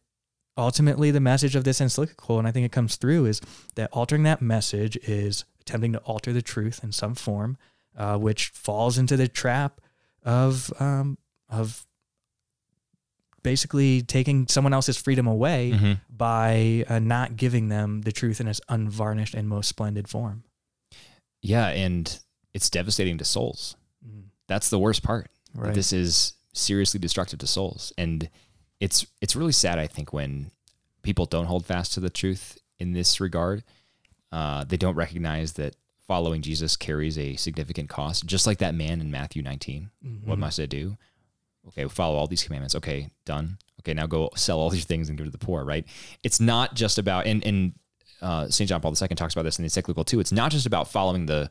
ultimately 0.56 1.10
the 1.10 1.20
message 1.20 1.56
of 1.56 1.64
this 1.64 1.82
encyclical 1.82 2.38
and 2.38 2.48
i 2.48 2.52
think 2.52 2.64
it 2.64 2.72
comes 2.72 2.96
through 2.96 3.26
is 3.26 3.42
that 3.74 3.90
altering 3.92 4.22
that 4.22 4.40
message 4.40 4.96
is 4.98 5.46
attempting 5.60 5.92
to 5.94 5.98
alter 6.02 6.32
the 6.32 6.44
truth 6.44 6.84
in 6.84 6.92
some 6.92 7.16
form 7.16 7.58
uh, 7.98 8.16
which 8.20 8.50
falls 8.50 9.00
into 9.00 9.18
the 9.18 9.28
trap 9.28 9.82
of 10.24 10.72
um, 10.80 11.18
of 11.54 11.86
basically 13.44 14.02
taking 14.02 14.48
someone 14.48 14.74
else's 14.74 14.98
freedom 14.98 15.28
away 15.28 15.72
Mhm. 15.74 16.00
by 16.10 16.86
uh, 16.88 17.00
not 17.00 17.36
giving 17.36 17.68
them 17.68 18.02
the 18.04 18.12
truth 18.12 18.40
in 18.40 18.48
its 18.48 18.62
unvarnished 18.70 19.34
and 19.34 19.48
most 19.50 19.68
splendid 19.68 20.08
form 20.08 20.44
Yeah, 21.42 21.68
and 21.68 22.20
it's 22.54 22.70
devastating 22.70 23.18
to 23.18 23.26
souls. 23.26 23.76
Mm. 24.08 24.28
That's 24.48 24.70
the 24.70 24.80
worst 24.80 25.04
part. 25.04 25.30
right 25.54 25.74
This 25.76 25.92
is 25.92 26.34
seriously 26.54 27.00
destructive 27.02 27.38
to 27.40 27.48
souls, 27.48 27.92
and 27.98 28.30
it's 28.80 29.06
it's 29.20 29.36
really 29.36 29.52
sad. 29.52 29.78
I 29.78 29.88
think 29.88 30.14
when 30.14 30.52
people 31.02 31.26
don't 31.26 31.48
hold 31.48 31.66
fast 31.66 31.94
to 31.96 32.00
the 32.00 32.10
truth 32.10 32.58
in 32.80 32.94
this 32.94 33.20
regard, 33.20 33.64
uh, 34.32 34.64
they 34.64 34.78
don't 34.78 34.96
recognize 34.96 35.54
that 35.54 35.76
following 36.08 36.42
Jesus 36.42 36.78
carries 36.78 37.18
a 37.18 37.36
significant 37.36 37.90
cost. 37.90 38.26
Just 38.26 38.48
like 38.48 38.60
that 38.60 38.74
man 38.74 39.02
in 39.02 39.12
Matthew 39.12 39.42
19. 39.44 39.90
What 40.24 40.40
must 40.40 40.60
I 40.62 40.66
do? 40.66 40.98
Okay, 41.70 41.88
follow 41.88 42.16
all 42.18 42.28
these 42.28 42.44
commandments. 42.44 42.76
Okay, 42.76 43.10
done. 43.26 43.58
Okay, 43.82 43.94
now 43.94 44.06
go 44.08 44.30
sell 44.36 44.60
all 44.60 44.70
these 44.70 44.86
things 44.86 45.10
and 45.10 45.18
give 45.18 45.28
to 45.28 45.32
the 45.32 45.38
poor. 45.38 45.64
Right? 45.64 45.86
It's 46.24 46.40
not 46.40 46.74
just 46.76 46.98
about 46.98 47.26
and 47.26 47.44
and 47.46 47.74
uh, 48.22 48.48
St. 48.50 48.70
John 48.70 48.80
Paul 48.82 48.94
II 49.00 49.08
talks 49.10 49.34
about 49.34 49.44
this 49.44 49.58
in 49.60 49.64
the 49.64 49.68
encyclical 49.68 50.04
too. 50.06 50.20
It's 50.20 50.32
not 50.32 50.52
just 50.52 50.66
about 50.66 50.90
following 50.90 51.26
the 51.26 51.50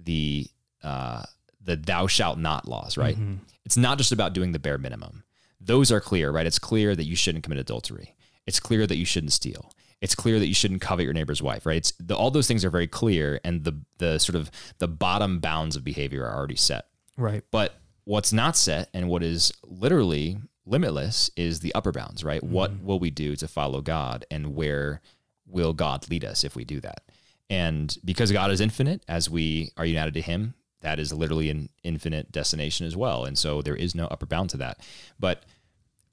the 0.00 0.46
uh, 0.82 1.22
the 1.64 1.76
thou 1.76 2.06
shalt 2.06 2.38
not 2.38 2.66
laws, 2.68 2.96
right? 2.96 3.16
It's 3.64 3.76
not 3.76 3.96
just 3.98 4.12
about 4.12 4.32
doing 4.32 4.52
the 4.52 4.58
bare 4.58 4.78
minimum. 4.78 5.22
Those 5.60 5.92
are 5.92 6.00
clear, 6.00 6.30
right? 6.30 6.46
It's 6.46 6.58
clear 6.58 6.96
that 6.96 7.04
you 7.04 7.14
shouldn't 7.16 7.44
commit 7.44 7.58
adultery. 7.58 8.16
It's 8.46 8.58
clear 8.58 8.86
that 8.86 8.96
you 8.96 9.04
shouldn't 9.04 9.32
steal. 9.32 9.72
it's 10.02 10.16
clear 10.16 10.40
that 10.40 10.48
you 10.48 10.54
shouldn't 10.54 10.80
covet 10.80 11.04
your 11.04 11.14
neighbor's 11.14 11.40
wife, 11.40 11.64
right? 11.64 11.76
It's 11.76 11.92
the, 12.00 12.16
all 12.16 12.32
those 12.32 12.48
things 12.48 12.64
are 12.64 12.70
very 12.70 12.88
clear, 12.88 13.40
and 13.44 13.62
the 13.62 13.80
the 13.98 14.18
sort 14.18 14.34
of 14.34 14.50
the 14.78 14.88
bottom 14.88 15.38
bounds 15.38 15.76
of 15.76 15.84
behavior 15.84 16.26
are 16.26 16.36
already 16.36 16.56
set. 16.56 16.86
Right. 17.16 17.44
But 17.52 17.76
what's 18.04 18.32
not 18.32 18.56
set 18.56 18.88
and 18.92 19.08
what 19.08 19.22
is 19.22 19.52
literally 19.64 20.38
limitless 20.66 21.30
is 21.36 21.60
the 21.60 21.74
upper 21.74 21.92
bounds, 21.92 22.24
right? 22.24 22.42
Mm-hmm. 22.42 22.52
What 22.52 22.82
will 22.82 22.98
we 22.98 23.10
do 23.10 23.36
to 23.36 23.48
follow 23.48 23.80
God, 23.80 24.24
and 24.30 24.54
where 24.54 25.00
will 25.46 25.72
God 25.72 26.08
lead 26.10 26.24
us 26.24 26.44
if 26.44 26.56
we 26.56 26.64
do 26.64 26.80
that? 26.80 27.02
And 27.50 27.96
because 28.04 28.32
God 28.32 28.50
is 28.50 28.60
infinite, 28.60 29.02
as 29.08 29.28
we 29.28 29.72
are 29.76 29.84
united 29.84 30.14
to 30.14 30.22
Him, 30.22 30.54
that 30.80 30.98
is 30.98 31.12
literally 31.12 31.50
an 31.50 31.68
infinite 31.82 32.32
destination 32.32 32.86
as 32.86 32.96
well. 32.96 33.24
And 33.24 33.38
so 33.38 33.62
there 33.62 33.76
is 33.76 33.94
no 33.94 34.06
upper 34.06 34.26
bound 34.26 34.50
to 34.50 34.56
that. 34.58 34.80
But 35.18 35.44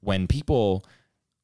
when 0.00 0.26
people 0.26 0.84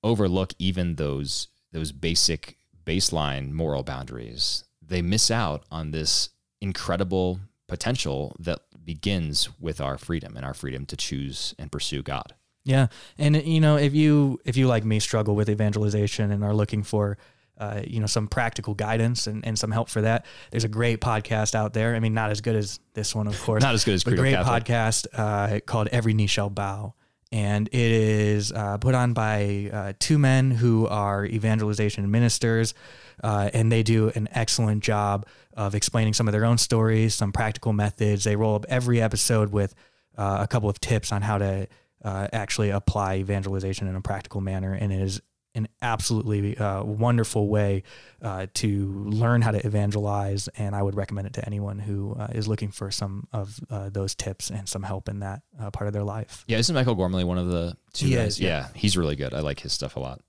overlook 0.02 0.52
even 0.58 0.96
those 0.96 1.48
those 1.72 1.92
basic 1.92 2.56
baseline 2.84 3.50
moral 3.50 3.82
boundaries, 3.82 4.64
they 4.80 5.02
miss 5.02 5.30
out 5.30 5.64
on 5.70 5.90
this 5.90 6.30
incredible 6.60 7.40
potential 7.66 8.34
that 8.38 8.60
begins 8.86 9.48
with 9.60 9.80
our 9.80 9.98
freedom 9.98 10.36
and 10.36 10.46
our 10.46 10.54
freedom 10.54 10.86
to 10.86 10.96
choose 10.96 11.54
and 11.58 11.70
pursue 11.70 12.02
God. 12.02 12.34
Yeah. 12.64 12.86
And 13.18 13.36
you 13.44 13.60
know, 13.60 13.76
if 13.76 13.94
you 13.94 14.40
if 14.44 14.56
you 14.56 14.66
like 14.66 14.84
me 14.84 14.98
struggle 15.00 15.36
with 15.36 15.50
evangelization 15.50 16.30
and 16.30 16.42
are 16.42 16.54
looking 16.54 16.82
for 16.82 17.18
uh, 17.58 17.80
you 17.86 18.00
know, 18.00 18.06
some 18.06 18.28
practical 18.28 18.74
guidance 18.74 19.26
and, 19.26 19.42
and 19.46 19.58
some 19.58 19.70
help 19.70 19.88
for 19.88 20.02
that. 20.02 20.26
There's 20.50 20.64
a 20.64 20.68
great 20.68 21.00
podcast 21.00 21.54
out 21.54 21.72
there. 21.72 21.96
I 21.96 22.00
mean, 22.00 22.12
not 22.12 22.30
as 22.30 22.42
good 22.42 22.54
as 22.54 22.80
this 22.92 23.14
one, 23.14 23.26
of 23.26 23.40
course. 23.40 23.62
not 23.62 23.72
as 23.72 23.82
good 23.82 23.94
as 23.94 24.04
but 24.04 24.14
great 24.14 24.34
Catholic. 24.34 24.64
podcast 24.64 25.06
uh, 25.14 25.60
called 25.60 25.88
Every 25.90 26.12
Knee 26.12 26.26
Shall 26.26 26.50
Bow 26.50 26.92
and 27.32 27.68
it 27.68 27.74
is 27.74 28.52
uh, 28.52 28.78
put 28.78 28.94
on 28.94 29.12
by 29.12 29.70
uh, 29.72 29.92
two 29.98 30.18
men 30.18 30.50
who 30.50 30.86
are 30.86 31.24
evangelization 31.26 32.10
ministers, 32.10 32.74
uh, 33.22 33.50
and 33.52 33.70
they 33.72 33.82
do 33.82 34.10
an 34.14 34.28
excellent 34.32 34.82
job 34.82 35.26
of 35.56 35.74
explaining 35.74 36.12
some 36.12 36.28
of 36.28 36.32
their 36.32 36.44
own 36.44 36.58
stories, 36.58 37.14
some 37.14 37.32
practical 37.32 37.72
methods. 37.72 38.24
They 38.24 38.36
roll 38.36 38.54
up 38.54 38.66
every 38.68 39.00
episode 39.00 39.50
with 39.50 39.74
uh, 40.16 40.38
a 40.40 40.46
couple 40.46 40.68
of 40.68 40.78
tips 40.80 41.12
on 41.12 41.22
how 41.22 41.38
to 41.38 41.66
uh, 42.04 42.28
actually 42.32 42.70
apply 42.70 43.16
evangelization 43.16 43.88
in 43.88 43.96
a 43.96 44.00
practical 44.00 44.40
manner, 44.40 44.72
and 44.72 44.92
it 44.92 45.00
is 45.00 45.20
an 45.56 45.66
absolutely 45.80 46.56
uh, 46.58 46.84
wonderful 46.84 47.48
way 47.48 47.82
uh, 48.20 48.46
to 48.52 48.92
learn 49.06 49.40
how 49.40 49.50
to 49.50 49.66
evangelize, 49.66 50.48
and 50.48 50.76
I 50.76 50.82
would 50.82 50.94
recommend 50.94 51.26
it 51.26 51.32
to 51.34 51.46
anyone 51.46 51.78
who 51.78 52.14
uh, 52.14 52.28
is 52.32 52.46
looking 52.46 52.70
for 52.70 52.90
some 52.90 53.26
of 53.32 53.58
uh, 53.70 53.88
those 53.88 54.14
tips 54.14 54.50
and 54.50 54.68
some 54.68 54.82
help 54.82 55.08
in 55.08 55.20
that 55.20 55.40
uh, 55.58 55.70
part 55.70 55.86
of 55.86 55.94
their 55.94 56.04
life. 56.04 56.44
Yeah, 56.46 56.58
isn't 56.58 56.74
Michael 56.74 56.94
Gormley 56.94 57.24
one 57.24 57.38
of 57.38 57.48
the 57.48 57.74
two 57.94 58.06
he 58.06 58.14
guys? 58.14 58.34
Is, 58.34 58.40
yeah. 58.40 58.48
yeah. 58.48 58.68
he's 58.74 58.98
really 58.98 59.16
good. 59.16 59.32
I 59.32 59.40
like 59.40 59.60
his 59.60 59.72
stuff 59.72 59.96
a 59.96 60.00
lot. 60.00 60.20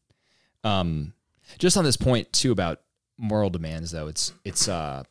Um, 0.64 1.14
just 1.60 1.76
on 1.76 1.84
this 1.84 1.98
point 1.98 2.32
too 2.32 2.54
about 2.54 2.80
moral 3.18 3.50
demands, 3.50 3.92
though, 3.92 4.08
it's 4.08 4.32
it's 4.46 4.70
uh, 4.70 5.04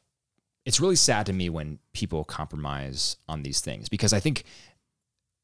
it's 0.66 0.80
really 0.80 0.96
sad 0.96 1.24
to 1.26 1.32
me 1.32 1.48
when 1.48 1.78
people 1.94 2.24
compromise 2.24 3.16
on 3.28 3.42
these 3.42 3.60
things 3.60 3.88
because 3.88 4.12
I 4.12 4.20
think 4.20 4.44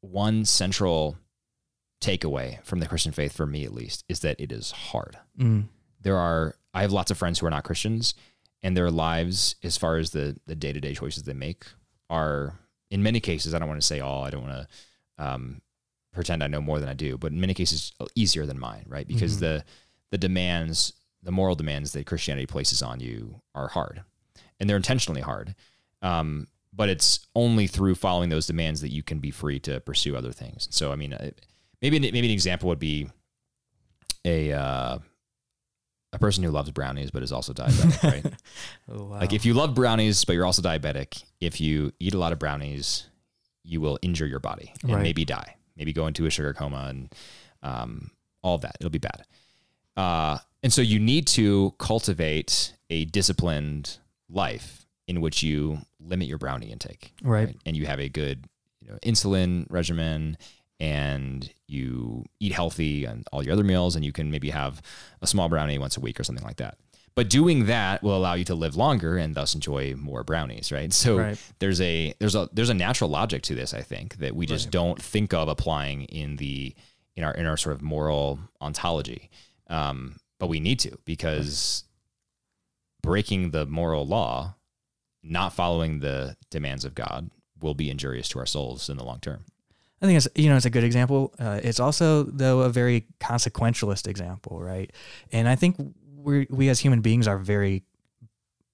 one 0.01 0.45
central 0.45 1.17
takeaway 2.03 2.63
from 2.65 2.81
the 2.81 2.87
Christian 2.87 3.13
faith, 3.13 3.33
for 3.33 3.47
me 3.47 3.65
at 3.65 3.73
least, 3.73 4.05
is 4.09 4.21
that 4.21 4.39
it 4.41 4.53
is 4.53 4.73
hard. 4.73 5.17
Mm. 5.39 5.69
There 6.01 6.19
are, 6.19 6.57
I 6.75 6.83
have 6.83 6.93
lots 6.93 7.13
of 7.13 7.17
friends 7.17 7.39
who 7.39 7.47
are 7.47 7.51
not 7.51 7.65
Christians, 7.65 8.15
and 8.65 8.77
their 8.77 8.91
lives, 8.91 9.57
as 9.63 9.77
far 9.77 9.97
as 9.97 10.11
the 10.11 10.37
the 10.47 10.55
day 10.55 10.73
to 10.73 10.81
day 10.81 10.95
choices 10.95 11.23
they 11.23 11.33
make, 11.33 11.65
are 12.11 12.59
in 12.91 13.03
many 13.03 13.21
cases. 13.21 13.55
I 13.55 13.59
don't 13.59 13.69
want 13.69 13.81
to 13.81 13.87
say 13.87 14.01
all. 14.01 14.25
I 14.25 14.31
don't 14.31 14.47
want 14.47 14.69
to 15.19 15.25
um, 15.25 15.63
pretend 16.13 16.43
I 16.43 16.49
know 16.49 16.61
more 16.61 16.79
than 16.79 16.89
I 16.89 16.95
do, 16.95 17.17
but 17.17 17.33
in 17.33 17.41
many 17.41 17.55
cases, 17.55 17.93
easier 18.15 18.47
than 18.47 18.59
mine, 18.59 18.85
right? 18.87 19.07
Because 19.07 19.35
mm-hmm. 19.35 19.45
the 19.45 19.65
the 20.11 20.19
demands, 20.19 20.93
the 21.23 21.33
moral 21.33 21.55
demands 21.55 21.93
that 21.93 22.07
Christianity 22.07 22.47
places 22.47 22.83
on 22.83 23.01
you, 23.01 23.41
are 23.55 23.69
hard, 23.69 24.03
and 24.63 24.71
they're 24.71 24.77
intentionally 24.77 25.21
hard. 25.21 25.57
Um, 26.03 26.47
but 26.73 26.89
it's 26.89 27.27
only 27.35 27.67
through 27.67 27.97
following 27.97 28.31
those 28.31 28.47
demands 28.47 28.81
that 28.81 28.93
you 28.93 29.03
can 29.03 29.19
be 29.19 29.33
free 29.33 29.59
to 29.61 29.81
pursue 29.81 30.17
other 30.17 30.33
things. 30.33 30.69
So, 30.71 30.93
I 30.93 30.97
mean, 30.97 31.15
maybe 31.83 31.99
maybe 31.99 32.21
an 32.21 32.31
example 32.31 32.69
would 32.69 32.79
be 32.79 33.11
a 34.25 34.53
uh, 34.53 34.99
a 36.13 36.19
person 36.19 36.45
who 36.45 36.51
loves 36.51 36.71
brownies 36.71 37.11
but 37.11 37.23
is 37.23 37.33
also 37.33 37.53
diabetic, 37.53 38.03
right? 38.25 38.35
oh, 38.91 39.05
wow. 39.05 39.19
Like 39.19 39.33
if 39.33 39.45
you 39.45 39.53
love 39.53 39.75
brownies 39.75 40.25
but 40.25 40.35
you're 40.35 40.47
also 40.47 40.63
diabetic, 40.63 41.25
if 41.41 41.61
you 41.61 41.93
eat 41.99 42.15
a 42.15 42.19
lot 42.19 42.33
of 42.33 42.39
brownies, 42.39 43.09
you 43.65 43.81
will 43.81 43.99
injure 44.01 44.27
your 44.27 44.41
body 44.41 44.73
and 44.83 44.95
right. 44.95 45.03
maybe 45.03 45.25
die, 45.25 45.57
maybe 45.77 45.93
go 45.93 46.07
into 46.07 46.25
a 46.25 46.31
sugar 46.31 46.55
coma 46.55 46.87
and 46.89 47.15
um, 47.63 48.13
all 48.43 48.55
of 48.55 48.61
that. 48.63 48.77
It'll 48.81 48.91
be 48.91 48.99
bad. 48.99 49.25
Uh, 49.97 50.39
and 50.63 50.73
so 50.73 50.81
you 50.81 51.01
need 51.01 51.27
to 51.27 51.75
cultivate 51.79 52.75
a 52.89 53.05
disciplined 53.07 53.99
life 54.33 54.87
in 55.07 55.21
which 55.21 55.43
you 55.43 55.79
limit 56.01 56.29
your 56.29 56.39
brownie 56.39 56.71
intake, 56.71 57.13
right? 57.23 57.47
right? 57.47 57.57
And 57.67 57.77
you 57.77 57.87
have 57.87 58.01
a 58.01 58.09
good 58.09 58.47
you 58.81 58.91
know, 58.91 58.99
insulin 59.05 59.67
regimen 59.71 60.37
and 60.81 61.53
you 61.69 62.25
eat 62.41 62.53
healthy 62.53 63.05
and 63.05 63.27
all 63.33 63.43
your 63.45 63.53
other 63.53 63.65
meals 63.65 63.95
and 63.95 64.05
you 64.05 64.13
can 64.13 64.31
maybe 64.31 64.51
have 64.51 64.83
a 65.21 65.27
small 65.27 65.49
brownie 65.49 65.79
once 65.79 65.97
a 65.97 66.01
week 66.01 66.19
or 66.19 66.25
something 66.25 66.45
like 66.45 66.57
that 66.57 66.77
but 67.15 67.29
doing 67.29 67.67
that 67.67 68.03
will 68.03 68.17
allow 68.17 68.35
you 68.35 68.45
to 68.45 68.55
live 68.55 68.75
longer 68.75 69.17
and 69.17 69.35
thus 69.35 69.55
enjoy 69.55 69.95
more 69.95 70.25
brownies 70.25 70.73
right 70.73 70.93
so 70.93 71.19
right. 71.19 71.53
there's 71.61 71.81
a 71.81 72.13
there's 72.19 72.35
a 72.35 72.49
there's 72.53 72.71
a 72.71 72.75
natural 72.75 73.09
logic 73.09 73.43
to 73.43 73.55
this 73.55 73.73
i 73.73 73.81
think 73.81 74.17
that 74.17 74.35
we 74.35 74.45
just 74.45 74.67
right. 74.67 74.73
don't 74.73 75.01
think 75.01 75.33
of 75.33 75.47
applying 75.47 76.03
in 76.05 76.35
the 76.37 76.75
in 77.15 77.23
our 77.23 77.35
in 77.35 77.47
our 77.47 77.57
sort 77.57 77.77
of 77.77 77.83
moral 77.83 78.41
ontology 78.61 79.31
um, 79.69 80.17
but 80.39 80.49
we 80.49 80.61
need 80.61 80.79
to 80.81 80.97
because. 81.05 81.85
Breaking 83.03 83.51
the 83.51 83.67
moral 83.67 84.07
law 84.07 84.55
not 85.23 85.53
following 85.53 86.01
the 86.01 86.37
demands 86.51 86.85
of 86.85 86.95
god 86.95 87.31
will 87.61 87.75
be 87.75 87.91
injurious 87.91 88.29
to 88.29 88.39
our 88.39 88.47
souls 88.47 88.89
in 88.89 88.97
the 88.97 89.05
long 89.05 89.21
term 89.21 89.45
I 90.01 90.07
think 90.07 90.17
it's 90.17 90.29
you 90.35 90.49
know 90.49 90.57
it's 90.57 90.67
a 90.67 90.71
good 90.71 90.83
example. 90.83 91.33
Uh, 91.39 91.61
it's 91.63 91.79
also 91.79 92.25
though 92.25 92.63
a 92.63 92.69
very 92.69 93.07
consequentialist 93.21 94.09
example, 94.09 94.61
right? 94.61 94.93
And 95.31 95.49
I 95.49 95.55
think 95.55 95.77
we 96.17 96.49
we 96.51 96.69
as 96.69 96.81
human 96.81 97.03
beings 97.03 97.29
are 97.29 97.39
very 97.39 97.85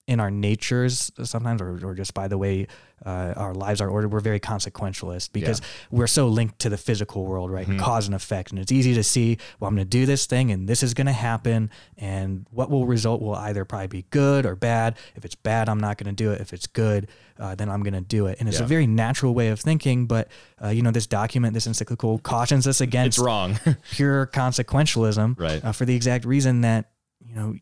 in 0.09 0.21
our 0.21 0.31
natures 0.31 1.13
sometimes, 1.23 1.61
or, 1.61 1.79
or 1.87 1.95
just 1.95 2.15
by 2.15 2.27
the 2.27 2.39
way 2.39 2.67
uh, 3.05 3.35
our 3.37 3.55
lives 3.55 3.83
are 3.83 3.91
ordered, 3.91 4.11
we're 4.11 4.21
very 4.21 4.41
consequentialist 4.41 5.33
because 5.33 5.61
yeah. 5.61 5.67
we're 5.91 6.07
so 6.07 6.29
linked 6.29 6.59
to 6.61 6.71
the 6.71 6.79
physical 6.79 7.27
world, 7.27 7.51
right? 7.51 7.67
Mm-hmm. 7.67 7.79
Cause 7.79 8.07
and 8.07 8.15
effect. 8.15 8.51
And 8.51 8.59
it's 8.59 8.73
easy 8.73 8.95
to 8.95 9.05
see, 9.05 9.37
well, 9.61 9.69
I'm 9.69 9.75
going 9.75 9.85
to 9.85 9.91
do 9.91 10.07
this 10.07 10.25
thing 10.25 10.51
and 10.51 10.67
this 10.67 10.83
is 10.83 10.95
going 10.95 11.09
to 11.09 11.13
happen. 11.13 11.71
And 11.99 12.47
what 12.51 12.71
will 12.71 12.87
result 12.87 13.21
will 13.21 13.35
either 13.35 13.67
probably 13.67 13.89
be 13.89 14.07
good 14.09 14.47
or 14.47 14.57
bad. 14.57 14.97
If 15.15 15.27
it's 15.27 15.35
bad, 15.35 15.69
I'm 15.69 15.79
not 15.79 15.99
going 15.99 16.09
to 16.09 16.25
do 16.25 16.33
it. 16.33 16.41
If 16.41 16.55
it's 16.55 16.67
good, 16.67 17.09
uh, 17.39 17.55
then 17.55 17.69
I'm 17.69 17.83
going 17.83 17.93
to 17.93 18.01
do 18.01 18.27
it. 18.27 18.41
And 18.41 18.49
it's 18.49 18.61
yeah. 18.61 18.65
a 18.65 18.69
very 18.69 18.87
natural 18.87 19.35
way 19.35 19.49
of 19.49 19.61
thinking. 19.61 20.07
But, 20.07 20.29
uh, 20.65 20.69
you 20.69 20.81
know, 20.81 20.91
this 20.91 21.07
document, 21.07 21.53
this 21.53 21.67
encyclical 21.67 22.19
cautions 22.21 22.67
us 22.67 22.81
against 22.81 23.19
it's 23.19 23.25
wrong. 23.25 23.61
pure 23.91 24.27
consequentialism 24.27 25.39
right. 25.39 25.63
Uh, 25.63 25.73
for 25.73 25.85
the 25.85 25.95
exact 25.95 26.25
reason 26.25 26.63
that, 26.63 26.93
you 27.21 27.35
know, 27.35 27.55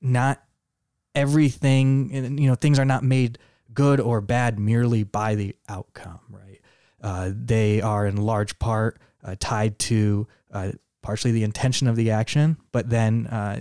not 0.00 0.42
everything, 1.14 2.10
and 2.12 2.40
you 2.40 2.48
know, 2.48 2.54
things 2.54 2.78
are 2.78 2.84
not 2.84 3.02
made 3.02 3.38
good 3.74 4.00
or 4.00 4.20
bad 4.20 4.58
merely 4.58 5.02
by 5.02 5.34
the 5.34 5.54
outcome, 5.68 6.20
right? 6.30 6.60
Uh, 7.02 7.30
they 7.34 7.80
are 7.80 8.06
in 8.06 8.16
large 8.16 8.58
part 8.58 8.98
uh, 9.24 9.34
tied 9.40 9.78
to 9.78 10.26
uh, 10.52 10.72
partially 11.02 11.32
the 11.32 11.44
intention 11.44 11.88
of 11.88 11.96
the 11.96 12.10
action, 12.10 12.56
but 12.70 12.90
then 12.90 13.26
uh, 13.26 13.60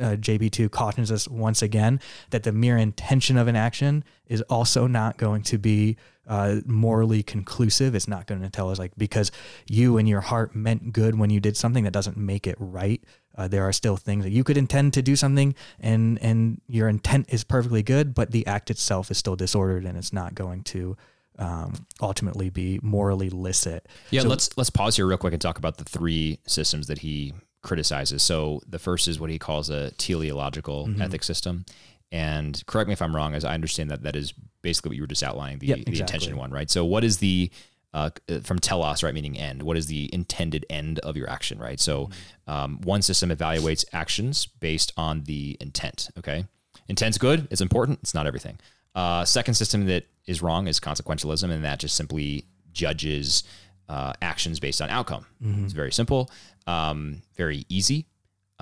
uh, 0.00 0.16
JP2 0.16 0.70
cautions 0.70 1.12
us 1.12 1.28
once 1.28 1.62
again 1.62 2.00
that 2.30 2.44
the 2.44 2.52
mere 2.52 2.76
intention 2.76 3.36
of 3.36 3.46
an 3.46 3.56
action 3.56 4.04
is 4.26 4.40
also 4.42 4.86
not 4.86 5.18
going 5.18 5.42
to 5.42 5.58
be 5.58 5.96
uh, 6.26 6.56
morally 6.66 7.22
conclusive. 7.22 7.94
It's 7.94 8.08
not 8.08 8.26
going 8.26 8.42
to 8.42 8.50
tell 8.50 8.70
us 8.70 8.78
like 8.78 8.92
because 8.96 9.30
you 9.68 9.98
and 9.98 10.08
your 10.08 10.20
heart 10.20 10.54
meant 10.54 10.92
good 10.92 11.18
when 11.18 11.30
you 11.30 11.40
did 11.40 11.56
something 11.56 11.84
that 11.84 11.92
doesn't 11.92 12.16
make 12.16 12.46
it 12.46 12.56
right. 12.58 13.02
Uh, 13.36 13.48
there 13.48 13.64
are 13.64 13.72
still 13.72 13.96
things 13.96 14.24
that 14.24 14.30
you 14.30 14.44
could 14.44 14.56
intend 14.56 14.92
to 14.94 15.02
do 15.02 15.16
something 15.16 15.54
and 15.80 16.18
and 16.22 16.60
your 16.68 16.88
intent 16.88 17.26
is 17.28 17.44
perfectly 17.44 17.82
good, 17.82 18.14
but 18.14 18.30
the 18.30 18.46
act 18.46 18.70
itself 18.70 19.10
is 19.10 19.18
still 19.18 19.36
disordered 19.36 19.84
and 19.84 19.96
it's 19.96 20.12
not 20.12 20.34
going 20.34 20.62
to 20.62 20.96
um, 21.38 21.86
ultimately 22.00 22.50
be 22.50 22.78
morally 22.82 23.30
licit. 23.30 23.88
Yeah, 24.10 24.22
so, 24.22 24.28
let's 24.28 24.56
let's 24.56 24.70
pause 24.70 24.96
here 24.96 25.06
real 25.06 25.18
quick 25.18 25.32
and 25.32 25.42
talk 25.42 25.58
about 25.58 25.78
the 25.78 25.84
three 25.84 26.38
systems 26.46 26.86
that 26.88 26.98
he 26.98 27.32
criticizes. 27.62 28.22
So 28.22 28.60
the 28.68 28.78
first 28.78 29.08
is 29.08 29.20
what 29.20 29.30
he 29.30 29.38
calls 29.38 29.70
a 29.70 29.92
teleological 29.92 30.86
mm-hmm. 30.86 31.00
ethics 31.00 31.26
system. 31.26 31.64
And 32.10 32.62
correct 32.66 32.88
me 32.88 32.92
if 32.92 33.00
I'm 33.00 33.16
wrong, 33.16 33.34
as 33.34 33.44
I 33.44 33.54
understand 33.54 33.90
that 33.90 34.02
that 34.02 34.16
is 34.16 34.34
basically 34.60 34.90
what 34.90 34.96
you 34.96 35.02
were 35.02 35.08
just 35.08 35.22
outlining 35.22 35.60
the, 35.60 35.68
yep, 35.68 35.84
the 35.86 35.98
intention 35.98 36.36
one, 36.36 36.50
right? 36.50 36.70
So 36.70 36.84
what 36.84 37.04
is 37.04 37.18
the 37.18 37.50
uh, 37.94 38.10
from 38.42 38.58
telos, 38.58 39.02
right, 39.02 39.14
meaning 39.14 39.36
end. 39.36 39.62
What 39.62 39.76
is 39.76 39.86
the 39.86 40.08
intended 40.12 40.64
end 40.70 40.98
of 41.00 41.16
your 41.16 41.28
action, 41.28 41.58
right? 41.58 41.78
So, 41.78 42.06
mm-hmm. 42.06 42.50
um, 42.50 42.80
one 42.82 43.02
system 43.02 43.30
evaluates 43.30 43.84
actions 43.92 44.46
based 44.46 44.92
on 44.96 45.24
the 45.24 45.56
intent. 45.60 46.08
Okay, 46.18 46.44
intent's 46.88 47.18
good. 47.18 47.48
It's 47.50 47.60
important. 47.60 48.00
It's 48.02 48.14
not 48.14 48.26
everything. 48.26 48.58
Uh, 48.94 49.24
second 49.24 49.54
system 49.54 49.86
that 49.86 50.06
is 50.26 50.42
wrong 50.42 50.68
is 50.68 50.80
consequentialism, 50.80 51.50
and 51.50 51.64
that 51.64 51.78
just 51.78 51.96
simply 51.96 52.46
judges 52.72 53.44
uh, 53.88 54.12
actions 54.22 54.60
based 54.60 54.80
on 54.80 54.88
outcome. 54.88 55.26
Mm-hmm. 55.42 55.64
It's 55.64 55.72
very 55.74 55.92
simple, 55.92 56.30
um, 56.66 57.22
very 57.36 57.66
easy. 57.68 58.06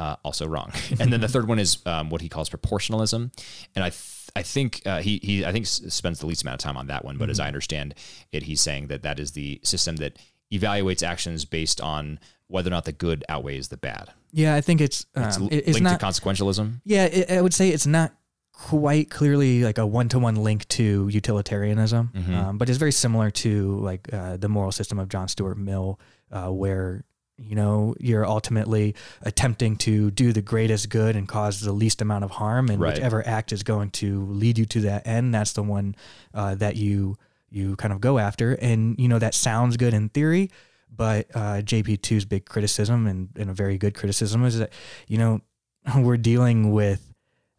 uh, 0.01 0.17
also 0.25 0.47
wrong. 0.47 0.73
and 0.99 1.13
then 1.13 1.21
the 1.21 1.29
third 1.29 1.47
one 1.47 1.59
is 1.59 1.79
um, 1.85 2.09
what 2.09 2.23
he 2.23 2.29
calls 2.29 2.49
proportionalism, 2.49 3.31
and 3.75 3.85
I 3.85 3.91
th- 3.91 4.20
I 4.37 4.43
think 4.43 4.83
uh, 4.87 5.01
he 5.01 5.19
he 5.23 5.45
I 5.45 5.53
think 5.53 5.67
spends 5.67 6.21
the 6.21 6.27
least 6.27 6.43
amount 6.43 6.61
of 6.61 6.65
time 6.65 6.77
on 6.77 6.87
that 6.89 7.05
one. 7.05 7.17
But 7.19 7.31
as 7.31 7.41
I 7.41 7.47
understand 7.49 7.95
it, 8.33 8.45
he's 8.45 8.61
saying 8.61 8.87
that 8.89 9.03
that 9.03 9.19
is 9.19 9.33
the 9.33 9.61
system 9.63 9.97
that 9.97 10.19
evaluates 10.53 11.03
actions 11.03 11.45
based 11.45 11.81
on 11.81 12.19
whether 12.49 12.69
or 12.69 12.73
not 12.73 12.85
the 12.85 12.93
good 12.93 13.25
outweighs 13.29 13.69
the 13.69 13.77
bad. 13.77 14.11
Yeah, 14.33 14.55
I 14.57 14.61
think 14.61 14.81
it's 14.81 15.07
It's 15.17 15.37
um, 15.37 15.45
l- 15.45 15.49
it's 15.53 15.69
linked 15.69 15.83
not. 15.83 16.01
to 16.01 16.07
consequentialism. 16.07 16.81
yeah, 16.85 17.05
it, 17.05 17.31
I 17.31 17.41
would 17.41 17.55
say 17.55 17.69
it's 17.71 17.87
not 17.87 18.13
quite 18.53 19.09
clearly 19.11 19.63
like 19.65 19.79
a 19.79 19.87
one-to-one 19.87 20.35
link 20.37 20.67
to 20.69 21.09
utilitarianism, 21.09 22.11
Mhm. 22.15 22.35
um, 22.37 22.59
but 22.59 22.69
it's 22.69 22.79
very 22.79 22.93
similar 22.93 23.31
to 23.31 23.79
like 23.81 24.13
uh, 24.13 24.37
the 24.37 24.49
moral 24.49 24.73
system 24.73 24.99
of 24.99 25.09
John 25.09 25.29
Stuart 25.29 25.57
Mill, 25.57 25.99
uh, 26.31 26.49
where 26.51 27.05
you 27.41 27.57
know 27.57 27.95
you're 27.99 28.27
ultimately 28.27 28.95
attempting 29.23 29.77
to 29.77 30.11
do 30.11 30.33
the 30.33 30.43
greatest 30.43 30.89
good 30.89 31.17
and 31.17 31.27
cause 31.27 31.61
the 31.61 31.73
least 31.73 32.03
amount 32.03 32.25
of 32.25 32.31
harm, 32.33 32.69
and 32.69 32.81
Right. 32.81 32.95
whichever 32.95 33.27
act 33.27 33.53
is 33.53 33.63
going 33.63 33.91
to 33.93 34.25
lead 34.27 34.59
you 34.59 34.67
to 34.67 34.81
that 34.83 35.07
end, 35.07 35.35
that's 35.35 35.53
the 35.53 35.63
one 35.63 35.95
uh, 36.35 36.55
that 36.57 36.77
you 36.77 37.17
you 37.51 37.77
kind 37.77 37.93
of 37.93 38.01
go 38.01 38.19
after. 38.19 38.53
And 38.53 38.99
you 38.99 39.09
know 39.09 39.19
that 39.19 39.35
sounds 39.35 39.77
good 39.77 39.95
in 39.95 40.09
theory, 40.11 40.51
but 40.95 41.27
uh, 41.35 41.63
JP2's 41.63 42.25
big 42.25 42.45
criticism 42.47 43.07
and, 43.07 43.29
and 43.37 43.51
a 43.51 43.53
very 43.55 43.79
good 43.79 43.95
criticism 43.95 44.45
is 44.45 44.59
that 44.59 44.73
you 45.09 45.19
know 45.19 45.41
we're 45.97 46.17
dealing 46.19 46.73
with 46.73 47.07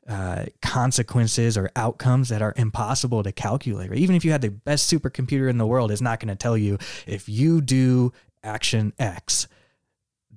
uh, 0.07 0.45
consequences 0.61 1.57
or 1.57 1.69
outcomes 1.75 2.29
that 2.29 2.41
are 2.41 2.53
impossible 2.57 3.23
to 3.23 3.31
calculate. 3.31 3.89
Right? 3.89 3.99
Even 3.99 4.15
if 4.15 4.25
you 4.25 4.31
had 4.31 4.41
the 4.41 4.49
best 4.49 4.91
supercomputer 4.91 5.49
in 5.49 5.57
the 5.57 5.65
world, 5.67 5.91
it's 5.91 6.01
not 6.01 6.19
going 6.19 6.29
to 6.29 6.35
tell 6.35 6.57
you 6.57 6.77
if 7.07 7.29
you 7.29 7.61
do 7.61 8.11
action 8.43 8.91
X, 8.97 9.47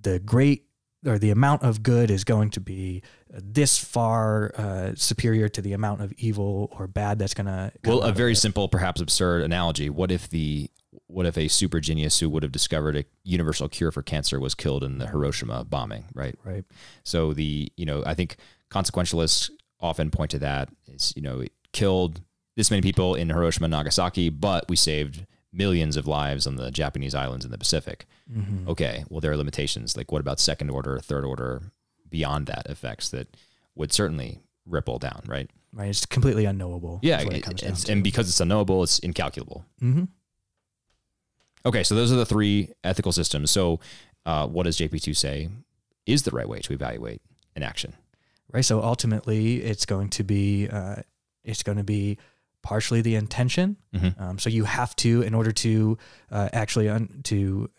the 0.04 0.18
great 0.20 0.66
or 1.06 1.18
the 1.18 1.30
amount 1.30 1.62
of 1.62 1.82
good 1.82 2.10
is 2.10 2.24
going 2.24 2.50
to 2.50 2.60
be 2.60 3.02
this 3.30 3.78
far 3.78 4.52
uh, 4.56 4.92
superior 4.94 5.48
to 5.50 5.60
the 5.60 5.72
amount 5.72 6.00
of 6.00 6.12
evil 6.14 6.74
or 6.78 6.86
bad 6.86 7.18
that's 7.18 7.34
going 7.34 7.46
to. 7.46 7.72
Well, 7.84 8.00
a 8.00 8.12
very 8.12 8.34
simple, 8.34 8.68
perhaps 8.68 9.00
absurd 9.00 9.42
analogy. 9.42 9.90
What 9.90 10.10
if 10.10 10.28
the 10.30 10.70
what 11.06 11.26
if 11.26 11.36
a 11.36 11.48
super 11.48 11.80
genius 11.80 12.20
who 12.20 12.30
would 12.30 12.42
have 12.42 12.52
discovered 12.52 12.96
a 12.96 13.04
universal 13.24 13.68
cure 13.68 13.90
for 13.90 14.02
cancer 14.02 14.40
was 14.40 14.54
killed 14.54 14.84
in 14.84 14.98
the 14.98 15.08
Hiroshima 15.08 15.64
bombing, 15.64 16.04
right? 16.14 16.38
right. 16.44 16.64
So 17.04 17.32
the 17.32 17.70
you 17.76 17.84
know 17.84 18.02
I 18.06 18.14
think 18.14 18.36
consequentialists 18.70 19.50
often 19.80 20.10
point 20.10 20.30
to 20.32 20.38
that. 20.38 20.70
It's 20.86 21.12
you 21.16 21.22
know 21.22 21.40
it 21.40 21.52
killed 21.72 22.22
this 22.56 22.70
many 22.70 22.82
people 22.82 23.14
in 23.14 23.28
Hiroshima 23.28 23.64
and 23.64 23.72
Nagasaki, 23.72 24.28
but 24.30 24.68
we 24.68 24.76
saved 24.76 25.26
millions 25.54 25.96
of 25.96 26.06
lives 26.06 26.46
on 26.46 26.56
the 26.56 26.70
Japanese 26.70 27.14
islands 27.14 27.44
in 27.44 27.50
the 27.50 27.58
Pacific. 27.58 28.06
Mhm. 28.30 28.66
Okay, 28.68 29.04
well 29.08 29.20
there 29.20 29.30
are 29.32 29.36
limitations. 29.36 29.96
Like 29.96 30.10
what 30.12 30.20
about 30.20 30.40
second 30.40 30.70
order, 30.70 30.98
third 30.98 31.24
order, 31.24 31.70
beyond 32.10 32.46
that 32.46 32.66
effects 32.68 33.08
that 33.10 33.36
would 33.74 33.92
certainly 33.92 34.40
ripple 34.66 34.98
down, 34.98 35.22
right? 35.26 35.48
Right. 35.72 35.88
It's 35.88 36.06
completely 36.06 36.44
unknowable. 36.44 37.00
Yeah, 37.02 37.20
it 37.20 37.32
it- 37.32 37.42
comes 37.42 37.62
it's- 37.62 37.84
to. 37.84 37.92
and 37.92 38.02
because 38.04 38.28
it's 38.28 38.40
unknowable, 38.40 38.82
it's 38.82 38.98
incalculable. 39.00 39.64
Mhm. 39.82 40.08
Okay, 41.66 41.82
so 41.82 41.94
those 41.94 42.12
are 42.12 42.16
the 42.16 42.26
three 42.26 42.70
ethical 42.82 43.12
systems. 43.12 43.50
So, 43.50 43.80
uh, 44.26 44.46
what 44.46 44.64
does 44.64 44.76
JP2 44.76 45.14
say 45.14 45.48
is 46.06 46.22
the 46.22 46.30
right 46.30 46.48
way 46.48 46.60
to 46.60 46.72
evaluate 46.72 47.22
an 47.56 47.62
action? 47.62 47.94
right 48.52 48.64
so 48.64 48.80
ultimately 48.82 49.62
it's 49.62 49.84
going 49.84 50.08
to 50.08 50.22
be 50.22 50.68
uh, 50.68 50.96
it's 51.42 51.64
going 51.64 51.78
to 51.78 51.82
be 51.82 52.16
partially 52.64 53.00
the 53.02 53.14
intention 53.14 53.76
Mhm. 53.94 54.20
um, 54.20 54.38
so 54.38 54.48
you 54.50 54.64
have 54.64 54.96
to 54.96 55.22
in 55.22 55.34
order 55.34 55.52
to 55.52 55.98
uh, 56.32 56.48
actually 56.52 56.88
un- 56.88 57.20
to 57.24 57.70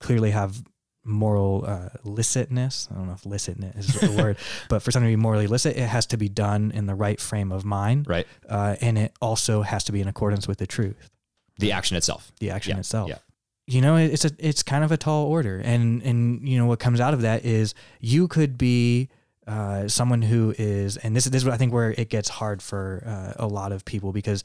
clearly 0.00 0.30
have 0.30 0.62
moral 1.04 1.64
uh, 1.66 1.88
licitness 2.04 2.90
i 2.90 2.94
don't 2.94 3.06
know 3.08 3.14
if 3.14 3.24
licitness 3.24 3.78
is 3.78 3.86
the 4.00 4.12
word 4.22 4.36
but 4.68 4.82
for 4.82 4.90
something 4.90 5.10
to 5.10 5.16
be 5.16 5.22
morally 5.28 5.46
licit 5.46 5.76
it 5.76 5.88
has 5.88 6.06
to 6.06 6.16
be 6.16 6.28
done 6.28 6.70
in 6.72 6.86
the 6.86 6.94
right 6.94 7.20
frame 7.20 7.50
of 7.52 7.64
mind 7.64 8.06
Right, 8.08 8.26
uh, 8.48 8.76
and 8.80 8.98
it 8.98 9.12
also 9.20 9.62
has 9.62 9.84
to 9.84 9.92
be 9.92 10.00
in 10.00 10.08
accordance 10.08 10.46
with 10.46 10.58
the 10.58 10.66
truth 10.66 11.10
the 11.58 11.72
action 11.72 11.96
itself. 11.96 12.30
the 12.40 12.50
action 12.50 12.74
Yeah, 12.76 12.80
itself 12.80 13.08
yeah. 13.08 13.18
you 13.66 13.80
know 13.80 13.96
it's 13.96 14.24
a 14.24 14.30
it's 14.38 14.62
kind 14.62 14.84
of 14.84 14.92
a 14.92 14.96
tall 14.96 15.26
order 15.26 15.58
and 15.72 16.02
and 16.02 16.46
you 16.48 16.56
know 16.58 16.66
what 16.66 16.78
comes 16.78 17.00
out 17.00 17.14
of 17.14 17.22
that 17.22 17.44
is 17.44 17.74
you 18.00 18.28
could 18.28 18.58
be 18.58 19.08
uh, 19.48 19.88
someone 19.88 20.20
who 20.20 20.54
is 20.58 20.98
and 20.98 21.16
this, 21.16 21.24
this 21.24 21.42
is 21.42 21.48
I 21.48 21.56
think 21.56 21.72
where 21.72 21.90
it 21.90 22.10
gets 22.10 22.28
hard 22.28 22.60
for 22.62 23.02
uh, 23.06 23.42
a 23.42 23.46
lot 23.46 23.72
of 23.72 23.84
people 23.84 24.12
because 24.12 24.44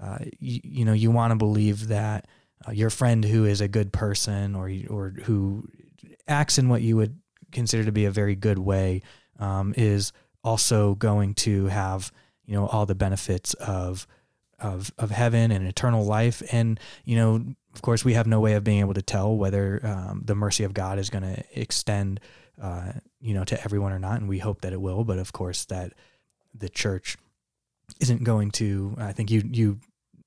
uh, 0.00 0.18
you, 0.38 0.60
you 0.62 0.84
know 0.84 0.92
you 0.92 1.10
want 1.10 1.32
to 1.32 1.36
believe 1.36 1.88
that 1.88 2.28
uh, 2.66 2.70
your 2.70 2.90
friend 2.90 3.24
who 3.24 3.44
is 3.44 3.60
a 3.60 3.66
good 3.66 3.92
person 3.92 4.54
or 4.54 4.70
or 4.88 5.10
who 5.24 5.68
acts 6.28 6.56
in 6.56 6.68
what 6.68 6.82
you 6.82 6.96
would 6.96 7.18
consider 7.50 7.84
to 7.84 7.92
be 7.92 8.04
a 8.04 8.12
very 8.12 8.36
good 8.36 8.58
way 8.58 9.02
um, 9.40 9.74
is 9.76 10.12
also 10.44 10.94
going 10.94 11.34
to 11.34 11.66
have 11.66 12.12
you 12.46 12.54
know 12.54 12.68
all 12.68 12.86
the 12.86 12.94
benefits 12.94 13.54
of 13.54 14.06
of 14.60 14.92
of 14.98 15.10
heaven 15.10 15.50
and 15.50 15.66
eternal 15.66 16.04
life. 16.04 16.42
And 16.52 16.78
you 17.04 17.16
know 17.16 17.44
of 17.74 17.82
course 17.82 18.04
we 18.04 18.14
have 18.14 18.28
no 18.28 18.38
way 18.38 18.52
of 18.52 18.62
being 18.62 18.78
able 18.78 18.94
to 18.94 19.02
tell 19.02 19.36
whether 19.36 19.80
um, 19.84 20.22
the 20.24 20.36
mercy 20.36 20.62
of 20.62 20.74
God 20.74 21.00
is 21.00 21.10
going 21.10 21.24
to 21.24 21.42
extend 21.52 22.20
uh, 22.60 22.92
you 23.20 23.34
know 23.34 23.44
to 23.44 23.62
everyone 23.64 23.92
or 23.92 23.98
not 23.98 24.18
and 24.20 24.28
we 24.28 24.38
hope 24.38 24.60
that 24.62 24.72
it 24.72 24.80
will 24.80 25.04
but 25.04 25.18
of 25.18 25.32
course 25.32 25.64
that 25.66 25.92
the 26.54 26.68
church 26.68 27.16
isn't 28.00 28.24
going 28.24 28.50
to 28.50 28.94
I 28.98 29.12
think 29.12 29.30
you 29.30 29.42
you 29.50 29.78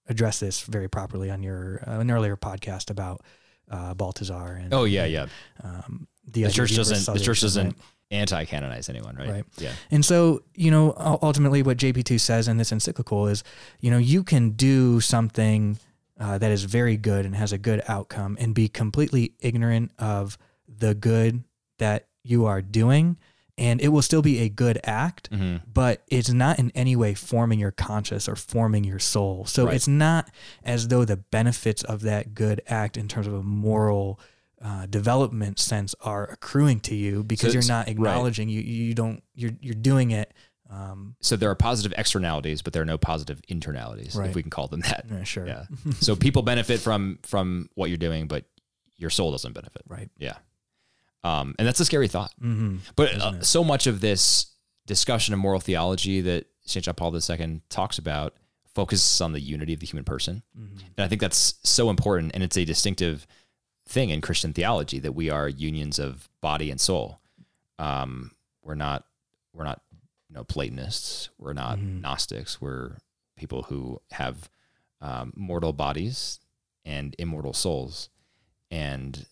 address 0.09 0.39
this 0.39 0.61
very 0.61 0.87
properly 0.89 1.29
on 1.29 1.43
your 1.43 1.83
uh, 1.87 1.99
an 1.99 2.09
earlier 2.11 2.37
podcast 2.37 2.89
about 2.89 3.21
uh, 3.69 3.93
Balthasar 3.93 4.53
and 4.61 4.73
Oh 4.73 4.85
yeah, 4.85 5.05
yeah. 5.05 5.27
um, 5.63 6.07
the, 6.25 6.43
The 6.43 6.51
church 6.51 6.75
doesn't. 6.75 7.13
The 7.13 7.23
church 7.23 7.41
doesn't 7.41 7.77
anti-canonize 8.11 8.87
anyone, 8.89 9.15
right? 9.15 9.29
Right. 9.29 9.45
Yeah. 9.57 9.73
And 9.91 10.03
so, 10.05 10.43
you 10.55 10.71
know, 10.71 10.93
ultimately 11.21 11.61
what 11.61 11.77
JP2 11.77 12.19
says 12.21 12.47
in 12.47 12.55
this 12.55 12.71
encyclical 12.71 13.27
is, 13.27 13.43
you 13.81 13.91
know, 13.91 13.97
you 13.97 14.23
can 14.23 14.51
do 14.51 15.01
something 15.01 15.77
uh, 16.17 16.37
that 16.37 16.49
is 16.51 16.63
very 16.63 16.95
good 16.95 17.25
and 17.25 17.35
has 17.35 17.51
a 17.51 17.57
good 17.57 17.81
outcome 17.89 18.37
and 18.39 18.55
be 18.55 18.69
completely 18.69 19.33
ignorant 19.41 19.91
of 19.99 20.37
the 20.67 20.95
good 20.95 21.43
that 21.79 22.07
you 22.29 22.45
are 22.45 22.61
doing. 22.61 23.17
And 23.59 23.81
it 23.81 23.87
will 23.87 24.03
still 24.03 24.21
be 24.21 24.37
a 24.41 24.49
good 24.49 24.79
act, 24.83 25.29
hmm 25.33 25.55
but 25.73 26.03
it's 26.09 26.29
not 26.31 26.59
in 26.59 26.69
any 26.75 26.95
way 26.95 27.15
forming 27.15 27.57
your 27.59 27.71
conscience 27.71 28.29
or 28.29 28.35
forming 28.35 28.83
your 28.83 28.99
soul. 28.99 29.45
So 29.47 29.65
Right. 29.65 29.73
it's 29.75 29.87
not 29.87 30.29
as 30.63 30.89
though 30.89 31.05
the 31.05 31.17
benefits 31.17 31.81
of 31.83 32.01
that 32.01 32.35
good 32.35 32.61
act 32.67 32.97
in 32.97 33.07
terms 33.07 33.25
of 33.25 33.33
a 33.33 33.41
moral 33.41 34.19
uh, 34.61 34.85
development 34.85 35.57
sense 35.59 35.95
are 36.01 36.25
accruing 36.29 36.79
to 36.81 36.95
you 36.95 37.23
because 37.23 37.51
So 37.51 37.53
you're 37.59 37.67
not 37.67 37.87
right. 37.87 37.93
acknowledging 37.95 38.47
you 38.49 38.61
you 38.61 38.93
don't 38.93 39.23
you're 39.33 39.53
you're 39.59 39.73
doing 39.91 40.11
it. 40.11 40.33
Um, 40.69 41.15
So 41.21 41.35
there 41.35 41.49
are 41.49 41.55
positive 41.55 41.93
externalities, 41.97 42.61
but 42.61 42.73
there 42.73 42.81
are 42.83 42.91
no 42.93 42.97
positive 42.99 43.41
internalities, 43.49 44.15
Right. 44.15 44.29
if 44.29 44.35
we 44.35 44.41
can 44.43 44.51
call 44.51 44.67
them 44.67 44.81
that. 44.81 45.05
yeah, 45.09 45.23
sure. 45.23 45.47
Yeah. 45.47 45.65
so 45.99 46.15
people 46.15 46.43
benefit 46.43 46.79
from 46.79 47.17
from 47.23 47.69
what 47.73 47.89
you're 47.89 47.97
doing, 48.09 48.27
but 48.27 48.45
your 48.97 49.09
soul 49.09 49.31
doesn't 49.31 49.53
benefit. 49.53 49.81
Right. 49.87 50.09
Yeah. 50.19 50.37
Um, 51.27 51.55
and 51.59 51.67
that's 51.67 51.79
a 51.79 51.85
scary 51.85 52.07
thought. 52.07 52.31
hmm 52.39 52.77
But 52.95 53.13
uh, 53.15 53.41
so 53.41 53.63
much 53.63 53.87
of 53.87 53.99
this 54.01 54.47
discussion 54.85 55.33
of 55.33 55.39
moral 55.39 55.59
theology 55.59 56.21
that 56.21 56.45
St. 56.65 56.83
John 56.85 56.95
Paul 56.95 57.13
II 57.15 57.61
talks 57.69 57.97
about 57.97 58.35
focuses 58.73 59.21
on 59.21 59.33
the 59.33 59.39
unity 59.41 59.73
of 59.73 59.79
the 59.79 59.85
human 59.87 60.03
person. 60.05 60.43
hmm 60.55 60.77
And 60.97 61.03
I 61.05 61.07
think 61.07 61.19
that's 61.21 61.55
so 61.63 61.89
important. 61.89 62.31
And 62.33 62.43
it's 62.43 62.57
a 62.57 62.65
distinctive 62.65 63.25
thing 63.87 64.09
in 64.09 64.21
Christian 64.21 64.53
theology 64.53 64.99
that 64.99 65.13
we 65.13 65.29
are 65.29 65.47
unions 65.49 65.97
of 65.99 66.29
body 66.41 66.69
and 66.71 66.79
soul. 66.79 67.19
Um, 67.79 68.31
we're 68.63 68.75
not, 68.75 69.05
we're 69.53 69.63
not, 69.65 69.81
you 70.29 70.35
know, 70.35 70.43
Platonists. 70.43 71.29
We're 71.37 71.53
not 71.53 71.77
Mhm. 71.79 72.01
Gnostics. 72.01 72.59
We're 72.61 72.97
people 73.37 73.63
who 73.63 74.01
have 74.11 74.49
um, 75.01 75.31
mortal 75.35 75.73
bodies 75.73 76.39
and 76.85 77.15
immortal 77.19 77.53
souls. 77.53 78.09
And 78.71 79.25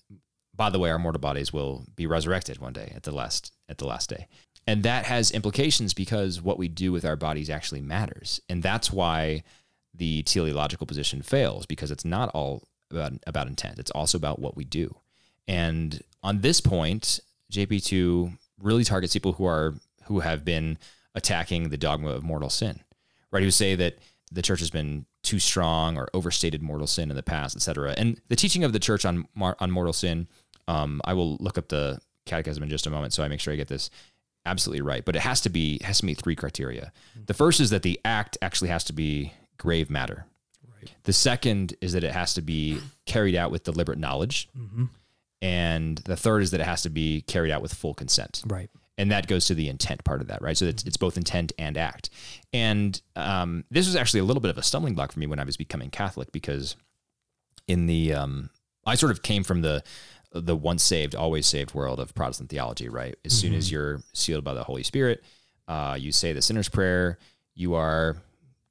by 0.56 0.70
the 0.70 0.80
way, 0.80 0.90
our 0.90 1.00
mortal 1.00 1.20
bodies 1.20 1.52
will 1.52 1.86
be 1.96 2.08
resurrected 2.08 2.60
one 2.60 2.74
day 2.74 2.94
at 2.96 3.04
the 3.04 3.12
last 3.12 3.54
at 3.70 3.78
the 3.78 3.88
last 3.88 4.10
day. 4.10 4.28
And 4.68 4.84
that 4.84 5.06
has 5.06 5.32
implications 5.32 5.94
because 5.94 6.42
what 6.42 6.58
we 6.58 6.68
do 6.68 6.92
with 6.92 7.06
our 7.06 7.16
bodies 7.16 7.50
actually 7.50 7.82
matters. 7.82 8.42
And 8.50 8.64
that's 8.64 8.92
why 8.92 9.44
the 9.94 10.24
teleological 10.24 10.88
position 10.88 11.22
fails 11.22 11.66
because 11.66 11.92
it's 11.92 12.06
not 12.06 12.30
all 12.30 12.64
about, 12.90 13.14
about 13.28 13.48
intent. 13.48 13.80
It's 13.80 13.92
also 13.92 14.18
about 14.18 14.40
what 14.40 14.58
we 14.58 14.64
do. 14.64 14.96
And 15.48 16.02
on 16.24 16.42
this 16.42 16.62
point, 16.62 17.20
JP2 17.52 18.38
really 18.60 18.84
targets 18.84 19.14
people 19.14 19.34
who 19.34 19.46
are 19.46 19.76
who 20.06 20.20
have 20.20 20.46
been 20.46 20.78
attacking 21.14 21.70
the 21.70 21.78
dogma 21.78 22.10
of 22.10 22.24
mortal 22.24 22.50
sin. 22.50 22.80
Right? 23.32 23.44
Who 23.44 23.52
say 23.52 23.76
that 23.76 23.98
the 24.32 24.42
church 24.42 24.60
has 24.60 24.70
been 24.70 25.06
too 25.24 25.40
strong 25.40 25.98
or 25.98 26.08
overstated 26.14 26.62
mortal 26.62 26.88
sin 26.88 27.10
in 27.10 27.16
the 27.16 27.24
past, 27.24 27.56
et 27.56 27.62
cetera. 27.62 27.94
And 27.98 28.22
the 28.28 28.36
teaching 28.36 28.64
of 28.64 28.74
the 28.74 28.80
church 28.80 29.06
on 29.06 29.28
on 29.40 29.72
mortal 29.72 29.94
sin, 29.94 30.28
um, 30.68 31.02
I 31.06 31.14
will 31.14 31.38
look 31.38 31.58
up 31.58 31.68
the 31.70 32.00
catechism 32.26 32.64
in 32.64 32.70
just 32.70 32.88
a 32.88 32.90
moment, 32.90 33.14
so 33.14 33.24
I 33.24 33.28
make 33.28 33.40
sure 33.40 33.54
I 33.54 33.58
get 33.58 33.68
this 33.68 33.90
absolutely 34.46 34.82
right. 34.82 35.04
But 35.06 35.16
it 35.16 35.22
has 35.22 35.42
to 35.42 35.50
be 35.50 35.80
has 35.84 36.00
to 36.00 36.06
meet 36.06 36.22
three 36.22 36.36
criteria. 36.36 36.92
The 37.26 37.34
first 37.34 37.60
is 37.60 37.70
that 37.72 37.84
the 37.84 38.00
act 38.06 38.38
actually 38.42 38.70
has 38.70 38.84
to 38.86 38.94
be 38.94 39.34
grave 39.58 39.90
matter. 39.90 40.26
Right. 40.82 40.92
The 41.04 41.14
second 41.14 41.76
is 41.82 41.94
that 41.94 42.04
it 42.04 42.12
has 42.14 42.34
to 42.36 42.42
be 42.42 42.80
carried 43.06 43.36
out 43.36 43.52
with 43.52 43.64
deliberate 43.64 43.98
knowledge. 44.00 44.50
hmm 44.56 44.86
And 45.42 45.98
the 46.00 46.16
third 46.16 46.42
is 46.44 46.52
that 46.52 46.62
it 46.62 46.66
has 46.68 46.82
to 46.84 46.90
be 46.90 47.22
carried 47.22 47.52
out 47.52 47.62
with 47.62 47.74
full 47.74 47.94
consent. 47.94 48.44
Right. 48.48 48.70
and 48.98 49.12
that 49.12 49.28
goes 49.28 49.46
to 49.48 49.54
the 49.56 49.68
intent 49.68 50.04
part 50.06 50.22
of 50.22 50.28
that, 50.28 50.42
right? 50.42 50.58
So 50.58 50.66
it's, 50.66 50.84
it's 50.86 50.96
both 50.98 51.18
intent 51.18 51.52
and 51.60 51.78
act. 51.78 52.10
And 52.54 53.00
um, 53.18 53.66
this 53.70 53.86
was 53.88 53.96
actually 53.98 54.22
a 54.22 54.24
little 54.24 54.42
bit 54.42 54.50
of 54.52 54.58
a 54.58 54.64
stumbling 54.64 54.96
block 54.96 55.12
for 55.12 55.20
me 55.20 55.28
when 55.28 55.38
I 55.40 55.44
was 55.44 55.58
becoming 55.58 55.90
Catholic 55.90 56.32
because 56.32 56.76
in 57.68 57.88
the 57.88 58.14
um, 58.14 58.50
I 58.86 58.96
sort 58.96 59.12
of 59.12 59.22
came 59.22 59.44
from 59.44 59.62
the 59.62 59.84
the 60.42 60.56
once 60.56 60.84
saved, 60.84 61.16
always 61.16 61.46
saved 61.46 61.74
world 61.74 62.00
of 62.00 62.14
Protestant 62.14 62.50
theology, 62.50 62.90
right? 62.90 63.16
As 63.24 63.34
mm-hmm. 63.34 63.40
soon 63.40 63.54
as 63.54 63.68
mm-hmm. 63.68 63.74
you're 63.74 64.02
sealed 64.14 64.44
by 64.44 64.54
the 64.54 64.64
Holy 64.64 64.84
Spirit, 64.84 65.24
uh, 65.68 65.98
you 66.00 66.12
say 66.12 66.34
the 66.34 66.42
sinner's 66.42 66.70
prayer, 66.70 67.18
you 67.56 67.74
are 67.76 68.18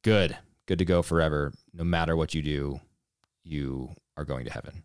good, 0.02 0.36
good 0.66 0.78
to 0.78 0.84
go 0.84 1.02
forever. 1.02 1.52
No 1.72 1.84
matter 1.84 2.16
what 2.16 2.34
you 2.34 2.42
do, 2.42 2.80
you 3.42 3.90
are 4.16 4.24
going 4.24 4.44
to 4.44 4.52
heaven. 4.52 4.84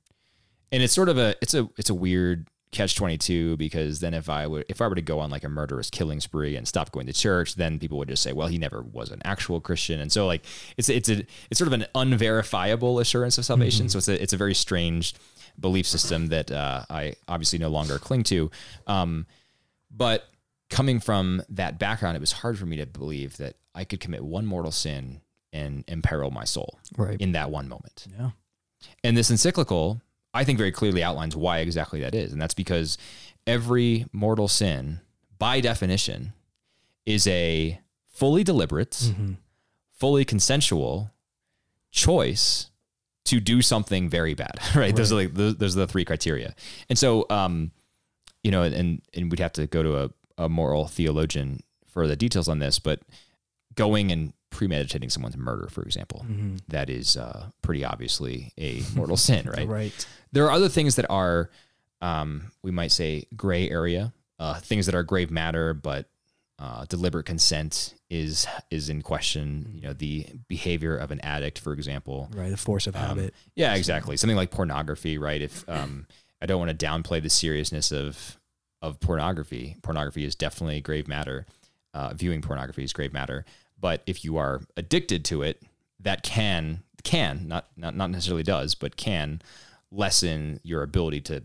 And 0.71 0.83
it's 0.83 0.93
sort 0.93 1.09
of 1.09 1.17
a 1.17 1.35
it's 1.41 1.53
a 1.53 1.67
it's 1.77 1.89
a 1.89 1.95
weird 1.95 2.47
catch 2.71 2.95
22 2.95 3.57
because 3.57 3.99
then 3.99 4.13
if 4.13 4.29
I 4.29 4.45
would 4.45 4.63
if 4.69 4.79
I 4.79 4.87
were 4.87 4.93
to 4.93 5.01
go 5.01 5.19
on 5.19 5.31
like 5.31 5.43
a 5.43 5.49
murderous 5.49 5.89
killing 5.89 6.19
spree 6.19 6.55
and 6.55 6.67
stop 6.67 6.91
going 6.91 7.07
to 7.07 7.13
church 7.13 7.55
then 7.55 7.79
people 7.79 7.97
would 7.97 8.09
just 8.09 8.21
say 8.21 8.31
well 8.31 8.47
he 8.47 8.59
never 8.59 8.83
was 8.83 9.09
an 9.09 9.23
actual 9.25 9.59
Christian 9.59 9.99
and 9.99 10.11
so 10.11 10.27
like 10.27 10.45
it's 10.77 10.87
it's 10.87 11.09
a 11.09 11.25
it's 11.49 11.57
sort 11.57 11.67
of 11.67 11.73
an 11.73 11.87
unverifiable 11.95 12.99
assurance 12.99 13.39
of 13.39 13.45
salvation 13.45 13.87
mm-hmm. 13.87 13.91
so 13.91 13.97
it's 13.97 14.07
a 14.07 14.21
it's 14.21 14.33
a 14.33 14.37
very 14.37 14.53
strange 14.53 15.15
belief 15.59 15.87
system 15.87 16.27
that 16.27 16.51
uh, 16.51 16.85
I 16.89 17.15
obviously 17.27 17.59
no 17.59 17.69
longer 17.69 17.97
cling 17.99 18.23
to 18.25 18.51
um, 18.87 19.25
but 19.89 20.27
coming 20.69 20.99
from 20.99 21.41
that 21.49 21.79
background 21.79 22.15
it 22.15 22.19
was 22.19 22.31
hard 22.31 22.57
for 22.57 22.65
me 22.65 22.77
to 22.77 22.85
believe 22.85 23.37
that 23.37 23.55
I 23.73 23.85
could 23.85 23.99
commit 23.99 24.23
one 24.23 24.45
mortal 24.45 24.71
sin 24.71 25.21
and 25.51 25.83
imperil 25.87 26.31
my 26.31 26.43
soul 26.43 26.79
right. 26.97 27.19
in 27.19 27.31
that 27.31 27.49
one 27.49 27.67
moment 27.67 28.07
yeah 28.17 28.31
and 29.03 29.17
this 29.17 29.31
encyclical 29.31 30.01
I 30.33 30.43
think 30.43 30.57
very 30.57 30.71
clearly 30.71 31.03
outlines 31.03 31.35
why 31.35 31.59
exactly 31.59 32.01
that 32.01 32.13
is. 32.13 32.31
And 32.31 32.41
that's 32.41 32.53
because 32.53 32.97
every 33.47 34.05
mortal 34.11 34.47
sin, 34.47 35.01
by 35.37 35.59
definition, 35.59 36.33
is 37.05 37.25
a 37.27 37.79
fully 38.07 38.43
deliberate, 38.43 38.91
mm-hmm. 38.91 39.33
fully 39.91 40.25
consensual 40.25 41.11
choice 41.91 42.68
to 43.29 43.39
do 43.39 43.61
something 43.61 44.09
very 44.09 44.33
bad, 44.33 44.57
right? 44.59 44.75
right. 44.75 44.95
Those 44.95 45.11
are 45.11 45.15
like 45.15 45.33
those, 45.33 45.55
those, 45.57 45.77
are 45.77 45.81
the 45.81 45.87
three 45.87 46.03
criteria. 46.03 46.55
And 46.89 46.97
so, 46.97 47.27
um, 47.29 47.71
you 48.43 48.51
know, 48.51 48.63
and 48.63 49.01
and 49.13 49.31
we'd 49.31 49.39
have 49.39 49.53
to 49.53 49.67
go 49.67 49.83
to 49.83 49.97
a, 50.03 50.09
a 50.37 50.49
moral 50.49 50.87
theologian 50.87 51.61
for 51.87 52.07
the 52.07 52.15
details 52.15 52.47
on 52.47 52.59
this, 52.59 52.79
but 52.79 53.01
going 53.75 54.11
and 54.11 54.33
premeditating 54.49 55.09
someone's 55.09 55.37
murder, 55.37 55.67
for 55.69 55.83
example, 55.83 56.25
mm-hmm. 56.27 56.57
that 56.69 56.89
is 56.89 57.15
uh, 57.17 57.49
pretty 57.61 57.85
obviously 57.85 58.51
a 58.57 58.83
mortal 58.95 59.17
sin, 59.27 59.47
right? 59.47 59.67
Right. 59.67 60.07
There 60.31 60.45
are 60.45 60.51
other 60.51 60.69
things 60.69 60.95
that 60.95 61.09
are, 61.09 61.51
um, 62.01 62.51
we 62.63 62.71
might 62.71 62.91
say, 62.91 63.25
gray 63.35 63.69
area, 63.69 64.11
uh, 64.39 64.55
things 64.55 64.87
that 64.87 64.95
are 64.95 65.03
grave 65.03 65.29
matter, 65.29 65.73
but 65.73 66.07
uh, 66.59 66.85
deliberate 66.89 67.25
consent 67.25 67.95
is 68.09 68.45
is 68.69 68.89
in 68.89 69.01
question. 69.01 69.71
You 69.73 69.81
know, 69.81 69.93
the 69.93 70.27
behavior 70.47 70.97
of 70.97 71.09
an 71.11 71.21
addict, 71.21 71.59
for 71.59 71.73
example, 71.73 72.29
right? 72.33 72.49
The 72.49 72.57
force 72.57 72.85
of 72.85 72.95
um, 72.95 73.01
habit. 73.01 73.33
Yeah, 73.55 73.75
exactly. 73.75 74.17
Something 74.17 74.37
like 74.37 74.51
pornography, 74.51 75.17
right? 75.17 75.41
If 75.41 75.67
um, 75.69 76.05
I 76.41 76.45
don't 76.45 76.59
want 76.59 76.77
to 76.77 76.85
downplay 76.85 77.21
the 77.21 77.29
seriousness 77.29 77.91
of 77.91 78.37
of 78.81 78.99
pornography, 78.99 79.77
pornography 79.81 80.25
is 80.25 80.35
definitely 80.35 80.77
a 80.77 80.81
grave 80.81 81.07
matter. 81.07 81.45
Uh, 81.93 82.13
viewing 82.13 82.41
pornography 82.41 82.83
is 82.83 82.93
grave 82.93 83.13
matter. 83.13 83.45
But 83.79 84.03
if 84.05 84.23
you 84.23 84.37
are 84.37 84.61
addicted 84.75 85.25
to 85.25 85.41
it, 85.41 85.61
that 86.01 86.23
can 86.23 86.83
can 87.03 87.47
not 87.47 87.67
not 87.77 87.95
not 87.95 88.11
necessarily 88.11 88.43
does, 88.43 88.75
but 88.75 88.97
can 88.97 89.41
lessen 89.91 90.59
your 90.63 90.83
ability 90.83 91.21
to 91.21 91.43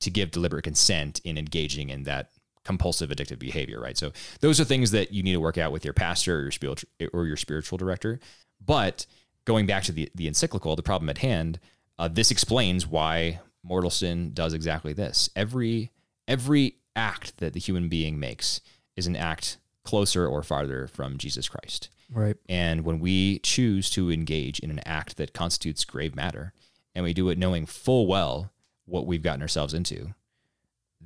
to 0.00 0.10
give 0.10 0.30
deliberate 0.30 0.62
consent 0.62 1.20
in 1.24 1.36
engaging 1.36 1.90
in 1.90 2.04
that 2.04 2.30
compulsive 2.66 3.10
addictive 3.10 3.38
behavior, 3.38 3.80
right? 3.80 3.96
So 3.96 4.12
those 4.40 4.60
are 4.60 4.64
things 4.64 4.90
that 4.90 5.12
you 5.12 5.22
need 5.22 5.34
to 5.34 5.40
work 5.40 5.56
out 5.56 5.70
with 5.70 5.84
your 5.84 5.94
pastor 5.94 6.38
or 6.38 6.42
your 6.42 6.50
spiritual 6.50 6.88
or 7.12 7.26
your 7.26 7.36
spiritual 7.36 7.78
director. 7.78 8.18
But 8.64 9.06
going 9.44 9.66
back 9.66 9.84
to 9.84 9.92
the 9.92 10.10
the 10.14 10.26
encyclical, 10.26 10.74
the 10.76 10.82
problem 10.82 11.08
at 11.08 11.18
hand, 11.18 11.60
uh, 11.98 12.08
this 12.08 12.30
explains 12.30 12.86
why 12.86 13.40
mortal 13.62 13.90
sin 13.90 14.32
does 14.34 14.52
exactly 14.52 14.92
this. 14.92 15.30
Every 15.36 15.92
every 16.26 16.76
act 16.96 17.38
that 17.38 17.52
the 17.52 17.60
human 17.60 17.88
being 17.88 18.18
makes 18.18 18.60
is 18.96 19.06
an 19.06 19.16
act 19.16 19.58
closer 19.84 20.26
or 20.26 20.42
farther 20.42 20.88
from 20.88 21.16
Jesus 21.16 21.48
Christ. 21.48 21.88
Right. 22.12 22.36
And 22.48 22.84
when 22.84 22.98
we 22.98 23.38
choose 23.40 23.90
to 23.90 24.10
engage 24.10 24.58
in 24.58 24.70
an 24.70 24.80
act 24.84 25.16
that 25.16 25.32
constitutes 25.32 25.84
grave 25.84 26.16
matter, 26.16 26.52
and 26.94 27.04
we 27.04 27.14
do 27.14 27.28
it 27.28 27.38
knowing 27.38 27.66
full 27.66 28.06
well 28.06 28.50
what 28.86 29.06
we've 29.06 29.22
gotten 29.22 29.42
ourselves 29.42 29.74
into, 29.74 30.14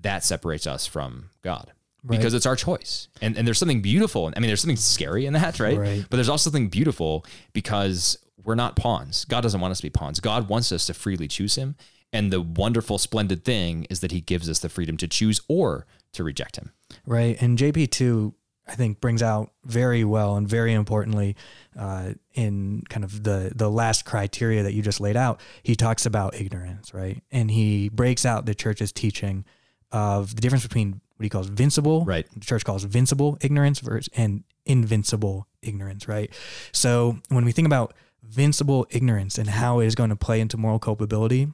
that 0.00 0.24
separates 0.24 0.66
us 0.66 0.86
from 0.86 1.30
God. 1.42 1.72
Right. 2.02 2.16
Because 2.16 2.32
it's 2.32 2.46
our 2.46 2.56
choice. 2.56 3.08
And 3.20 3.36
and 3.36 3.46
there's 3.46 3.58
something 3.58 3.82
beautiful. 3.82 4.32
I 4.34 4.40
mean, 4.40 4.48
there's 4.48 4.62
something 4.62 4.76
scary 4.76 5.26
in 5.26 5.34
that, 5.34 5.60
right? 5.60 5.78
right? 5.78 6.06
But 6.08 6.16
there's 6.16 6.28
also 6.28 6.50
something 6.50 6.68
beautiful 6.68 7.26
because 7.52 8.16
we're 8.42 8.54
not 8.54 8.76
pawns. 8.76 9.26
God 9.26 9.42
doesn't 9.42 9.60
want 9.60 9.72
us 9.72 9.78
to 9.78 9.82
be 9.82 9.90
pawns. 9.90 10.18
God 10.20 10.48
wants 10.48 10.72
us 10.72 10.86
to 10.86 10.94
freely 10.94 11.28
choose 11.28 11.56
him. 11.56 11.76
And 12.12 12.32
the 12.32 12.40
wonderful, 12.40 12.98
splendid 12.98 13.44
thing 13.44 13.86
is 13.90 14.00
that 14.00 14.10
he 14.10 14.20
gives 14.20 14.48
us 14.48 14.58
the 14.58 14.68
freedom 14.68 14.96
to 14.96 15.06
choose 15.06 15.40
or 15.46 15.86
to 16.14 16.24
reject 16.24 16.56
him. 16.56 16.72
Right. 17.06 17.40
And 17.40 17.56
JP2 17.56 18.32
I 18.70 18.74
think 18.74 19.00
brings 19.00 19.22
out 19.22 19.52
very 19.64 20.04
well 20.04 20.36
and 20.36 20.48
very 20.48 20.72
importantly 20.72 21.34
uh, 21.76 22.12
in 22.34 22.84
kind 22.88 23.02
of 23.02 23.24
the 23.24 23.52
the 23.54 23.68
last 23.68 24.04
criteria 24.04 24.62
that 24.62 24.74
you 24.74 24.82
just 24.82 25.00
laid 25.00 25.16
out. 25.16 25.40
He 25.62 25.74
talks 25.74 26.06
about 26.06 26.34
ignorance, 26.34 26.94
right? 26.94 27.22
And 27.32 27.50
he 27.50 27.88
breaks 27.88 28.24
out 28.24 28.46
the 28.46 28.54
church's 28.54 28.92
teaching 28.92 29.44
of 29.92 30.34
the 30.34 30.40
difference 30.40 30.62
between 30.62 31.00
what 31.16 31.24
he 31.24 31.28
calls 31.28 31.50
vincible, 31.50 32.06
right? 32.06 32.26
The 32.34 32.40
church 32.40 32.64
calls 32.64 32.84
vincible 32.86 33.42
ignorance 33.44 33.80
versus 33.80 34.08
and 34.16 34.44
invincible 34.64 35.46
ignorance, 35.62 36.08
right? 36.08 36.32
So 36.72 37.18
when 37.28 37.44
we 37.44 37.52
think 37.52 37.66
about 37.66 37.94
vincible 38.28 38.86
ignorance 38.90 39.38
and 39.38 39.48
how 39.48 39.80
it 39.80 39.86
is 39.86 39.94
going 39.94 40.10
to 40.10 40.16
play 40.16 40.40
into 40.40 40.56
moral 40.56 40.78
culpability, 40.78 41.48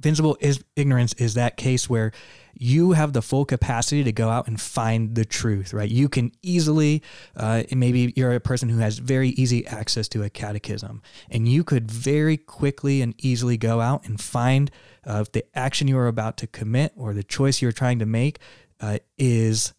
Vincible 0.00 0.36
is 0.40 0.64
ignorance 0.76 1.12
is 1.14 1.34
that 1.34 1.56
case 1.56 1.88
where 1.88 2.12
you 2.54 2.92
have 2.92 3.12
the 3.12 3.22
full 3.22 3.44
capacity 3.44 4.04
to 4.04 4.12
go 4.12 4.28
out 4.28 4.46
and 4.46 4.60
find 4.60 5.14
the 5.14 5.24
truth, 5.24 5.72
right? 5.72 5.88
You 5.88 6.08
can 6.08 6.32
easily, 6.42 7.02
uh, 7.36 7.62
maybe 7.72 8.12
you're 8.16 8.34
a 8.34 8.40
person 8.40 8.68
who 8.68 8.78
has 8.78 8.98
very 8.98 9.30
easy 9.30 9.66
access 9.66 10.08
to 10.08 10.22
a 10.22 10.30
catechism, 10.30 11.02
and 11.30 11.48
you 11.48 11.64
could 11.64 11.90
very 11.90 12.36
quickly 12.36 13.00
and 13.00 13.14
easily 13.18 13.56
go 13.56 13.80
out 13.80 14.06
and 14.06 14.20
find 14.20 14.70
if 15.06 15.32
the 15.32 15.44
action 15.56 15.88
you 15.88 15.98
are 15.98 16.08
about 16.08 16.36
to 16.38 16.46
commit 16.46 16.92
or 16.96 17.14
the 17.14 17.22
choice 17.22 17.60
you're 17.60 17.72
trying 17.72 17.98
to 17.98 18.06
make 18.06 18.38
uh, 18.80 18.98
is 19.18 19.74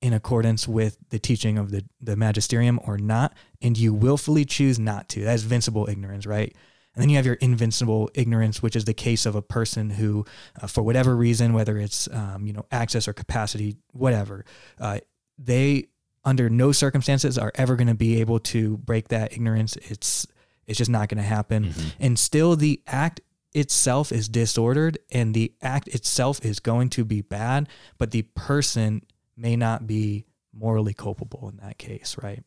in 0.00 0.12
accordance 0.12 0.68
with 0.68 0.98
the 1.08 1.18
teaching 1.18 1.56
of 1.56 1.70
the, 1.70 1.84
the 2.00 2.14
magisterium 2.14 2.78
or 2.84 2.98
not, 2.98 3.34
and 3.62 3.78
you 3.78 3.94
willfully 3.94 4.44
choose 4.44 4.78
not 4.78 5.08
to. 5.08 5.24
That's 5.24 5.42
vincible 5.42 5.88
ignorance, 5.88 6.26
right? 6.26 6.54
And 6.94 7.02
then 7.02 7.08
you 7.08 7.16
have 7.16 7.26
your 7.26 7.36
invincible 7.36 8.10
ignorance, 8.14 8.62
which 8.62 8.76
is 8.76 8.84
the 8.84 8.94
case 8.94 9.26
of 9.26 9.34
a 9.34 9.42
person 9.42 9.90
who, 9.90 10.24
uh, 10.60 10.66
for 10.66 10.82
whatever 10.82 11.16
reason, 11.16 11.52
whether 11.52 11.78
it's 11.78 12.08
um, 12.12 12.46
you 12.46 12.52
know 12.52 12.66
access 12.70 13.08
or 13.08 13.12
capacity, 13.12 13.76
whatever, 13.92 14.44
uh, 14.78 14.98
they 15.38 15.86
under 16.24 16.48
no 16.48 16.70
circumstances 16.72 17.36
are 17.36 17.52
ever 17.54 17.74
going 17.76 17.88
to 17.88 17.94
be 17.94 18.20
able 18.20 18.38
to 18.40 18.76
break 18.78 19.08
that 19.08 19.32
ignorance. 19.32 19.76
It's 19.76 20.26
it's 20.66 20.78
just 20.78 20.90
not 20.90 21.08
going 21.08 21.18
to 21.18 21.24
happen. 21.24 21.64
Mm-hmm. 21.64 21.88
And 21.98 22.18
still, 22.18 22.56
the 22.56 22.80
act 22.86 23.20
itself 23.54 24.12
is 24.12 24.28
disordered, 24.28 24.98
and 25.10 25.34
the 25.34 25.52
act 25.62 25.88
itself 25.88 26.44
is 26.44 26.60
going 26.60 26.90
to 26.90 27.04
be 27.04 27.22
bad, 27.22 27.68
but 27.98 28.10
the 28.10 28.22
person 28.22 29.02
may 29.36 29.56
not 29.56 29.86
be 29.86 30.26
morally 30.52 30.94
culpable 30.94 31.48
in 31.48 31.56
that 31.64 31.78
case, 31.78 32.16
right? 32.20 32.42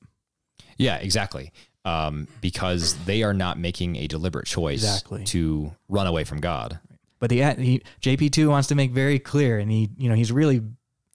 Yeah, 0.78 0.98
exactly 0.98 1.52
um, 1.88 2.28
because 2.42 2.96
they 3.06 3.24
are 3.24 3.34
not 3.34 3.58
making 3.58 3.96
a 3.96 4.08
deliberate 4.08 4.46
choice 4.46 4.84
exactly. 4.84 5.24
to 5.26 5.74
run 5.88 6.06
away 6.06 6.26
from 6.26 6.42
God. 6.42 6.80
But 7.20 7.30
the 7.30 7.42
he, 7.54 7.82
JP2 8.02 8.50
wants 8.50 8.68
to 8.68 8.76
make 8.76 8.92
very 8.92 9.20
clear, 9.20 9.58
and 9.58 9.72
he, 9.72 9.90
you 9.98 10.10
know, 10.10 10.16
he's 10.16 10.32
really 10.32 10.62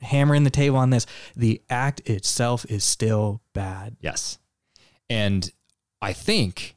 hammering 0.01 0.45
the 0.45 0.51
table 0.51 0.79
on 0.79 0.89
this. 0.89 1.07
The 1.37 1.61
act 1.69 2.01
itself 2.09 2.65
is 2.71 2.85
still 2.85 3.43
bad. 3.53 3.97
Yes, 4.01 4.39
and 5.11 5.49
I 6.01 6.15
think 6.15 6.75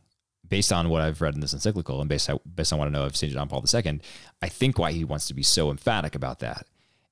based 0.47 0.71
on 0.71 0.89
what 0.89 1.01
I've 1.01 1.21
read 1.21 1.35
in 1.35 1.41
this 1.41 1.53
encyclical 1.53 1.99
and 1.99 2.09
based 2.09 2.29
on, 2.29 2.39
based 2.55 2.73
on 2.73 2.79
what 2.79 2.87
I 2.87 2.91
know 2.91 3.03
of 3.03 3.15
St. 3.15 3.31
John 3.31 3.47
Paul 3.47 3.63
II, 3.73 3.99
I 4.41 4.49
think 4.49 4.77
why 4.77 4.91
he 4.91 5.03
wants 5.03 5.27
to 5.27 5.33
be 5.33 5.43
so 5.43 5.71
emphatic 5.71 6.15
about 6.15 6.39
that 6.39 6.67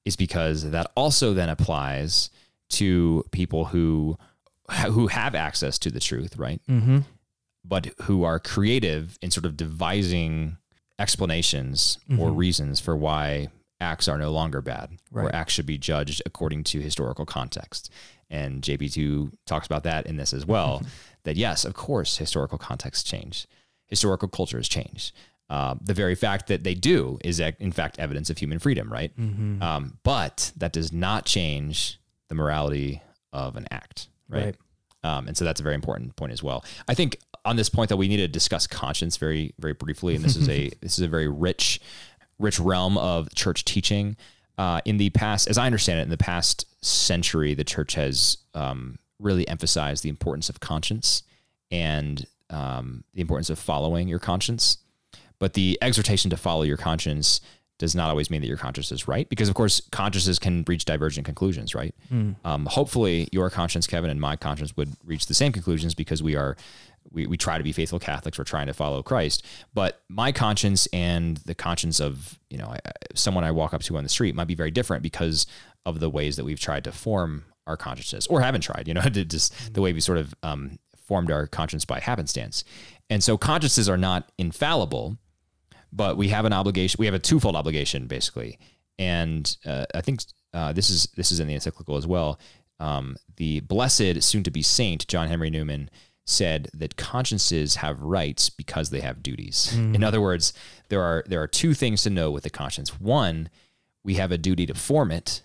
is 0.06 0.16
because 0.16 0.70
that 0.72 0.92
also 0.96 1.34
then 1.34 1.50
applies 1.50 2.30
to 2.70 3.24
people 3.32 3.66
who 3.66 4.18
who 4.88 5.08
have 5.08 5.36
access 5.36 5.78
to 5.80 5.92
the 5.92 6.00
truth, 6.00 6.38
right? 6.38 6.62
Mm-hmm. 6.70 7.00
But 7.66 7.94
who 8.04 8.24
are 8.24 8.40
creative 8.40 9.18
in 9.22 9.32
sort 9.32 9.46
of 9.46 9.58
devising 9.58 10.58
explanations 11.00 12.00
mm-hmm. 12.10 12.20
or 12.20 12.32
reasons 12.32 12.80
for 12.80 12.96
why 12.96 13.50
acts 13.80 14.08
are 14.08 14.18
no 14.18 14.32
longer 14.32 14.62
bad 14.62 14.90
right. 15.12 15.26
or 15.26 15.36
acts 15.36 15.54
should 15.54 15.66
be 15.66 15.78
judged 15.78 16.22
according 16.26 16.64
to 16.64 16.80
historical 16.80 17.26
context. 17.26 17.92
And 18.30 18.62
JP2 18.62 19.32
talks 19.46 19.66
about 19.66 19.84
that 19.84 20.06
in 20.08 20.18
this 20.18 20.34
as 20.34 20.46
well. 20.46 20.82
that 21.24 21.36
yes, 21.36 21.66
of 21.66 21.74
course, 21.74 22.18
historical 22.18 22.58
context 22.58 23.08
change, 23.08 23.48
historical 23.88 24.28
cultures 24.28 24.68
change. 24.68 25.14
Uh, 25.50 25.76
the 25.82 25.94
very 25.94 26.16
fact 26.16 26.48
that 26.48 26.64
they 26.64 26.74
do 26.74 27.20
is, 27.24 27.40
in 27.40 27.72
fact, 27.72 28.00
evidence 28.00 28.30
of 28.30 28.38
human 28.38 28.60
freedom, 28.60 28.92
right? 28.92 29.16
Mm-hmm. 29.18 29.62
Um, 29.62 30.00
but 30.04 30.52
that 30.58 30.74
does 30.74 30.92
not 30.92 31.26
change 31.26 32.00
the 32.30 32.36
morality 32.36 33.02
of 33.32 33.56
an 33.56 33.68
act, 33.70 34.08
right? 34.28 34.46
Right. 34.46 34.56
Um, 35.04 35.28
and 35.28 35.38
so 35.38 35.44
that's 35.44 35.60
a 35.60 35.64
very 35.64 35.76
important 35.76 36.16
point 36.16 36.32
as 36.32 36.42
well. 36.42 36.64
I 36.88 36.94
think 36.94 37.18
on 37.46 37.56
this 37.56 37.70
point, 37.70 37.90
though, 37.90 37.98
we 37.98 38.08
need 38.08 38.18
to 38.18 38.28
discuss 38.28 38.68
conscience 38.68 39.18
very, 39.18 39.54
very 39.60 39.74
briefly. 39.74 40.16
And 40.16 40.24
this 40.24 40.36
is 40.36 40.48
a 40.50 40.70
this 40.82 40.98
is 40.98 41.04
a 41.04 41.08
very 41.08 41.28
rich, 41.28 41.80
rich 42.40 42.60
realm 42.60 42.98
of 42.98 43.34
church 43.36 43.66
teaching. 43.66 44.16
Uh, 44.58 44.82
in 44.86 44.98
the 44.98 45.10
past, 45.10 45.48
as 45.48 45.58
I 45.58 45.66
understand 45.66 46.00
it, 46.00 46.04
in 46.04 46.10
the 46.10 46.18
past 46.18 46.68
century, 46.84 47.54
the 47.54 47.64
church 47.64 47.96
has 47.96 48.38
um, 48.54 48.98
really 49.20 49.48
emphasized 49.48 50.04
the 50.04 50.10
importance 50.10 50.50
of 50.50 50.60
conscience 50.60 51.24
and 51.72 52.26
um, 52.50 53.04
the 53.14 53.22
importance 53.22 53.50
of 53.50 53.58
following 53.60 54.08
your 54.08 54.20
conscience. 54.20 54.78
But 55.40 55.54
the 55.54 55.78
exhortation 55.82 56.30
to 56.30 56.38
follow 56.38 56.64
your 56.64 56.78
conscience 56.78 57.42
does 57.80 57.96
not 57.96 58.10
always 58.10 58.30
mean 58.30 58.40
that 58.42 58.48
your 58.48 58.58
conscience 58.58 58.92
is 58.92 59.08
right, 59.08 59.28
because 59.28 59.50
of 59.50 59.56
course 59.56 59.82
consciences 59.92 60.40
can 60.40 60.64
reach 60.68 60.86
divergent 60.86 61.26
conclusions, 61.26 61.74
right? 61.74 61.94
Um, 62.46 62.66
hopefully, 62.68 63.28
your 63.32 63.50
conscience, 63.50 63.88
Kevin, 63.88 64.10
and 64.10 64.22
my 64.22 64.36
conscience 64.36 64.78
would 64.78 64.96
reach 65.04 65.26
the 65.26 65.34
same 65.34 65.52
conclusions 65.52 65.96
because 65.96 66.22
we 66.22 66.36
are 66.36 66.56
we, 67.12 67.28
we 67.28 67.36
try 67.36 67.58
to 67.58 67.64
be 67.64 67.74
faithful 67.74 68.00
Catholics. 68.00 68.38
We're 68.38 68.46
trying 68.46 68.68
to 68.68 68.74
follow 68.74 69.04
Christ. 69.04 69.46
But 69.74 70.02
my 70.08 70.32
conscience 70.32 70.88
and 70.94 71.38
the 71.38 71.56
conscience 71.56 72.00
of 72.00 72.40
you 72.50 72.58
know 72.58 72.68
I, 72.68 72.80
someone 73.16 73.44
I 73.44 73.52
walk 73.52 73.74
up 73.74 73.82
to 73.82 73.98
on 73.98 74.04
the 74.04 74.10
street 74.10 74.36
might 74.36 74.48
be 74.48 74.56
very 74.56 74.72
different 74.72 75.04
because 75.04 75.46
of 75.86 76.00
the 76.00 76.10
ways 76.10 76.36
that 76.36 76.46
we've 76.46 76.60
tried 76.60 76.84
to 76.86 76.92
form 76.92 77.46
our 77.66 77.78
consciences, 77.78 78.28
or 78.28 78.42
haven't 78.42 78.62
tried. 78.62 78.88
You 78.88 78.94
know, 78.94 79.02
just 79.02 79.74
the 79.74 79.82
way 79.82 79.94
we 79.94 80.00
sort 80.00 80.18
of 80.18 80.34
um, 80.44 80.80
formed 80.98 81.32
our 81.32 81.48
conscience 81.48 81.86
by 81.86 82.00
happenstance. 82.00 82.64
And 83.10 83.24
so 83.24 83.38
consciences 83.38 83.90
are 83.90 83.98
not 83.98 84.32
infallible, 84.38 85.18
but 85.92 86.18
we 86.18 86.30
have 86.30 86.46
an 86.46 86.54
obligation. 86.54 86.98
We 87.00 87.06
have 87.06 87.16
a 87.16 87.20
twofold 87.20 87.56
obligation, 87.56 88.08
basically. 88.08 88.58
And 88.98 89.56
uh, 89.66 89.86
I 89.94 90.02
think 90.02 90.22
uh, 90.54 90.74
this 90.74 90.90
is 90.90 91.08
this 91.16 91.32
is 91.32 91.40
in 91.40 91.48
the 91.48 91.54
encyclical 91.54 91.98
as 91.98 92.08
well. 92.08 92.40
Um, 92.80 93.18
the 93.38 93.62
blessed, 93.62 94.22
soon-to-be 94.24 94.62
saint 94.62 95.08
John 95.08 95.28
Henry 95.28 95.50
Newman 95.50 95.90
said 96.26 96.70
that 96.74 96.96
consciences 96.96 97.76
have 97.76 98.00
rights 98.02 98.50
because 98.50 98.90
they 98.90 99.02
have 99.02 99.22
duties. 99.22 99.74
In 99.96 100.04
other 100.04 100.22
words, 100.22 100.54
there 100.90 101.02
are 101.02 101.24
there 101.28 101.42
are 101.42 101.48
two 101.48 101.74
things 101.74 102.04
to 102.04 102.10
know 102.10 102.32
with 102.32 102.46
a 102.46 102.50
conscience. 102.50 103.00
One, 103.00 103.50
we 104.04 104.16
have 104.16 104.32
a 104.32 104.38
duty 104.38 104.66
to 104.66 104.74
form 104.74 105.12
it, 105.12 105.44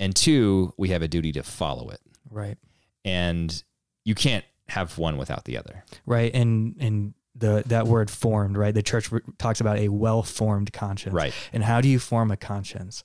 and 0.00 0.14
two, 0.14 0.72
we 0.76 0.90
have 0.90 1.02
a 1.02 1.08
duty 1.08 1.32
to 1.32 1.42
follow 1.42 1.90
it. 1.90 2.00
Right. 2.30 2.58
And 3.04 3.62
you 4.04 4.14
can't 4.14 4.44
have 4.68 4.98
one 4.98 5.16
without 5.16 5.44
the 5.44 5.56
other. 5.56 5.84
Right. 6.06 6.34
And 6.34 6.76
and 6.78 7.14
the 7.34 7.62
that 7.66 7.86
word 7.86 8.10
formed, 8.10 8.56
right? 8.56 8.74
The 8.74 8.82
church 8.82 9.10
talks 9.38 9.60
about 9.60 9.78
a 9.78 9.88
well-formed 9.88 10.72
conscience. 10.72 11.14
Right. 11.14 11.32
And 11.52 11.64
how 11.64 11.80
do 11.80 11.88
you 11.88 11.98
form 11.98 12.30
a 12.30 12.36
conscience? 12.36 13.04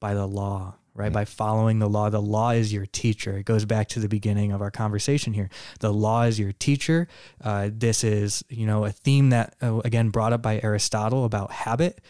By 0.00 0.14
the 0.14 0.26
law, 0.26 0.76
right? 0.94 1.10
Mm. 1.10 1.14
By 1.14 1.24
following 1.26 1.78
the 1.78 1.86
law. 1.86 2.08
The 2.08 2.22
law 2.22 2.52
is 2.52 2.72
your 2.72 2.86
teacher. 2.86 3.36
It 3.36 3.44
goes 3.44 3.66
back 3.66 3.88
to 3.88 4.00
the 4.00 4.08
beginning 4.08 4.50
of 4.50 4.62
our 4.62 4.70
conversation 4.70 5.34
here. 5.34 5.50
The 5.80 5.92
law 5.92 6.22
is 6.22 6.40
your 6.40 6.52
teacher. 6.52 7.06
Uh, 7.44 7.68
this 7.70 8.02
is, 8.02 8.42
you 8.48 8.64
know, 8.66 8.86
a 8.86 8.90
theme 8.90 9.28
that, 9.28 9.56
uh, 9.62 9.80
again, 9.80 10.08
brought 10.08 10.32
up 10.32 10.40
by 10.40 10.58
Aristotle 10.62 11.26
about 11.26 11.52
habit. 11.52 12.00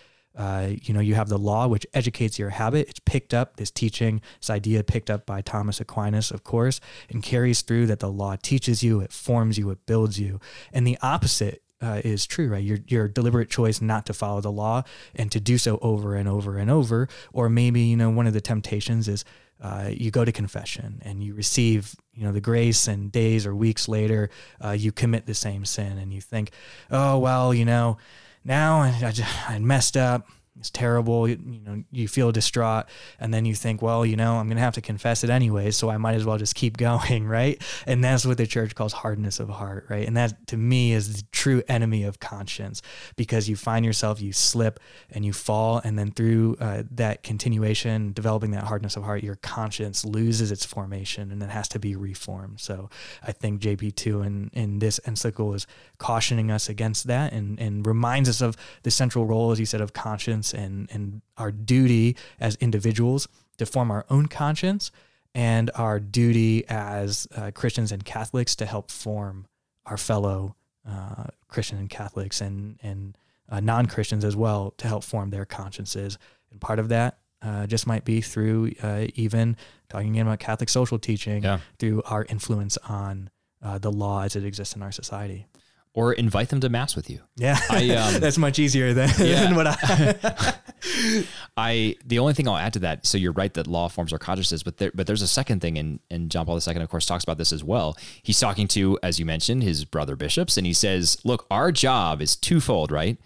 Uh, 0.41 0.70
you 0.80 0.95
know, 0.95 1.01
you 1.01 1.14
have 1.14 1.28
the 1.28 1.38
law, 1.38 1.68
which 1.68 1.86
educates 1.93 2.38
your 2.38 2.49
habit. 2.49 2.88
It's 2.88 3.01
picked 3.01 3.34
up, 3.34 3.57
this 3.57 3.70
teaching, 3.70 4.22
this 4.41 4.49
idea 4.49 4.82
picked 4.82 5.11
up 5.11 5.26
by 5.26 5.43
Thomas 5.43 5.80
Aquinas, 5.80 6.30
of 6.30 6.45
course, 6.45 6.80
and 7.11 7.22
carries 7.22 7.61
through 7.61 7.86
that 7.88 7.99
the 7.99 8.11
law 8.11 8.36
teaches 8.41 8.82
you, 8.82 9.01
it 9.01 9.12
forms 9.12 9.59
you, 9.59 9.68
it 9.68 9.84
builds 9.84 10.18
you. 10.18 10.41
And 10.72 10.86
the 10.86 10.97
opposite 11.03 11.62
uh, 11.82 12.01
is 12.05 12.26
true, 12.26 12.49
right? 12.49 12.64
Your 12.64 12.78
your 12.88 13.07
deliberate 13.07 13.51
choice 13.51 13.82
not 13.82 14.07
to 14.07 14.14
follow 14.14 14.41
the 14.41 14.53
law 14.53 14.82
and 15.14 15.30
to 15.30 15.41
do 15.41 15.59
so 15.59 15.78
over 15.82 16.14
and 16.14 16.26
over 16.26 16.57
and 16.57 16.70
over, 16.70 17.09
or 17.34 17.51
maybe 17.51 17.82
you 17.82 17.97
know 17.97 18.09
one 18.09 18.26
of 18.26 18.32
the 18.32 18.41
temptations 18.41 19.09
is 19.09 19.26
uh, 19.61 19.91
you 19.91 20.11
go 20.11 20.24
to 20.24 20.32
confession 20.32 21.03
and 21.05 21.22
you 21.22 21.34
receive 21.34 21.95
you 22.14 22.24
know 22.24 22.32
the 22.32 22.41
grace, 22.41 22.88
and 22.88 23.12
days 23.12 23.47
or 23.47 23.55
weeks 23.55 23.88
later 23.88 24.30
uh, 24.64 24.70
you 24.70 24.91
commit 24.91 25.26
the 25.26 25.34
same 25.34 25.64
sin, 25.64 25.99
and 25.99 26.12
you 26.12 26.20
think, 26.20 26.51
oh 26.91 27.18
well, 27.18 27.53
you 27.55 27.64
know, 27.64 27.99
now 28.45 28.80
I, 28.80 28.88
I, 29.03 29.12
just, 29.12 29.51
I 29.51 29.59
messed 29.59 29.97
up. 29.97 30.26
It's 30.61 30.71
terrible. 30.71 31.27
You, 31.27 31.39
you 31.45 31.61
know, 31.61 31.83
you 31.91 32.07
feel 32.07 32.31
distraught, 32.31 32.87
and 33.19 33.33
then 33.33 33.47
you 33.47 33.55
think, 33.55 33.81
well, 33.81 34.05
you 34.05 34.15
know, 34.15 34.37
I'm 34.37 34.47
gonna 34.47 34.61
have 34.61 34.75
to 34.75 34.83
confess 34.83 35.25
it 35.25 35.31
anyway, 35.31 35.71
so 35.71 35.91
I 35.91 35.97
might 35.97 36.15
as 36.15 36.25
well 36.25 36.39
just 36.39 36.55
keep 36.55 36.77
going, 36.91 37.27
right? 37.27 37.61
And 37.87 38.05
that's 38.05 38.25
what 38.27 38.37
the 38.37 38.47
church 38.47 38.75
calls 38.75 38.93
hardness 38.93 39.41
of 39.41 39.49
heart, 39.49 39.87
right? 39.89 40.07
And 40.07 40.17
that 40.17 40.47
to 40.49 40.57
me 40.57 40.93
is 40.93 41.17
the 41.17 41.23
true 41.33 41.63
enemy 41.67 42.05
of 42.05 42.21
conscience, 42.21 42.83
because 43.17 43.49
you 43.49 43.57
find 43.57 43.85
yourself, 43.85 44.21
you 44.21 44.33
slip 44.33 44.79
and 45.11 45.25
you 45.25 45.33
fall, 45.33 45.81
and 45.83 45.99
then 45.99 46.11
through 46.11 46.57
uh, 46.61 46.83
that 46.91 47.23
continuation, 47.23 48.13
developing 48.13 48.51
that 48.51 48.65
hardness 48.65 48.97
of 48.97 49.05
heart, 49.05 49.25
your 49.25 49.37
conscience 49.37 50.05
loses 50.05 50.53
its 50.53 50.67
formation, 50.67 51.33
and 51.33 51.43
it 51.43 51.51
has 51.51 51.69
to 51.69 51.79
be 51.79 51.97
reformed. 51.97 52.61
So 52.61 52.91
I 53.23 53.33
think 53.33 53.63
JP 53.63 53.97
two 53.97 54.21
in 54.21 54.51
in 54.53 54.79
this 54.79 55.01
encyclical 55.07 55.55
is 55.55 55.67
cautioning 55.97 56.51
us 56.51 56.69
against 56.69 57.07
that, 57.07 57.33
and 57.33 57.59
and 57.59 57.87
reminds 57.87 58.29
us 58.29 58.43
of 58.43 58.57
the 58.83 58.91
central 58.91 59.25
role, 59.25 59.53
as 59.53 59.59
you 59.59 59.67
said, 59.67 59.81
of 59.81 59.95
conscience 59.95 60.50
and 60.55 60.89
and 60.93 61.23
our 61.37 61.51
duty 61.51 62.17
as 62.39 62.57
individuals 62.57 63.29
to 63.59 63.67
form 63.67 63.91
our 63.91 64.05
own 64.11 64.27
conscience 64.27 64.91
and 65.35 65.71
our 65.75 66.01
duty 66.01 66.65
as 66.69 67.29
uh, 67.37 67.51
Christians 67.53 67.93
and 67.93 68.05
Catholics 68.05 68.57
to 68.57 68.67
help 68.67 68.91
form 68.91 69.47
our 69.87 69.97
fellow 69.97 70.57
uh, 70.89 71.25
Christian 71.49 71.79
and 71.79 71.89
Catholics 71.91 72.41
and 72.41 72.79
and 72.83 73.17
uh, 73.49 73.61
non 73.61 73.87
Christians 73.87 74.25
as 74.25 74.35
well 74.37 74.73
to 74.79 74.87
help 74.89 75.05
form 75.05 75.31
their 75.31 75.45
consciences. 75.45 76.19
And 76.51 76.61
part 76.61 76.79
of 76.79 76.89
that 76.89 77.19
uh, 77.43 77.67
just 77.67 77.87
might 77.87 78.05
be 78.05 78.21
through 78.21 78.73
uh, 78.83 79.07
even 79.15 79.57
talking 79.89 80.19
about 80.21 80.39
Catholic 80.41 80.69
social 80.69 80.99
teaching, 80.99 81.43
Yeah. 81.43 81.59
through 81.79 82.03
our 82.05 82.25
influence 82.29 82.77
on 82.89 83.31
uh, 83.63 83.79
the 83.79 83.91
law 83.91 84.23
as 84.23 84.37
it 84.37 84.45
exists 84.45 84.75
in 84.77 84.83
our 84.83 84.93
society. 84.93 85.47
Or 85.93 86.12
invite 86.12 86.51
them 86.51 86.61
to 86.61 86.68
mass 86.68 86.95
with 86.95 87.11
you. 87.11 87.20
Yeah, 87.36 87.59
I, 87.68 87.91
um, 87.97 88.20
that's 88.20 88.38
much 88.38 88.61
easier 88.61 88.95
than, 88.95 89.09
Yeah. 89.18 89.41
than 89.43 89.57
what 89.57 89.66
I. 89.66 90.55
I 91.57 91.97
the 92.05 92.18
only 92.20 92.32
thing 92.32 92.49
I'll 92.49 92.57
add 92.57 92.72
to 92.74 92.78
that. 92.80 93.07
So 93.07 93.18
you're 93.18 93.32
right 93.32 93.53
that 93.55 93.66
law 93.66 93.88
forms 93.88 94.12
our 94.12 94.18
consciences, 94.18 94.62
but 94.62 94.76
there, 94.78 94.93
but 94.95 95.07
there's 95.07 95.22
a 95.22 95.28
second 95.28 95.61
thing, 95.61 95.78
and 95.78 96.01
and 96.11 96.30
John 96.30 96.47
Paul 96.47 96.59
II, 96.64 96.76
of 96.76 96.88
course, 96.88 97.07
talks 97.07 97.24
about 97.24 97.38
this 97.38 97.53
as 97.53 97.64
well. 97.64 97.97
He's 98.22 98.38
talking 98.38 98.68
to, 98.68 98.99
as 99.03 99.18
you 99.18 99.26
mentioned, 99.26 99.62
his 99.62 99.84
brother 99.84 100.16
bishops, 100.16 100.57
and 100.57 100.66
he 100.66 100.72
says, 100.72 101.18
"Look, 101.24 101.47
our 101.51 101.72
job 101.72 102.22
is 102.22 102.36
twofold, 102.36 102.93
right? 102.93 103.18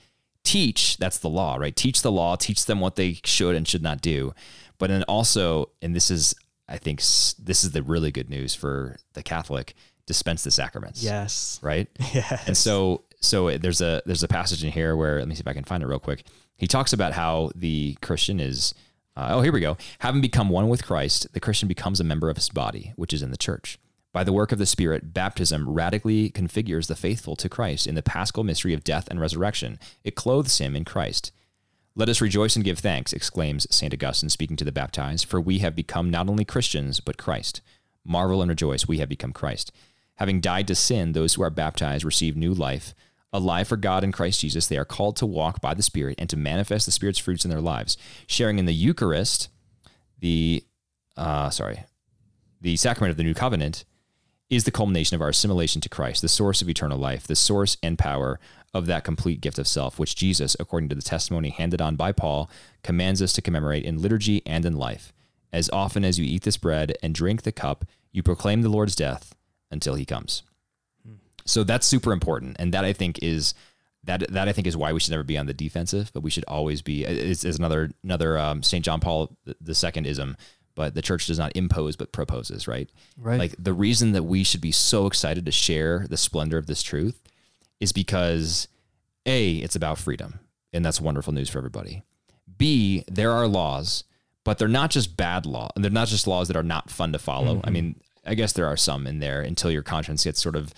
Teach, 0.42 0.96
that's 0.98 1.18
the 1.18 1.28
law, 1.28 1.56
right? 1.56 1.74
Teach 1.74 2.02
the 2.02 2.12
law, 2.12 2.34
teach 2.36 2.66
them 2.66 2.80
what 2.80 2.96
they 2.96 3.18
should 3.24 3.54
and 3.54 3.66
should 3.68 3.82
not 3.82 4.00
do, 4.00 4.34
but 4.78 4.88
then 4.88 5.02
also, 5.04 5.70
and 5.80 5.94
this 5.94 6.10
is, 6.10 6.34
I 6.68 6.76
think, 6.76 6.98
this 7.00 7.64
is 7.64 7.70
the 7.72 7.82
really 7.82 8.10
good 8.10 8.28
news 8.30 8.54
for 8.54 8.96
the 9.14 9.22
Catholic: 9.22 9.74
dispense 10.06 10.44
the 10.44 10.50
sacraments, 10.50 11.02
yes. 11.02 11.58
right? 11.62 11.88
Yes. 12.12 12.46
And 12.46 12.56
so 12.56 13.02
so 13.20 13.56
there's 13.56 13.80
a 13.80 14.02
there's 14.06 14.22
a 14.22 14.28
passage 14.28 14.62
in 14.62 14.70
here 14.70 14.96
where 14.96 15.18
let 15.18 15.28
me 15.28 15.34
see 15.34 15.40
if 15.40 15.48
I 15.48 15.52
can 15.52 15.64
find 15.64 15.82
it 15.82 15.86
real 15.86 15.98
quick. 15.98 16.24
He 16.56 16.66
talks 16.66 16.92
about 16.92 17.12
how 17.12 17.50
the 17.54 17.96
Christian 18.02 18.40
is 18.40 18.74
uh, 19.16 19.28
oh 19.30 19.40
here 19.40 19.52
we 19.52 19.60
go. 19.60 19.76
Having 20.00 20.22
become 20.22 20.48
one 20.48 20.68
with 20.68 20.84
Christ, 20.84 21.32
the 21.32 21.40
Christian 21.40 21.68
becomes 21.68 22.00
a 22.00 22.04
member 22.04 22.30
of 22.30 22.36
his 22.36 22.48
body, 22.48 22.92
which 22.96 23.12
is 23.12 23.22
in 23.22 23.30
the 23.30 23.36
church. 23.36 23.78
By 24.12 24.22
the 24.22 24.32
work 24.32 24.52
of 24.52 24.58
the 24.58 24.66
Spirit, 24.66 25.12
baptism 25.12 25.68
radically 25.68 26.30
configures 26.30 26.86
the 26.86 26.94
faithful 26.94 27.34
to 27.34 27.48
Christ 27.48 27.88
in 27.88 27.96
the 27.96 28.02
paschal 28.02 28.44
mystery 28.44 28.72
of 28.72 28.84
death 28.84 29.08
and 29.10 29.20
resurrection. 29.20 29.76
It 30.04 30.14
clothes 30.14 30.58
him 30.58 30.76
in 30.76 30.84
Christ. 30.84 31.32
Let 31.96 32.08
us 32.08 32.20
rejoice 32.20 32.54
and 32.54 32.64
give 32.64 32.78
thanks, 32.78 33.12
exclaims 33.12 33.66
St. 33.74 33.92
Augustine, 33.92 34.28
speaking 34.28 34.56
to 34.56 34.64
the 34.64 34.72
baptized, 34.72 35.26
for 35.26 35.40
we 35.40 35.58
have 35.58 35.74
become 35.74 36.10
not 36.10 36.28
only 36.28 36.44
Christians, 36.44 37.00
but 37.00 37.18
Christ. 37.18 37.60
Marvel 38.04 38.40
and 38.40 38.48
rejoice, 38.48 38.86
we 38.86 38.98
have 38.98 39.08
become 39.08 39.32
Christ. 39.32 39.72
Having 40.16 40.40
died 40.40 40.68
to 40.68 40.74
sin, 40.74 41.12
those 41.12 41.34
who 41.34 41.42
are 41.42 41.50
baptized 41.50 42.04
receive 42.04 42.36
new 42.36 42.54
life. 42.54 42.94
Alive 43.32 43.66
for 43.66 43.76
God 43.76 44.04
in 44.04 44.12
Christ 44.12 44.40
Jesus, 44.40 44.68
they 44.68 44.78
are 44.78 44.84
called 44.84 45.16
to 45.16 45.26
walk 45.26 45.60
by 45.60 45.74
the 45.74 45.82
Spirit 45.82 46.14
and 46.18 46.30
to 46.30 46.36
manifest 46.36 46.86
the 46.86 46.92
Spirit's 46.92 47.18
fruits 47.18 47.44
in 47.44 47.50
their 47.50 47.60
lives. 47.60 47.96
Sharing 48.28 48.60
in 48.60 48.66
the 48.66 48.74
Eucharist, 48.74 49.48
the, 50.20 50.62
uh, 51.16 51.50
sorry, 51.50 51.84
the 52.60 52.76
sacrament 52.76 53.10
of 53.10 53.16
the 53.16 53.24
new 53.24 53.34
covenant, 53.34 53.84
is 54.50 54.64
the 54.64 54.70
culmination 54.70 55.16
of 55.16 55.22
our 55.22 55.30
assimilation 55.30 55.80
to 55.80 55.88
Christ, 55.88 56.22
the 56.22 56.28
source 56.28 56.62
of 56.62 56.68
eternal 56.68 56.98
life, 56.98 57.26
the 57.26 57.34
source 57.34 57.76
and 57.82 57.98
power 57.98 58.38
of 58.72 58.86
that 58.86 59.02
complete 59.02 59.40
gift 59.40 59.58
of 59.58 59.66
self, 59.66 59.98
which 59.98 60.14
Jesus, 60.14 60.56
according 60.60 60.88
to 60.90 60.94
the 60.94 61.02
testimony 61.02 61.48
handed 61.48 61.80
on 61.80 61.96
by 61.96 62.12
Paul, 62.12 62.48
commands 62.84 63.20
us 63.20 63.32
to 63.32 63.42
commemorate 63.42 63.84
in 63.84 64.00
liturgy 64.00 64.42
and 64.46 64.64
in 64.64 64.76
life. 64.76 65.12
As 65.52 65.70
often 65.70 66.04
as 66.04 66.20
you 66.20 66.24
eat 66.24 66.42
this 66.42 66.56
bread 66.56 66.96
and 67.02 67.14
drink 67.14 67.42
the 67.42 67.52
cup, 67.52 67.84
you 68.12 68.22
proclaim 68.22 68.62
the 68.62 68.68
Lord's 68.68 68.94
death 68.94 69.34
until 69.74 69.94
he 69.94 70.06
comes. 70.06 70.42
So 71.44 71.62
that's 71.62 71.86
super 71.86 72.12
important, 72.12 72.56
and 72.58 72.72
that 72.72 72.86
I 72.86 72.94
think 72.94 73.22
is 73.22 73.52
that 74.04 74.30
that 74.32 74.48
I 74.48 74.52
think 74.52 74.66
is 74.66 74.76
why 74.76 74.92
we 74.92 75.00
should 75.00 75.10
never 75.10 75.22
be 75.22 75.36
on 75.36 75.46
the 75.46 75.54
defensive, 75.54 76.10
but 76.14 76.22
we 76.22 76.30
should 76.30 76.44
always 76.44 76.80
be. 76.80 77.04
Is, 77.04 77.44
another 77.44 77.90
another 78.02 78.38
um, 78.38 78.62
Saint 78.62 78.84
John 78.84 79.00
Paul 79.00 79.36
the 79.60 79.74
second 79.74 80.06
ism, 80.06 80.36
but 80.74 80.94
the 80.94 81.02
church 81.02 81.26
does 81.26 81.38
not 81.38 81.52
impose 81.54 81.96
but 81.96 82.12
proposes, 82.12 82.66
right? 82.66 82.88
Right. 83.18 83.38
Like 83.38 83.54
the 83.58 83.74
reason 83.74 84.12
that 84.12 84.22
we 84.22 84.42
should 84.42 84.62
be 84.62 84.72
so 84.72 85.06
excited 85.06 85.44
to 85.44 85.52
share 85.52 86.06
the 86.08 86.16
splendor 86.16 86.56
of 86.56 86.66
this 86.66 86.82
truth 86.82 87.20
is 87.80 87.92
because 87.92 88.68
A, 89.26 89.56
it's 89.56 89.76
about 89.76 89.98
freedom, 89.98 90.40
and 90.72 90.84
that's 90.84 91.00
wonderful 91.00 91.34
news 91.34 91.50
for 91.50 91.58
everybody. 91.58 92.02
B, 92.56 93.04
there 93.06 93.32
are 93.32 93.46
laws, 93.46 94.04
but 94.44 94.58
they're 94.58 94.68
not 94.68 94.90
just 94.90 95.16
bad 95.16 95.44
law, 95.44 95.70
and 95.74 95.84
they're 95.84 95.90
not 95.90 96.08
just 96.08 96.26
laws 96.26 96.48
that 96.48 96.56
are 96.56 96.62
not 96.62 96.90
fun 96.90 97.12
to 97.12 97.18
follow. 97.18 97.60
I 97.64 97.70
mean, 97.70 97.96
I 98.26 98.34
guess 98.34 98.52
there 98.52 98.66
are 98.66 98.76
some 98.76 99.06
in 99.06 99.18
there 99.20 99.40
until 99.40 99.70
your 99.70 99.82
conscience 99.82 100.24
gets 100.24 100.42
sort 100.42 100.56
of 100.56 100.72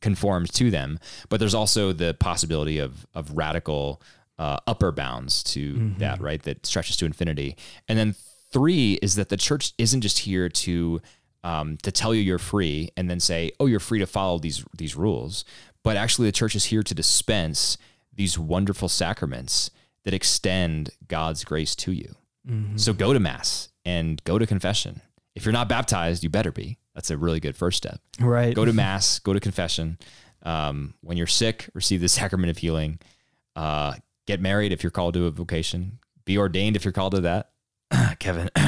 conformed 0.00 0.52
to 0.54 0.70
them, 0.70 0.98
but 1.28 1.40
there's 1.40 1.54
also 1.54 1.92
the 1.92 2.14
possibility 2.14 2.78
of 2.78 3.06
of 3.14 3.32
radical 3.36 4.00
uh, 4.38 4.58
upper 4.66 4.90
bounds 4.92 5.42
to 5.42 5.92
that, 5.98 6.20
right? 6.20 6.42
That 6.42 6.64
stretches 6.64 6.96
to 6.98 7.04
infinity. 7.04 7.56
And 7.88 7.98
then 7.98 8.14
three 8.52 8.94
is 9.02 9.14
that 9.16 9.28
the 9.28 9.36
church 9.36 9.74
isn't 9.76 10.00
just 10.00 10.20
here 10.20 10.48
to 10.48 11.00
um, 11.44 11.76
to 11.82 11.92
tell 11.92 12.14
you 12.14 12.22
you're 12.22 12.38
free 12.38 12.90
and 12.96 13.08
then 13.10 13.20
say, 13.20 13.50
oh, 13.60 13.66
you're 13.66 13.80
free 13.80 13.98
to 13.98 14.06
follow 14.06 14.38
these 14.38 14.64
these 14.76 14.96
rules, 14.96 15.44
but 15.84 15.96
actually 15.96 16.28
the 16.28 16.32
church 16.32 16.54
is 16.54 16.66
here 16.66 16.82
to 16.82 16.94
dispense 16.94 17.76
these 18.14 18.38
wonderful 18.38 18.88
sacraments 18.88 19.70
that 20.04 20.14
extend 20.14 20.90
God's 21.08 21.44
grace 21.44 21.74
to 21.76 21.92
you. 21.92 22.14
So 22.76 22.92
go 22.94 23.12
to 23.12 23.20
mass 23.20 23.68
and 23.84 24.22
go 24.24 24.38
to 24.38 24.46
confession. 24.46 25.02
If 25.34 25.44
you're 25.44 25.52
not 25.52 25.68
baptized, 25.68 26.22
you 26.24 26.30
better 26.30 26.50
be. 26.52 26.78
That's 27.00 27.10
a 27.10 27.16
really 27.16 27.40
good 27.40 27.56
first 27.56 27.78
step. 27.78 27.98
Right. 28.20 28.54
Go 28.54 28.66
to 28.66 28.74
mass, 28.74 29.20
go 29.20 29.32
to 29.32 29.40
confession. 29.40 29.96
Um, 30.42 30.92
when 31.00 31.16
you're 31.16 31.26
sick, 31.26 31.70
receive 31.72 32.02
the 32.02 32.08
sacrament 32.20 32.50
of 32.50 32.58
healing. 32.58 32.98
Uh, 33.56 33.94
get 34.26 34.38
married 34.38 34.70
if 34.70 34.82
you're 34.82 34.90
called 34.90 35.14
to 35.14 35.24
a 35.24 35.30
vocation. 35.30 35.98
Be 36.26 36.36
ordained 36.36 36.76
if 36.76 36.84
you're 36.84 36.92
called 36.92 37.14
to 37.14 37.22
that. 37.22 37.52
Kevin. 38.18 38.50
oh, 38.56 38.60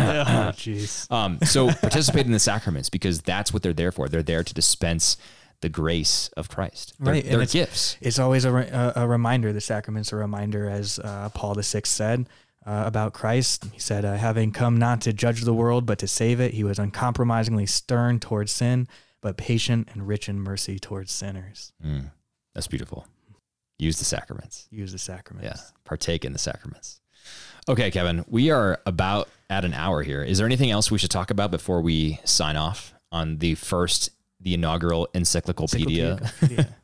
jeez. 0.55 1.11
Um, 1.15 1.41
so 1.43 1.67
participate 1.73 2.25
in 2.25 2.33
the 2.33 2.39
sacraments 2.39 2.89
because 2.89 3.21
that's 3.21 3.53
what 3.53 3.63
they're 3.63 3.75
there 3.75 3.93
for. 3.93 4.09
They're 4.09 4.23
there 4.23 4.43
to 4.43 4.55
dispense 4.55 5.19
the 5.61 5.69
grace 5.69 6.31
of 6.35 6.49
Christ. 6.49 6.95
They're, 7.01 7.13
Right, 7.13 7.25
they're 7.25 7.35
it's- 7.35 7.53
gifts. 7.53 7.99
It's 8.01 8.19
always 8.19 8.47
a, 8.47 8.53
re- 8.53 8.71
a, 8.73 9.07
reminder. 9.07 9.53
The 9.53 9.61
sacrament's 9.61 10.11
a 10.11 10.17
reminder, 10.17 10.71
as 10.71 10.99
uh, 10.99 11.29
Paul 11.35 11.53
the 11.53 11.63
Sixth 11.63 11.93
said 11.93 12.31
uh, 12.67 12.85
about 12.87 13.13
Christ. 13.13 13.67
He 13.73 13.79
said, 13.79 14.05
uh, 14.05 14.17
"Having 14.17 14.53
come 14.53 14.79
not 14.79 15.01
to 15.03 15.13
judge 15.13 15.43
the 15.43 15.55
world, 15.55 15.87
but 15.87 15.99
to 15.99 16.09
save 16.09 16.41
it, 16.41 16.55
he 16.55 16.65
was 16.65 16.79
uncompromisingly 16.79 17.67
stern 17.67 18.21
towards 18.21 18.53
sin, 18.53 18.89
but 19.21 19.37
patient 19.37 19.89
and 19.93 20.07
rich 20.07 20.29
in 20.29 20.41
mercy 20.41 20.79
towards 20.79 21.13
sinners." 21.13 21.73
Mm, 21.85 22.11
that's 22.55 22.69
beautiful. 22.69 23.07
Use 23.79 23.99
the 23.99 24.05
sacraments. 24.05 24.69
Use 24.71 24.93
the 24.93 24.99
sacraments. 24.99 25.45
Yeah. 25.45 25.79
Partake 25.85 26.25
in 26.25 26.33
the 26.33 26.39
sacraments. 26.39 27.01
Okay, 27.69 27.91
Kevin, 27.91 28.25
we 28.29 28.51
are 28.51 28.81
about 28.87 29.29
at 29.51 29.65
an 29.65 29.73
hour 29.75 30.03
here. 30.03 30.23
Is 30.23 30.39
there 30.39 30.47
anything 30.47 30.71
else 30.71 30.91
we 30.91 30.99
should 30.99 31.11
talk 31.11 31.31
about 31.31 31.51
before 31.51 31.81
we 31.81 32.21
sign 32.25 32.57
off 32.57 32.95
on 33.11 33.39
the 33.39 33.55
first, 33.55 34.11
the 34.41 34.55
inaugural 34.55 35.09
encyclopedia? 35.15 36.13
Encyclopedia. 36.13 36.77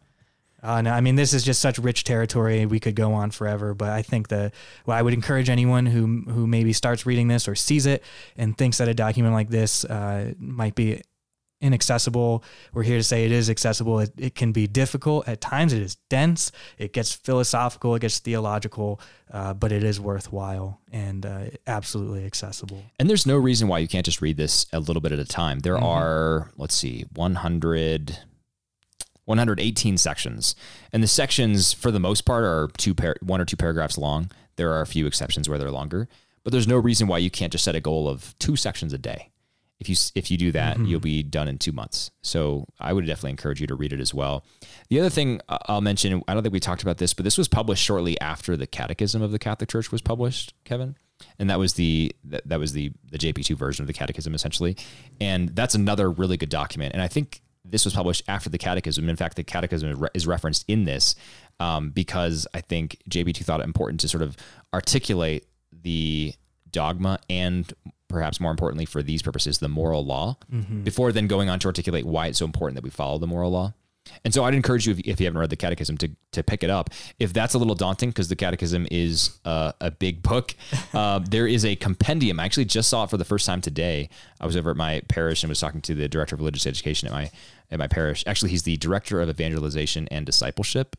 Uh, 0.63 0.83
no, 0.83 0.91
I 0.93 1.01
mean, 1.01 1.15
this 1.15 1.33
is 1.33 1.45
just 1.45 1.61
such 1.61 1.79
rich 1.79 2.03
territory. 2.05 2.67
We 2.67 2.81
could 2.81 2.97
go 2.97 3.13
on 3.13 3.31
forever, 3.31 3.75
but 3.75 3.91
I 3.91 4.03
think 4.03 4.29
that 4.29 4.53
well, 4.87 4.97
I 4.97 5.03
would 5.03 5.15
encourage 5.15 5.49
anyone 5.49 5.87
who 5.87 6.23
who 6.31 6.47
maybe 6.47 6.73
starts 6.73 7.07
reading 7.07 7.29
this 7.29 7.47
or 7.49 7.55
sees 7.55 7.87
it 7.87 8.03
and 8.37 8.57
thinks 8.59 8.79
that 8.79 8.89
a 8.89 8.95
document 8.95 9.35
like 9.35 9.51
this 9.51 9.85
uh, 9.85 10.33
might 10.39 10.75
be 10.75 11.01
inaccessible. 11.61 12.45
We're 12.73 12.85
here 12.85 12.99
to 12.99 13.03
say 13.03 13.25
it 13.25 13.33
is 13.33 13.51
accessible. 13.51 13.99
It, 14.01 14.13
it 14.17 14.35
can 14.37 14.53
be 14.53 14.67
difficult 14.69 15.27
at 15.29 15.41
times. 15.41 15.73
It 15.73 15.83
is 15.83 15.97
dense. 16.09 16.53
It 16.79 16.93
gets 16.93 17.13
philosophical. 17.13 17.95
It 17.97 18.01
gets 18.01 18.21
theological, 18.21 19.01
uh, 19.33 19.55
but 19.55 19.73
it 19.73 19.83
is 19.83 19.99
worthwhile 20.01 20.81
and 20.93 21.27
uh, 21.27 21.47
absolutely 21.67 22.25
accessible. 22.25 22.83
And 23.01 23.11
there's 23.11 23.27
no 23.27 23.37
reason 23.37 23.67
why 23.67 23.79
you 23.81 23.89
can't 23.89 24.05
just 24.05 24.23
read 24.23 24.37
this 24.37 24.67
a 24.73 24.79
little 24.79 25.01
bit 25.01 25.11
at 25.13 25.19
a 25.19 25.25
time. 25.25 25.59
There 25.61 25.77
Mhm. 25.77 25.83
are, 25.83 26.51
let's 26.57 26.77
see, 26.77 27.07
100, 27.15 28.19
118 29.29 29.99
sections. 29.99 30.57
And 30.93 31.03
the 31.03 31.09
sections, 31.09 31.72
for 31.72 31.91
the 31.91 32.01
most 32.01 32.24
part, 32.24 32.45
are 32.45 32.68
two 32.79 32.95
par- 32.95 33.16
one 33.20 33.41
or 33.41 33.45
two 33.45 33.57
paragraphs 33.57 33.99
long. 33.99 34.31
There 34.57 34.72
are 34.72 34.81
a 34.81 34.87
few 34.87 35.07
exceptions 35.07 35.49
where 35.49 35.59
they're 35.59 35.70
longer, 35.70 36.09
but 36.43 36.53
there's 36.53 36.66
no 36.66 36.79
reason 36.79 37.07
why 37.07 37.18
you 37.18 37.31
can't 37.31 37.53
just 37.53 37.64
set 37.64 37.76
a 37.76 37.81
goal 37.81 38.09
of 38.09 38.37
two 38.39 38.57
sections 38.57 38.93
a 38.93 38.99
day. 38.99 39.31
If 39.79 39.89
you 39.89 39.95
if 40.16 40.31
you 40.31 40.37
do 40.37 40.51
that, 40.53 40.76
mm-hmm. 40.76 40.87
you'll 40.87 41.01
be 41.01 41.22
done 41.22 41.47
in 41.47 41.59
two 41.59 41.70
months. 41.70 42.11
So 42.22 42.66
I 42.81 42.93
would 42.93 43.07
definitely 43.07 43.31
encourage 43.31 43.61
you 43.61 43.68
to 43.68 43.76
read 43.76 43.93
it 43.93 44.01
as 44.01 44.12
well. 44.12 44.45
The 44.89 44.99
other 44.99 45.11
thing 45.11 45.41
I- 45.49 45.59
I'll 45.66 45.83
mention, 45.83 46.22
I 46.26 46.35
don't 46.35 46.43
think 46.43 46.53
we 46.53 46.59
talked 46.59 46.83
about 46.83 46.99
this, 46.99 47.14
but 47.14 47.22
this 47.22 47.39
was 47.39 47.47
published 47.47 47.85
shortly 47.85 48.20
after 48.20 48.57
the 48.57 48.66
Catechism 48.66 49.22
of 49.22 49.31
the 49.31 49.39
Catholic 49.39 49.68
Church 49.68 49.93
was 49.93 50.03
published, 50.03 50.55
Kevin 50.64 50.97
and 51.39 51.51
that 51.51 51.59
was 51.59 51.74
the 51.74 52.14
that, 52.24 52.49
that 52.49 52.59
was 52.59 52.72
the 52.72 52.93
the 53.11 53.18
JP2 53.18 53.57
version 53.57 53.83
of 53.83 53.87
the 53.87 53.93
catechism 53.93 54.35
essentially 54.35 54.76
and 55.20 55.49
that's 55.51 55.74
another 55.74 56.11
really 56.11 56.37
good 56.37 56.49
document 56.49 56.93
and 56.93 57.03
I 57.03 57.09
think 57.09 57.43
this 57.71 57.85
was 57.85 57.95
published 57.95 58.23
after 58.29 58.49
the 58.51 58.59
catechism. 58.59 59.09
In 59.09 59.16
fact 59.16 59.37
the 59.37 59.45
catechism 59.45 59.91
is, 59.91 59.99
re- 59.99 60.09
is 60.14 60.27
referenced 60.27 60.64
in 60.69 60.85
this 60.85 61.14
um, 61.61 61.91
because 61.91 62.47
I 62.55 62.61
think 62.61 62.99
JP2 63.11 63.45
thought 63.45 63.61
it 63.61 63.64
important 63.64 64.01
to 64.01 64.09
sort 64.09 64.23
of 64.23 64.37
articulate 64.73 65.47
the 65.83 66.35
dogma 66.71 67.19
and 67.31 67.73
perhaps 68.09 68.41
more 68.41 68.51
importantly 68.51 68.85
for 68.85 69.03
these 69.03 69.23
purposes 69.23 69.59
the 69.59 69.69
moral 69.69 70.05
law 70.05 70.37
before 70.85 71.12
then 71.12 71.27
going 71.27 71.49
on 71.49 71.59
to 71.59 71.66
articulate 71.66 72.05
why 72.07 72.27
it's 72.27 72.39
so 72.39 72.45
important 72.45 72.75
that 72.75 72.85
we 72.85 72.91
follow 72.91 73.19
the 73.19 73.27
moral 73.27 73.51
law 73.51 73.73
and 74.25 74.33
so 74.33 74.45
I'd 74.45 74.55
encourage 74.55 74.87
you, 74.87 74.93
if, 74.93 75.01
if 75.01 75.21
you 75.21 75.27
haven't 75.27 75.41
read 75.41 75.51
the 75.51 75.57
Catechism, 75.57 75.97
to, 75.99 76.11
to 76.33 76.43
pick 76.43 76.63
it 76.63 76.71
up. 76.71 76.91
If 77.19 77.33
that's 77.33 77.55
a 77.55 77.59
little 77.59 77.75
daunting, 77.75 78.11
because 78.11 78.29
the 78.29 78.37
Catechism 78.37 78.87
is 78.91 79.39
uh, 79.45 79.73
a 79.81 79.91
big 79.91 80.23
book, 80.23 80.55
uh, 80.95 81.21
there 81.21 81.47
is 81.47 81.65
a 81.65 81.77
compendium. 81.77 82.41
I 82.41 82.45
actually 82.45 82.67
just 82.67 82.89
saw 82.89 83.05
it 83.05 83.11
for 83.11 83.17
the 83.17 83.25
first 83.25 83.47
time 83.47 83.61
today. 83.61 84.09
I 84.41 84.47
was 84.47 84.57
over 84.57 84.71
at 84.71 84.77
my 84.77 85.03
parish 85.09 85.43
and 85.43 85.49
was 85.49 85.61
talking 85.61 85.81
to 85.83 85.95
the 85.95 86.09
director 86.09 86.35
of 86.35 86.41
religious 86.41 86.67
education 86.67 87.09
at 87.09 87.13
my 87.13 87.31
at 87.71 87.79
my 87.79 87.87
parish. 87.87 88.25
Actually, 88.27 88.51
he's 88.51 88.63
the 88.63 88.79
director 88.79 89.21
of 89.21 89.29
evangelization 89.29 90.09
and 90.11 90.25
discipleship. 90.25 90.97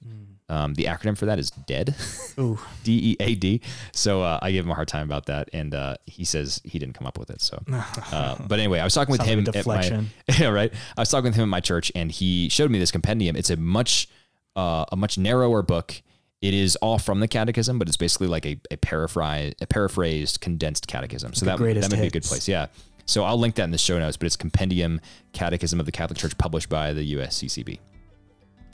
Um, 0.49 0.73
the 0.73 0.85
acronym 0.85 1.17
for 1.17 1.25
that 1.27 1.37
is 1.37 1.51
DEAD. 1.51 1.95
Ooh. 2.39 2.57
D 2.83 3.11
E 3.11 3.17
A 3.19 3.35
D. 3.35 3.61
So 3.93 4.23
uh, 4.23 4.39
I 4.41 4.51
gave 4.51 4.63
him 4.65 4.71
a 4.71 4.75
hard 4.75 4.87
time 4.87 5.07
about 5.07 5.27
that, 5.27 5.49
and 5.53 5.75
uh, 5.75 5.95
he 6.05 6.25
says 6.25 6.59
he 6.63 6.79
didn't 6.79 6.95
come 6.95 7.05
up 7.05 7.19
with 7.19 7.29
it. 7.29 7.41
So, 7.41 7.61
uh, 8.11 8.35
but 8.47 8.59
anyway, 8.59 8.79
I 8.79 8.83
was 8.83 8.93
talking 8.93 9.11
with 9.11 9.21
Sounds 9.21 9.29
him 9.31 9.43
like 9.45 9.55
at 9.55 9.65
my 9.67 9.81
deflection. 9.81 10.09
yeah, 10.39 10.47
right. 10.49 10.73
I 10.97 11.01
was 11.01 11.09
talking 11.09 11.25
with 11.25 11.35
him 11.35 11.43
at 11.43 11.49
my 11.49 11.59
church, 11.59 11.91
and 11.95 12.11
he 12.11 12.49
showed 12.49 12.71
me 12.71 12.79
this 12.79 12.91
compendium. 12.91 13.35
It's 13.35 13.49
a 13.51 13.57
much 13.57 14.07
uh, 14.55 14.85
a 14.91 14.95
much 14.95 15.17
narrower 15.17 15.61
book. 15.61 16.01
It 16.41 16.53
is 16.53 16.77
all 16.77 16.97
from 16.99 17.19
the 17.19 17.27
catechism, 17.27 17.77
but 17.79 17.87
it's 17.89 17.97
basically 17.97 18.27
like 18.27 18.45
a, 18.45 18.59
a 18.71 18.77
paraphrase, 18.77 19.53
a 19.59 19.67
paraphrased, 19.67 20.39
condensed 20.39 20.87
catechism. 20.87 21.33
So 21.33 21.45
The 21.45 21.51
that, 21.51 21.57
greatest 21.57 21.89
that 21.89 21.95
might 21.95 22.01
be 22.01 22.07
a 22.07 22.11
good 22.11 22.23
hits. 22.23 22.29
place. 22.29 22.47
Yeah. 22.47 22.67
So 23.05 23.23
I'll 23.23 23.37
link 23.39 23.55
that 23.55 23.63
in 23.65 23.71
the 23.71 23.77
show 23.77 23.99
notes, 23.99 24.15
but 24.17 24.27
it's 24.27 24.35
Compendium 24.37 25.01
Catechism 25.33 25.79
of 25.79 25.85
the 25.85 25.91
Catholic 25.91 26.17
Church 26.17 26.37
published 26.37 26.69
by 26.69 26.93
the 26.93 27.15
USCCB. 27.15 27.79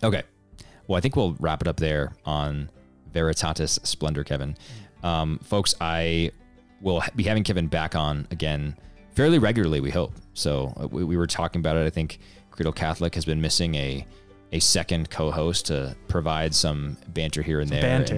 Okay. 0.03 0.23
Well, 0.87 0.97
I 0.97 1.01
think 1.01 1.15
we'll 1.15 1.35
wrap 1.39 1.61
it 1.61 1.67
up 1.67 1.77
there 1.77 2.15
on 2.25 2.69
Veritatis 3.13 3.85
Splendor, 3.85 4.23
Kevin. 4.23 4.55
Um, 5.03 5.39
folks, 5.39 5.75
I 5.81 6.31
will 6.81 7.03
be 7.15 7.23
having 7.23 7.43
Kevin 7.43 7.67
back 7.67 7.95
on 7.95 8.27
again 8.31 8.75
fairly 9.15 9.39
regularly, 9.39 9.79
we 9.79 9.91
hope. 9.91 10.13
So 10.33 10.73
uh, 10.79 10.87
we, 10.87 11.03
we 11.03 11.17
were 11.17 11.27
talking 11.27 11.59
about 11.59 11.77
it. 11.77 11.85
I 11.85 11.89
think 11.89 12.19
Creedal 12.51 12.75
Catholic 12.75 13.15
has 13.15 13.25
been 13.25 13.41
missing 13.41 13.75
a 13.75 14.05
a 14.51 14.59
second 14.59 15.09
co-host 15.09 15.65
to 15.65 15.95
provide 16.07 16.53
some 16.53 16.95
banter 17.09 17.41
here 17.41 17.59
and 17.59 17.69
there. 17.69 17.81
banter. 17.81 18.17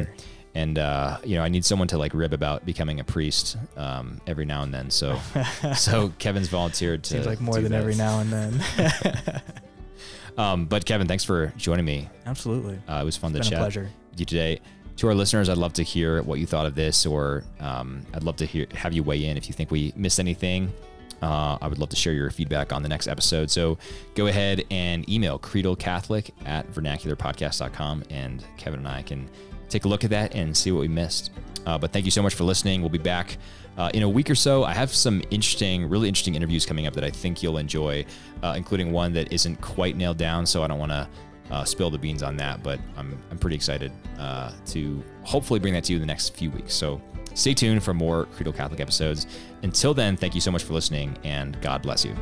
And, 0.54 0.78
and 0.78 0.80
uh, 0.80 1.18
you 1.24 1.36
know, 1.36 1.44
I 1.44 1.50
need 1.50 1.64
someone 1.66 1.88
to 1.90 1.98
like 1.98 2.14
rib 2.14 2.34
about 2.34 2.66
becoming 2.66 3.00
a 3.00 3.04
priest 3.04 3.58
um, 3.76 4.20
every 4.28 4.46
now 4.46 4.62
and 4.62 4.74
then. 4.74 4.90
So, 4.90 5.20
so 5.76 6.10
Kevin's 6.20 6.50
volunteered 6.50 7.04
to 7.06 7.10
Seems 7.14 7.26
like 7.26 7.40
more 7.40 7.56
than 7.56 7.72
that. 7.72 7.80
every 7.80 7.96
now 7.96 8.20
and 8.20 8.32
then. 8.32 8.62
Um, 10.38 10.66
but 10.66 10.86
Kevin, 10.86 11.08
thanks 11.08 11.24
for 11.24 11.52
joining 11.58 11.86
me. 11.86 12.10
Absolutely. 12.26 12.80
Uh, 12.88 13.00
it 13.02 13.06
was 13.06 13.18
fun 13.18 13.34
to 13.34 13.40
chat 13.40 13.60
pleasure. 13.60 13.90
with 14.12 14.20
you 14.20 14.26
today. 14.26 14.60
To 14.98 15.08
our 15.08 15.14
listeners, 15.14 15.48
I'd 15.50 15.58
love 15.58 15.74
to 15.74 15.84
hear 15.84 16.24
what 16.24 16.40
you 16.40 16.48
thought 16.48 16.66
of 16.66 16.74
this, 16.74 17.06
or 17.06 17.44
um, 17.60 18.04
I'd 18.14 18.24
love 18.24 18.36
to 18.38 18.46
hear 18.46 18.66
have 18.74 18.94
you 18.94 19.04
weigh 19.04 19.26
in 19.26 19.38
if 19.38 19.48
you 19.48 19.54
think 19.54 19.70
we 19.70 19.94
missed 19.96 20.20
anything. 20.20 20.74
Uh, 21.22 21.58
I 21.62 21.68
would 21.68 21.80
love 21.80 21.90
to 21.90 21.96
share 21.96 22.14
your 22.14 22.30
feedback 22.30 22.72
on 22.72 22.84
the 22.84 22.90
next 22.90 23.08
episode. 23.08 23.50
So 23.50 23.78
go 24.16 24.28
ahead 24.28 24.64
and 24.70 25.08
email 25.10 25.40
creedalcatholic 25.40 26.32
at 26.46 26.72
vernacularpodcast.com, 26.72 28.04
and 28.10 28.44
Kevin 28.58 28.80
and 28.80 28.88
I 28.88 29.02
can 29.02 29.30
take 29.70 29.86
a 29.86 29.88
look 29.88 30.04
at 30.04 30.10
that 30.12 30.36
and 30.36 30.56
see 30.56 30.72
what 30.72 30.82
we 30.82 30.88
missed. 30.88 31.32
Uh, 31.68 31.78
but 31.78 31.92
thank 31.92 32.06
you 32.06 32.12
so 32.12 32.22
much 32.22 32.34
for 32.34 32.46
listening. 32.46 32.80
We'll 32.80 32.90
be 32.90 32.98
back 32.98 33.38
uh, 33.78 33.92
in 33.94 34.02
a 34.04 34.10
week 34.10 34.30
or 34.30 34.36
so. 34.36 34.64
I 34.64 34.74
have 34.74 34.94
some 34.94 35.22
interesting, 35.32 35.90
really 35.90 36.08
interesting 36.08 36.36
interviews 36.36 36.66
coming 36.66 36.88
up 36.88 36.94
that 36.94 37.04
I 37.04 37.10
think 37.10 37.44
you'll 37.44 37.58
enjoy, 37.58 38.06
uh, 38.42 38.54
including 38.56 38.94
one 38.94 39.12
that 39.14 39.34
isn't 39.34 39.60
quite 39.60 39.98
nailed 39.98 40.18
down. 40.18 40.46
So 40.46 40.64
I 40.64 40.68
don't 40.68 40.80
want 40.80 40.94
to 40.94 41.10
uh, 41.52 41.66
spill 41.66 41.90
the 41.90 41.98
beans 41.98 42.24
on 42.24 42.38
that, 42.38 42.64
but 42.64 42.80
I'm, 42.96 43.22
I'm 43.30 43.38
pretty 43.38 43.58
excited 43.58 43.92
uh, 44.18 44.54
to 44.68 45.04
hopefully 45.24 45.60
bring 45.60 45.74
that 45.74 45.84
to 45.86 45.92
you 45.92 45.98
in 45.98 46.02
the 46.02 46.08
next 46.08 46.38
few 46.38 46.52
weeks. 46.52 46.74
So 46.74 47.02
stay 47.34 47.54
tuned 47.54 47.84
for 47.84 47.94
more 47.94 48.28
Creedal 48.28 48.54
Catholic 48.54 48.80
episodes. 48.80 49.28
Until 49.62 49.94
then, 49.94 50.16
thank 50.16 50.36
you 50.36 50.42
so 50.42 50.52
much 50.52 50.64
for 50.64 50.72
listening 50.74 51.18
and 51.26 51.62
God 51.62 51.82
bless 51.82 52.06
you. 52.06 52.16